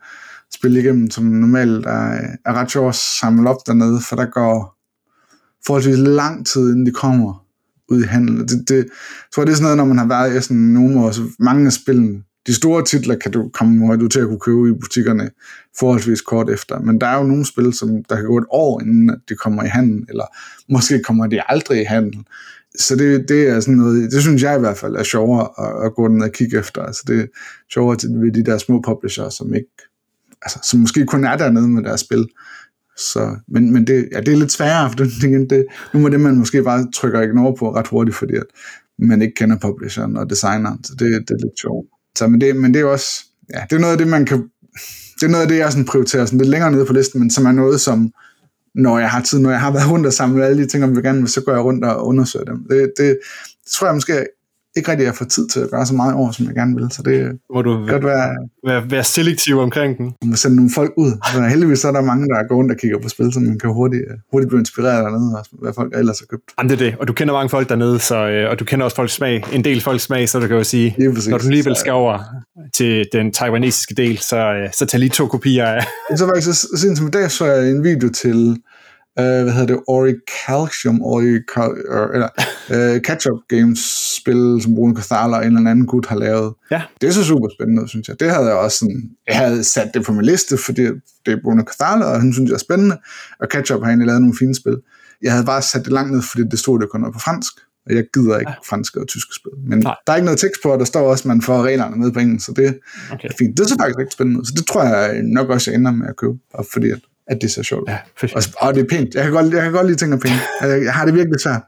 spille 0.54 0.80
igennem, 0.80 1.10
som 1.10 1.24
normalt 1.24 1.86
er, 1.86 2.20
er 2.46 2.52
ret 2.52 2.70
sjovt 2.70 2.88
at 2.88 2.94
samle 2.94 3.50
op 3.50 3.66
dernede, 3.66 4.00
for 4.08 4.16
der 4.16 4.26
går 4.26 4.76
forholdsvis 5.66 5.98
lang 5.98 6.46
tid, 6.46 6.70
inden 6.70 6.86
de 6.86 6.90
kommer 6.90 7.44
ud 7.88 8.02
i 8.02 8.06
handel. 8.06 8.48
Det, 8.48 8.68
det, 8.68 8.76
jeg 8.76 8.84
tror, 9.34 9.44
det 9.44 9.52
er 9.52 9.56
sådan 9.56 9.62
noget, 9.62 9.76
når 9.76 9.84
man 9.84 9.98
har 9.98 10.06
været 10.06 10.36
i 10.36 10.40
sådan 10.40 10.56
nogle 10.56 11.00
år, 11.00 11.10
så 11.10 11.22
mange 11.38 11.66
af 11.66 11.72
spillene, 11.72 12.22
de 12.46 12.54
store 12.54 12.84
titler 12.84 13.14
kan 13.14 13.32
du 13.32 13.50
komme 13.54 13.96
du 13.96 14.08
til 14.08 14.20
at 14.20 14.26
kunne 14.26 14.40
købe 14.40 14.68
i 14.68 14.72
butikkerne 14.72 15.30
forholdsvis 15.78 16.20
kort 16.20 16.50
efter, 16.50 16.78
men 16.78 17.00
der 17.00 17.06
er 17.06 17.16
jo 17.16 17.22
nogle 17.22 17.46
spil, 17.46 17.72
som 17.72 18.04
der 18.08 18.16
kan 18.16 18.24
gå 18.24 18.38
et 18.38 18.44
år, 18.50 18.80
inden 18.80 19.10
de 19.28 19.34
kommer 19.34 19.62
i 19.62 19.68
handel, 19.68 20.06
eller 20.08 20.24
måske 20.72 21.02
kommer 21.02 21.26
de 21.26 21.40
aldrig 21.48 21.80
i 21.80 21.84
handel. 21.84 22.24
Så 22.78 22.96
det, 22.96 23.28
det 23.28 23.48
er 23.48 23.60
sådan 23.60 23.74
noget, 23.74 24.12
det 24.12 24.22
synes 24.22 24.42
jeg 24.42 24.56
i 24.56 24.60
hvert 24.60 24.76
fald 24.76 24.96
er 24.96 25.02
sjovere 25.02 25.48
at, 25.58 25.86
at 25.86 25.94
gå 25.94 26.08
ned 26.08 26.22
og 26.22 26.32
kigge 26.32 26.58
efter. 26.58 26.82
Altså 26.82 27.02
det 27.06 27.20
er 27.20 27.26
sjovere 27.72 27.96
ved 28.22 28.32
de 28.32 28.44
der 28.44 28.58
små 28.58 28.80
publisher, 28.80 29.28
som 29.28 29.54
ikke 29.54 29.89
altså, 30.42 30.58
som 30.62 30.80
måske 30.80 31.06
kun 31.06 31.24
er 31.24 31.36
dernede 31.36 31.68
med 31.68 31.82
deres 31.82 32.00
spil. 32.00 32.28
Så, 32.96 33.36
men, 33.48 33.72
men 33.72 33.86
det, 33.86 34.08
ja, 34.12 34.20
det 34.20 34.32
er 34.32 34.36
lidt 34.36 34.52
sværere, 34.52 34.90
for 34.90 34.96
det, 34.96 35.50
det, 35.50 35.66
nu 35.94 36.00
må 36.00 36.08
det 36.08 36.20
man 36.20 36.36
måske 36.36 36.62
bare 36.62 36.86
trykker 36.94 37.20
ignore 37.20 37.56
på 37.58 37.74
ret 37.74 37.86
hurtigt, 37.86 38.16
fordi 38.16 38.34
at 38.34 38.46
man 38.98 39.22
ikke 39.22 39.34
kender 39.34 39.56
publisheren 39.56 40.16
og 40.16 40.30
designeren, 40.30 40.84
så 40.84 40.92
det, 40.92 41.28
det 41.28 41.34
er 41.34 41.38
lidt 41.46 41.60
sjovt. 41.60 41.86
Så, 42.18 42.26
men, 42.26 42.40
det, 42.40 42.56
men 42.56 42.74
det 42.74 42.80
er 42.80 42.84
også, 42.84 43.24
ja, 43.54 43.60
det 43.70 43.76
er 43.76 43.80
noget 43.80 43.92
af 43.92 43.98
det, 43.98 44.08
man 44.08 44.26
kan, 44.26 44.50
det 45.20 45.26
er 45.26 45.30
noget 45.30 45.42
af 45.42 45.48
det, 45.48 45.58
jeg 45.58 45.72
sådan 45.72 45.84
prioriterer 45.84 46.24
sådan 46.24 46.38
lidt 46.38 46.50
længere 46.50 46.72
nede 46.72 46.86
på 46.86 46.92
listen, 46.92 47.20
men 47.20 47.30
som 47.30 47.46
er 47.46 47.52
noget, 47.52 47.80
som, 47.80 48.12
når 48.74 48.98
jeg 48.98 49.10
har 49.10 49.22
tid, 49.22 49.38
når 49.38 49.50
jeg 49.50 49.60
har 49.60 49.72
været 49.72 49.90
rundt 49.90 50.06
og 50.06 50.12
samlet 50.12 50.44
alle 50.44 50.62
de 50.62 50.68
ting, 50.68 50.84
om 50.84 50.96
vi 50.96 51.02
gerne 51.02 51.18
vil, 51.18 51.28
så 51.28 51.40
går 51.40 51.52
jeg 51.52 51.64
rundt 51.64 51.84
og 51.84 52.06
undersøger 52.06 52.44
dem. 52.44 52.66
Det, 52.70 52.92
det, 52.96 53.18
det 53.64 53.72
tror 53.72 53.86
jeg 53.86 53.94
måske 53.94 54.26
ikke 54.76 54.90
rigtig 54.90 55.08
at 55.08 55.14
få 55.14 55.24
tid 55.24 55.48
til 55.48 55.60
at 55.60 55.70
gøre 55.70 55.86
så 55.86 55.94
meget 55.94 56.14
over, 56.14 56.30
som 56.30 56.46
jeg 56.46 56.54
gerne 56.54 56.74
vil. 56.76 56.88
Så 56.90 57.02
det 57.02 57.38
må 57.54 57.62
du 57.62 57.86
godt 57.86 58.04
være, 58.04 58.28
være, 58.66 58.90
være 58.90 59.04
selektiv 59.04 59.58
omkring 59.58 59.98
den. 59.98 60.04
Man 60.22 60.30
må 60.30 60.36
sende 60.36 60.56
nogle 60.56 60.70
folk 60.74 60.92
ud. 60.96 61.12
Så 61.32 61.42
heldigvis 61.42 61.78
så 61.78 61.88
er 61.88 61.92
der 61.92 62.00
mange, 62.00 62.26
der 62.28 62.48
går 62.48 62.56
rundt 62.56 62.72
og 62.72 62.76
kigger 62.76 62.98
på 63.02 63.08
spil, 63.08 63.32
så 63.32 63.40
man 63.40 63.58
kan 63.58 63.70
hurtigt, 63.70 64.04
hurtigt 64.32 64.48
blive 64.48 64.60
inspireret 64.60 65.04
dernede, 65.04 65.38
og 65.38 65.44
hvad 65.62 65.72
folk 65.74 65.96
ellers 65.96 66.18
har 66.18 66.26
købt. 66.26 66.42
Jamen 66.58 66.70
det 66.70 66.80
er 66.80 66.90
det, 66.90 66.98
og 67.00 67.08
du 67.08 67.12
kender 67.12 67.34
mange 67.34 67.48
folk 67.48 67.68
dernede, 67.68 67.98
så, 67.98 68.28
øh, 68.28 68.50
og 68.50 68.58
du 68.58 68.64
kender 68.64 68.84
også 68.84 68.96
folks 68.96 69.12
smag, 69.12 69.44
en 69.52 69.64
del 69.64 69.80
folks 69.80 70.02
smag, 70.02 70.28
så 70.28 70.38
du 70.40 70.46
kan 70.46 70.56
jo 70.56 70.64
sige, 70.64 70.94
når 70.98 71.38
du 71.38 71.46
alligevel 71.46 71.76
skal 71.76 71.92
over 71.92 72.18
til 72.74 73.06
den 73.12 73.32
taiwanesiske 73.32 73.94
del, 73.94 74.18
så, 74.18 74.36
øh, 74.36 74.68
så 74.72 74.86
tag 74.86 75.00
lige 75.00 75.10
to 75.10 75.26
kopier 75.26 75.66
af. 75.66 75.86
Så 76.16 76.26
faktisk, 76.26 76.60
så, 76.60 76.68
sent 76.76 76.98
som 76.98 77.06
i 77.06 77.10
dag, 77.10 77.30
så 77.30 77.46
jeg 77.46 77.70
en 77.70 77.84
video 77.84 78.08
til 78.08 78.56
uh, 79.20 79.42
hvad 79.42 79.52
hedder 79.52 79.66
det, 79.66 79.80
Ori 79.86 80.14
Calcium, 80.46 81.02
Ori, 81.02 81.34
uh, 81.56 82.08
eller 82.14 82.28
uh, 82.74 83.00
Catch-up 83.06 83.40
Games 83.48 83.80
spil, 84.20 84.58
som 84.62 84.74
Bruno 84.74 84.94
Cathala 84.94 85.36
og 85.36 85.46
en 85.46 85.56
eller 85.56 85.70
anden 85.70 85.86
gut 85.86 86.06
har 86.06 86.16
lavet. 86.16 86.54
Ja. 86.70 86.82
Det 87.00 87.08
er 87.08 87.12
så 87.12 87.24
super 87.24 87.48
spændende, 87.56 87.88
synes 87.88 88.08
jeg. 88.08 88.20
Det 88.20 88.30
havde 88.30 88.46
jeg 88.46 88.54
også 88.54 88.78
sådan, 88.78 89.10
jeg 89.26 89.36
havde 89.36 89.64
sat 89.64 89.90
det 89.94 90.04
på 90.04 90.12
min 90.12 90.24
liste, 90.24 90.56
fordi 90.56 90.82
det 91.26 91.32
er 91.32 91.36
Bruno 91.42 91.62
Cathala, 91.62 92.04
og 92.04 92.20
han 92.20 92.32
synes 92.32 92.48
jeg 92.48 92.54
er 92.54 92.58
spændende, 92.58 92.96
og 93.40 93.46
Catch-up 93.50 93.80
har 93.80 93.88
egentlig 93.88 94.06
lavet 94.06 94.22
nogle 94.22 94.36
fine 94.38 94.54
spil. 94.54 94.76
Jeg 95.22 95.32
havde 95.32 95.46
bare 95.46 95.62
sat 95.62 95.84
det 95.84 95.92
langt 95.92 96.12
ned, 96.12 96.22
fordi 96.22 96.42
det 96.50 96.58
stod, 96.58 96.80
det 96.80 96.90
kun 96.90 97.12
på 97.12 97.18
fransk, 97.18 97.52
og 97.86 97.94
jeg 97.96 98.04
gider 98.14 98.38
ikke 98.38 98.50
ja. 98.50 98.70
franske 98.70 99.00
og 99.00 99.06
tyske 99.08 99.34
spil. 99.34 99.52
Men 99.70 99.78
Nej. 99.78 99.94
der 100.06 100.12
er 100.12 100.16
ikke 100.16 100.24
noget 100.24 100.40
tekst 100.40 100.60
på, 100.62 100.68
og 100.72 100.78
der 100.78 100.84
står 100.84 101.10
også, 101.10 101.22
at 101.22 101.26
man 101.26 101.42
får 101.42 101.62
reglerne 101.62 101.96
med 101.96 102.12
på 102.12 102.18
engelsk, 102.18 102.46
så 102.46 102.52
det 102.52 102.78
okay. 103.12 103.28
er 103.28 103.32
fint. 103.38 103.56
Det 103.56 103.64
er 103.64 103.68
så 103.68 103.76
faktisk 103.80 104.00
ikke 104.00 104.12
spændende 104.12 104.46
så 104.46 104.52
det 104.56 104.66
tror 104.66 104.84
jeg 104.84 105.22
nok 105.22 105.48
også, 105.48 105.70
jeg 105.70 105.78
ender 105.78 105.90
med 105.90 106.06
at 106.08 106.16
købe, 106.16 106.38
fordi 106.72 106.90
at 106.90 107.00
at 107.30 107.38
det 107.42 107.50
ser 107.50 107.62
sjovt 107.62 107.88
ja, 107.88 107.98
og, 108.22 108.42
og 108.58 108.74
det 108.74 108.80
er 108.80 108.86
pænt. 108.90 109.14
Jeg 109.14 109.22
kan 109.24 109.32
godt, 109.32 109.54
jeg 109.54 109.62
kan 109.62 109.72
godt 109.72 109.86
lide 109.86 109.98
ting 109.98 110.12
af 110.12 110.20
penge. 110.20 110.36
Jeg, 110.60 110.82
jeg 110.88 110.92
har 110.92 111.04
det 111.04 111.14
virkelig 111.14 111.40
svært. 111.40 111.62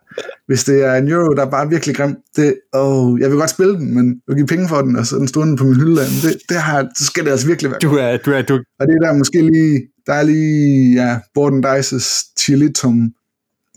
Hvis 0.47 0.65
det 0.65 0.85
er 0.85 0.95
en 0.95 1.09
euro, 1.09 1.35
der 1.35 1.47
er 1.47 1.51
bare 1.51 1.69
virkelig 1.69 1.97
grim, 1.97 2.17
det, 2.37 2.55
oh, 2.73 3.21
jeg 3.21 3.31
vil 3.31 3.39
godt 3.39 3.51
spille 3.51 3.75
den, 3.75 3.95
men 3.95 4.21
jeg 4.29 4.37
give 4.37 4.47
penge 4.47 4.69
for 4.69 4.81
den, 4.83 4.97
og 4.97 5.07
så 5.07 5.17
den 5.17 5.29
stående 5.29 5.57
på 5.57 5.65
min 5.65 5.77
hylde, 5.77 6.01
det, 6.23 6.39
det 6.49 6.57
har, 6.57 6.89
så 6.99 7.05
skal 7.05 7.25
det 7.25 7.31
altså 7.31 7.47
virkelig 7.47 7.71
være 7.71 7.81
du 7.81 7.97
er, 7.97 8.17
du 8.17 8.31
er, 8.31 8.43
du... 8.43 8.55
Og 8.81 8.87
det 8.87 8.95
er 8.95 9.07
der 9.07 9.13
måske 9.13 9.43
lige, 9.53 9.83
der 10.07 10.13
er 10.13 10.23
lige, 10.23 10.95
ja, 11.03 11.19
Borden 11.35 11.65
Dice's 11.67 12.35
Chilitum. 12.41 12.95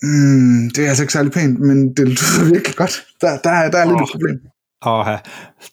Mm, 0.04 0.70
det 0.76 0.84
er 0.86 0.90
altså 0.90 1.04
ikke 1.04 1.14
særlig 1.14 1.32
pænt, 1.32 1.60
men 1.60 1.94
det 1.98 2.08
lyder 2.08 2.52
virkelig 2.54 2.76
godt. 2.76 3.06
Der, 3.22 3.38
der, 3.44 3.50
er, 3.50 3.72
der 3.72 3.78
er 3.78 3.86
lidt 3.86 3.96
oh. 3.96 4.04
et 4.04 4.10
problem. 4.12 4.38
Og 4.82 5.20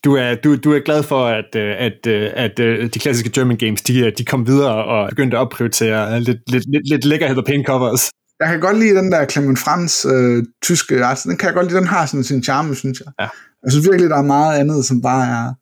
du 0.04 0.14
er, 0.14 0.34
du, 0.34 0.56
du 0.56 0.72
er 0.72 0.80
glad 0.84 1.02
for, 1.02 1.26
at, 1.26 1.56
øh, 1.56 1.74
at, 1.78 2.06
øh, 2.06 2.30
at, 2.34 2.60
at 2.60 2.60
øh, 2.60 2.90
de 2.94 2.98
klassiske 2.98 3.30
German 3.30 3.56
Games, 3.56 3.82
de, 3.82 4.10
de 4.10 4.24
kom 4.24 4.46
videre 4.46 4.84
og 4.84 5.08
begyndte 5.08 5.36
at 5.36 5.40
opprioritere 5.40 6.20
lidt, 6.20 6.50
lidt, 6.50 6.64
lidt, 6.72 6.88
lidt 6.88 7.04
lækkerhed 7.04 7.36
og 7.36 7.44
pæne 7.44 7.64
covers. 7.64 8.10
Jeg 8.40 8.50
kan 8.50 8.60
godt 8.60 8.78
lide 8.78 8.96
den 8.96 9.12
der 9.12 9.26
Clement 9.26 9.58
Frans 9.58 10.06
øh, 10.14 10.44
tyske 10.62 11.04
art. 11.04 11.20
Den 11.24 11.36
kan 11.36 11.46
jeg 11.46 11.54
godt 11.54 11.66
lide. 11.66 11.78
Den 11.78 11.86
har 11.86 12.06
sådan 12.06 12.24
sin 12.24 12.42
charme, 12.42 12.74
synes 12.74 13.00
jeg. 13.00 13.12
Ja. 13.20 13.28
Jeg 13.62 13.72
synes 13.72 13.88
virkelig, 13.88 14.10
der 14.10 14.16
er 14.16 14.22
meget 14.22 14.58
andet, 14.58 14.84
som 14.84 15.02
bare 15.02 15.26
er 15.26 15.54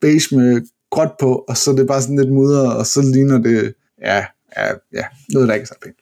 beige 0.00 0.36
med 0.36 0.62
gråt 0.90 1.12
på, 1.20 1.44
og 1.48 1.56
så 1.56 1.70
er 1.70 1.76
det 1.76 1.86
bare 1.86 2.02
sådan 2.02 2.16
lidt 2.16 2.32
mudret, 2.32 2.76
og 2.76 2.86
så 2.86 3.02
ligner 3.02 3.38
det, 3.38 3.74
ja, 4.02 4.24
ja, 4.56 4.66
ja 4.92 5.04
noget, 5.32 5.48
der 5.48 5.54
ikke 5.54 5.62
er 5.62 5.66
så 5.66 5.74
pænt. 5.82 5.96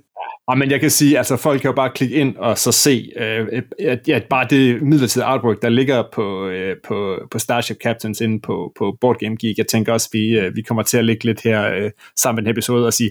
Ja, 0.50 0.54
men 0.54 0.70
jeg 0.70 0.80
kan 0.80 0.90
sige, 0.90 1.18
altså 1.18 1.36
folk 1.36 1.60
kan 1.60 1.68
jo 1.68 1.74
bare 1.74 1.90
klikke 1.94 2.14
ind 2.14 2.36
og 2.36 2.58
så 2.58 2.72
se, 2.72 3.12
øh, 3.16 3.62
at, 3.78 4.08
at 4.08 4.24
bare 4.30 4.46
det 4.50 4.82
midlertidige 4.82 5.26
artwork, 5.26 5.62
der 5.62 5.68
ligger 5.68 6.04
på, 6.12 6.46
øh, 6.46 6.76
på, 6.88 7.18
på 7.30 7.38
Starship 7.38 7.76
Captains 7.84 8.20
inde 8.20 8.40
på, 8.40 8.72
på 8.78 8.96
Board 9.00 9.18
Game 9.18 9.36
Geek. 9.40 9.58
Jeg 9.58 9.66
tænker 9.66 9.92
også, 9.92 10.08
vi, 10.12 10.38
øh, 10.38 10.56
vi 10.56 10.62
kommer 10.62 10.82
til 10.82 10.98
at 10.98 11.04
ligge 11.04 11.24
lidt 11.24 11.42
her 11.42 11.74
øh, 11.74 11.90
sammen 12.16 12.36
med 12.36 12.44
den 12.44 12.58
episode 12.58 12.86
og 12.86 12.92
sige, 12.92 13.10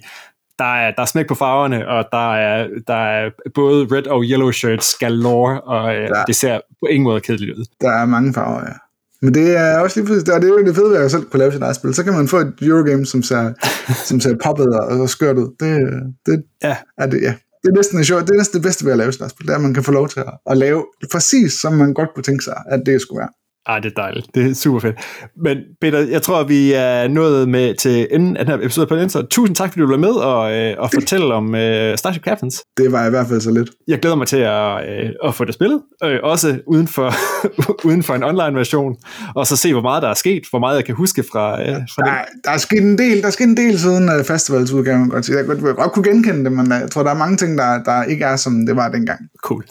der 0.59 0.75
er, 0.75 0.91
der 0.91 1.01
er 1.01 1.05
smæk 1.05 1.27
på 1.27 1.35
farverne, 1.35 1.87
og 1.87 2.05
der 2.11 2.35
er, 2.35 2.67
der 2.87 2.93
er 2.93 3.29
både 3.55 3.87
red 3.91 4.07
og 4.07 4.23
yellow 4.23 4.51
shirts 4.51 4.95
galore, 4.99 5.61
og 5.61 5.95
øh, 5.95 6.01
ja. 6.01 6.23
det 6.27 6.35
ser 6.35 6.59
på 6.79 6.85
ingen 6.85 7.03
måde 7.03 7.21
kedeligt 7.21 7.57
ud. 7.57 7.65
Der 7.81 7.89
er 7.89 8.05
mange 8.05 8.33
farver, 8.33 8.61
ja. 8.61 8.84
Men 9.21 9.33
det 9.33 9.57
er 9.57 9.79
også 9.79 9.99
lige 9.99 10.07
præcis, 10.07 10.29
og 10.29 10.41
det 10.41 10.47
er 10.47 10.53
jo 10.53 10.65
det 10.65 10.75
fede 10.75 10.89
ved 10.89 10.97
at 10.97 11.11
selv 11.11 11.23
kunne 11.23 11.39
lave 11.39 11.51
sit 11.51 11.61
eget 11.61 11.75
spil. 11.75 11.93
Så 11.93 12.03
kan 12.03 12.13
man 12.13 12.27
få 12.27 12.37
et 12.37 12.53
Eurogame, 12.61 13.05
som 13.05 13.23
ser, 13.23 13.53
som 14.09 14.19
ser 14.19 14.35
poppet 14.43 14.67
og 14.67 15.09
skørt 15.09 15.37
ud. 15.37 15.55
Det, 15.59 15.89
det, 16.25 16.43
ja. 16.63 16.77
er 16.97 17.05
det, 17.05 17.21
ja. 17.21 17.33
det 17.63 17.69
er 17.69 17.75
næsten 17.75 18.03
sjovt. 18.03 18.27
det 18.27 18.33
er 18.33 18.37
næsten 18.37 18.57
det 18.57 18.63
bedste 18.63 18.85
ved 18.85 18.91
at 18.91 18.97
lave 18.97 19.11
sit 19.11 19.21
eget 19.21 19.31
spil, 19.31 19.47
det 19.47 19.51
er, 19.51 19.57
at 19.57 19.61
man 19.61 19.73
kan 19.73 19.83
få 19.83 19.91
lov 19.91 20.09
til 20.09 20.19
at, 20.19 20.33
at 20.45 20.57
lave 20.57 20.85
præcis, 21.11 21.53
som 21.53 21.73
man 21.73 21.93
godt 21.93 22.09
kunne 22.13 22.23
tænke 22.23 22.43
sig, 22.43 22.57
at 22.67 22.81
det 22.85 23.01
skulle 23.01 23.19
være. 23.19 23.29
Ah, 23.67 23.83
det 23.83 23.91
er 23.91 24.01
dejligt. 24.01 24.27
Det 24.35 24.51
er 24.51 24.53
super 24.53 24.79
fedt. 24.79 24.95
Men 25.43 25.57
Peter, 25.81 25.99
jeg 25.99 26.21
tror, 26.21 26.43
vi 26.43 26.73
er 26.73 27.07
nået 27.07 27.49
med 27.49 27.75
til 27.75 28.07
enden 28.11 28.37
af 28.37 28.45
den 28.45 28.55
her 28.55 28.65
episode 28.65 28.87
på 28.87 28.95
den, 28.95 29.09
så 29.09 29.21
tusind 29.21 29.55
tak, 29.55 29.69
fordi 29.69 29.81
du 29.81 29.87
blev 29.87 29.99
med 29.99 30.09
og, 30.09 30.53
øh, 30.53 30.75
og 30.77 30.89
fortælle 30.93 31.33
om 31.33 31.55
øh, 31.55 31.97
Starship 31.97 32.23
Captains. 32.23 32.63
Det 32.77 32.91
var 32.91 33.07
i 33.07 33.09
hvert 33.09 33.27
fald 33.27 33.41
så 33.41 33.51
lidt. 33.51 33.69
Jeg 33.87 33.99
glæder 33.99 34.15
mig 34.15 34.27
til 34.27 34.37
at, 34.37 34.89
øh, 34.89 35.09
at 35.23 35.35
få 35.35 35.45
det 35.45 35.53
spillet, 35.53 35.81
øh, 36.03 36.19
også 36.23 36.59
uden 36.67 36.87
for, 36.87 37.13
uden 37.87 38.03
for 38.03 38.13
en 38.13 38.23
online 38.23 38.57
version, 38.57 38.95
og 39.35 39.47
så 39.47 39.55
se, 39.57 39.73
hvor 39.73 39.81
meget 39.81 40.03
der 40.03 40.09
er 40.09 40.13
sket, 40.13 40.43
hvor 40.49 40.59
meget 40.59 40.75
jeg 40.75 40.85
kan 40.85 40.95
huske 40.95 41.23
fra, 41.31 41.61
øh, 41.61 41.67
fra 41.67 42.01
der, 42.01 42.11
det. 42.11 42.43
Der 42.43 42.51
er 42.51 42.57
sket 42.57 42.81
en 42.81 42.97
del, 42.97 43.21
der 43.21 43.27
er 43.27 43.31
sket 43.31 43.47
en 43.47 43.57
del 43.57 43.79
siden 43.79 44.09
uh, 44.19 44.25
festivalsudgaven, 44.25 45.09
godt 45.09 45.29
Jeg 45.29 45.45
kunne 45.45 45.73
godt 45.73 45.91
kunne 45.91 46.09
genkende 46.11 46.43
det, 46.43 46.51
men 46.51 46.71
jeg 46.71 46.91
tror, 46.91 47.03
der 47.03 47.11
er 47.11 47.15
mange 47.15 47.37
ting, 47.37 47.57
der, 47.57 47.83
der 47.83 48.03
ikke 48.03 48.25
er, 48.25 48.35
som 48.35 48.65
det 48.65 48.75
var 48.75 48.89
dengang. 48.89 49.19
Cool. 49.43 49.63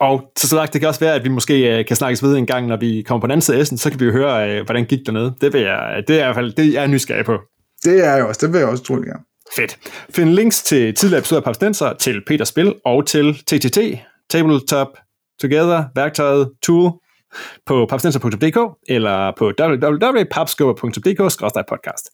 Og 0.00 0.32
så 0.36 0.48
sagt, 0.48 0.72
det 0.72 0.80
kan 0.80 0.88
også 0.88 1.00
være, 1.00 1.14
at 1.14 1.24
vi 1.24 1.28
måske 1.28 1.78
uh, 1.78 1.86
kan 1.86 1.96
snakkes 1.96 2.22
videre 2.22 2.38
en 2.38 2.46
gang, 2.46 2.66
når 2.66 2.76
vi 2.76 3.02
kommer 3.06 3.20
på 3.20 3.26
den 3.26 3.32
anden 3.32 3.42
side 3.42 3.58
af 3.58 3.66
så 3.66 3.90
kan 3.90 4.00
vi 4.00 4.04
jo 4.04 4.12
høre, 4.12 4.60
uh, 4.60 4.64
hvordan 4.64 4.84
gik 4.84 5.06
dernede. 5.06 5.34
Det, 5.40 5.52
vil 5.52 5.60
jeg, 5.60 6.04
det 6.08 6.16
er 6.16 6.20
i 6.20 6.24
hvert 6.24 6.34
fald 6.34 6.52
det, 6.52 6.72
jeg 6.72 6.82
er 6.82 6.86
nysgerrig 6.86 7.24
på. 7.24 7.38
Det 7.84 8.06
er 8.06 8.14
jeg 8.14 8.24
også, 8.24 8.46
det 8.46 8.52
vil 8.52 8.58
jeg 8.58 8.68
også 8.68 8.84
tro, 8.84 8.94
ja. 8.94 9.16
Fedt. 9.56 9.78
Find 10.10 10.30
links 10.30 10.62
til 10.62 10.94
tidligere 10.94 11.18
episoder 11.18 11.40
af 11.40 11.44
Papstenser, 11.44 11.92
til 11.92 12.22
Peters 12.26 12.48
Spil 12.48 12.74
og 12.84 13.06
til 13.06 13.34
TTT, 13.34 13.78
Tabletop 14.30 14.88
Together, 15.40 15.84
værktøjet, 15.94 16.50
tool, 16.62 16.90
på 17.66 17.86
papstenser.dk 17.90 18.58
eller 18.88 19.32
på 19.38 19.52
www.papskubber.dk-podcast. 19.60 22.10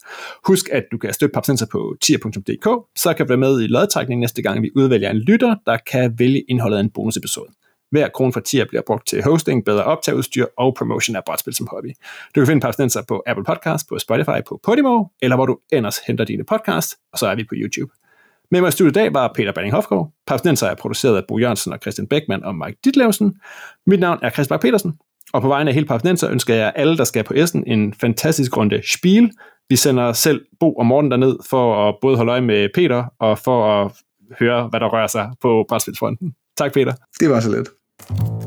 Husk, 0.46 0.68
at 0.72 0.84
du 0.92 0.98
kan 0.98 1.12
støtte 1.12 1.32
Papstenser 1.32 1.66
på 1.72 1.96
tier.dk, 2.02 2.68
så 2.96 3.14
kan 3.16 3.26
du 3.26 3.30
være 3.30 3.38
med 3.38 3.62
i 3.62 3.66
lodtrækning 3.66 4.20
næste 4.20 4.42
gang, 4.42 4.62
vi 4.62 4.70
udvælger 4.76 5.10
en 5.10 5.16
lytter, 5.16 5.54
der 5.66 5.76
kan 5.92 6.14
vælge 6.18 6.42
indholdet 6.48 6.76
af 6.76 6.80
en 6.80 6.90
bonusepisode. 6.90 7.48
Hver 7.92 8.08
krone 8.08 8.32
fra 8.32 8.40
tier 8.40 8.64
bliver 8.68 8.82
brugt 8.86 9.08
til 9.08 9.22
hosting, 9.22 9.64
bedre 9.64 9.84
optageudstyr 9.84 10.46
og 10.58 10.74
promotion 10.78 11.16
af 11.16 11.22
brætspil 11.26 11.54
som 11.54 11.68
hobby. 11.70 11.92
Du 12.34 12.40
kan 12.40 12.46
finde 12.46 12.60
Papstenser 12.60 13.02
på 13.08 13.22
Apple 13.26 13.44
Podcast, 13.44 13.88
på 13.88 13.98
Spotify, 13.98 14.38
på 14.48 14.60
Podimo, 14.62 15.04
eller 15.22 15.36
hvor 15.36 15.46
du 15.46 15.58
ellers 15.72 15.98
henter 16.06 16.24
dine 16.24 16.44
podcasts, 16.44 16.96
og 17.12 17.18
så 17.18 17.26
er 17.26 17.34
vi 17.34 17.44
på 17.44 17.54
YouTube. 17.54 17.92
Med 18.50 18.60
mig 18.60 18.68
i 18.68 18.70
studiet 18.70 18.92
i 18.92 18.98
dag 18.98 19.14
var 19.14 19.32
Peter 19.34 19.52
Banning 19.52 19.74
Hofgaard. 19.74 20.10
Papstenser 20.26 20.66
er 20.66 20.74
produceret 20.74 21.16
af 21.16 21.22
Bo 21.28 21.38
Jørgensen 21.38 21.72
og 21.72 21.78
Christian 21.82 22.06
Beckmann 22.06 22.44
og 22.44 22.54
Mike 22.54 22.78
Ditlevsen. 22.84 23.34
Mit 23.86 24.00
navn 24.00 24.18
er 24.22 24.30
Christian 24.30 24.54
Bak 24.54 24.60
petersen 24.60 24.92
og 25.32 25.42
på 25.42 25.48
vegne 25.48 25.70
af 25.70 25.74
hele 25.74 25.86
Papstenser 25.86 26.30
ønsker 26.30 26.54
jeg 26.54 26.72
alle, 26.76 26.96
der 26.96 27.04
skal 27.04 27.24
på 27.24 27.34
Essen, 27.36 27.64
en 27.66 27.94
fantastisk 27.94 28.56
runde 28.56 28.82
spil. 28.94 29.32
Vi 29.68 29.76
sender 29.76 30.12
selv 30.12 30.44
Bo 30.60 30.72
og 30.72 30.86
Morten 30.86 31.10
derned 31.10 31.36
for 31.50 31.88
at 31.88 31.94
både 32.00 32.16
holde 32.16 32.32
øje 32.32 32.40
med 32.40 32.68
Peter 32.74 33.04
og 33.18 33.38
for 33.38 33.84
at 33.84 33.92
høre, 34.38 34.68
hvad 34.68 34.80
der 34.80 34.86
rører 34.86 35.06
sig 35.06 35.30
på 35.40 35.64
brætspilsfronten. 35.68 36.34
Tak, 36.56 36.72
Peter. 36.72 36.92
Det 37.20 37.30
var 37.30 37.40
så 37.40 37.50
lidt. 37.50 37.68
you 38.10 38.41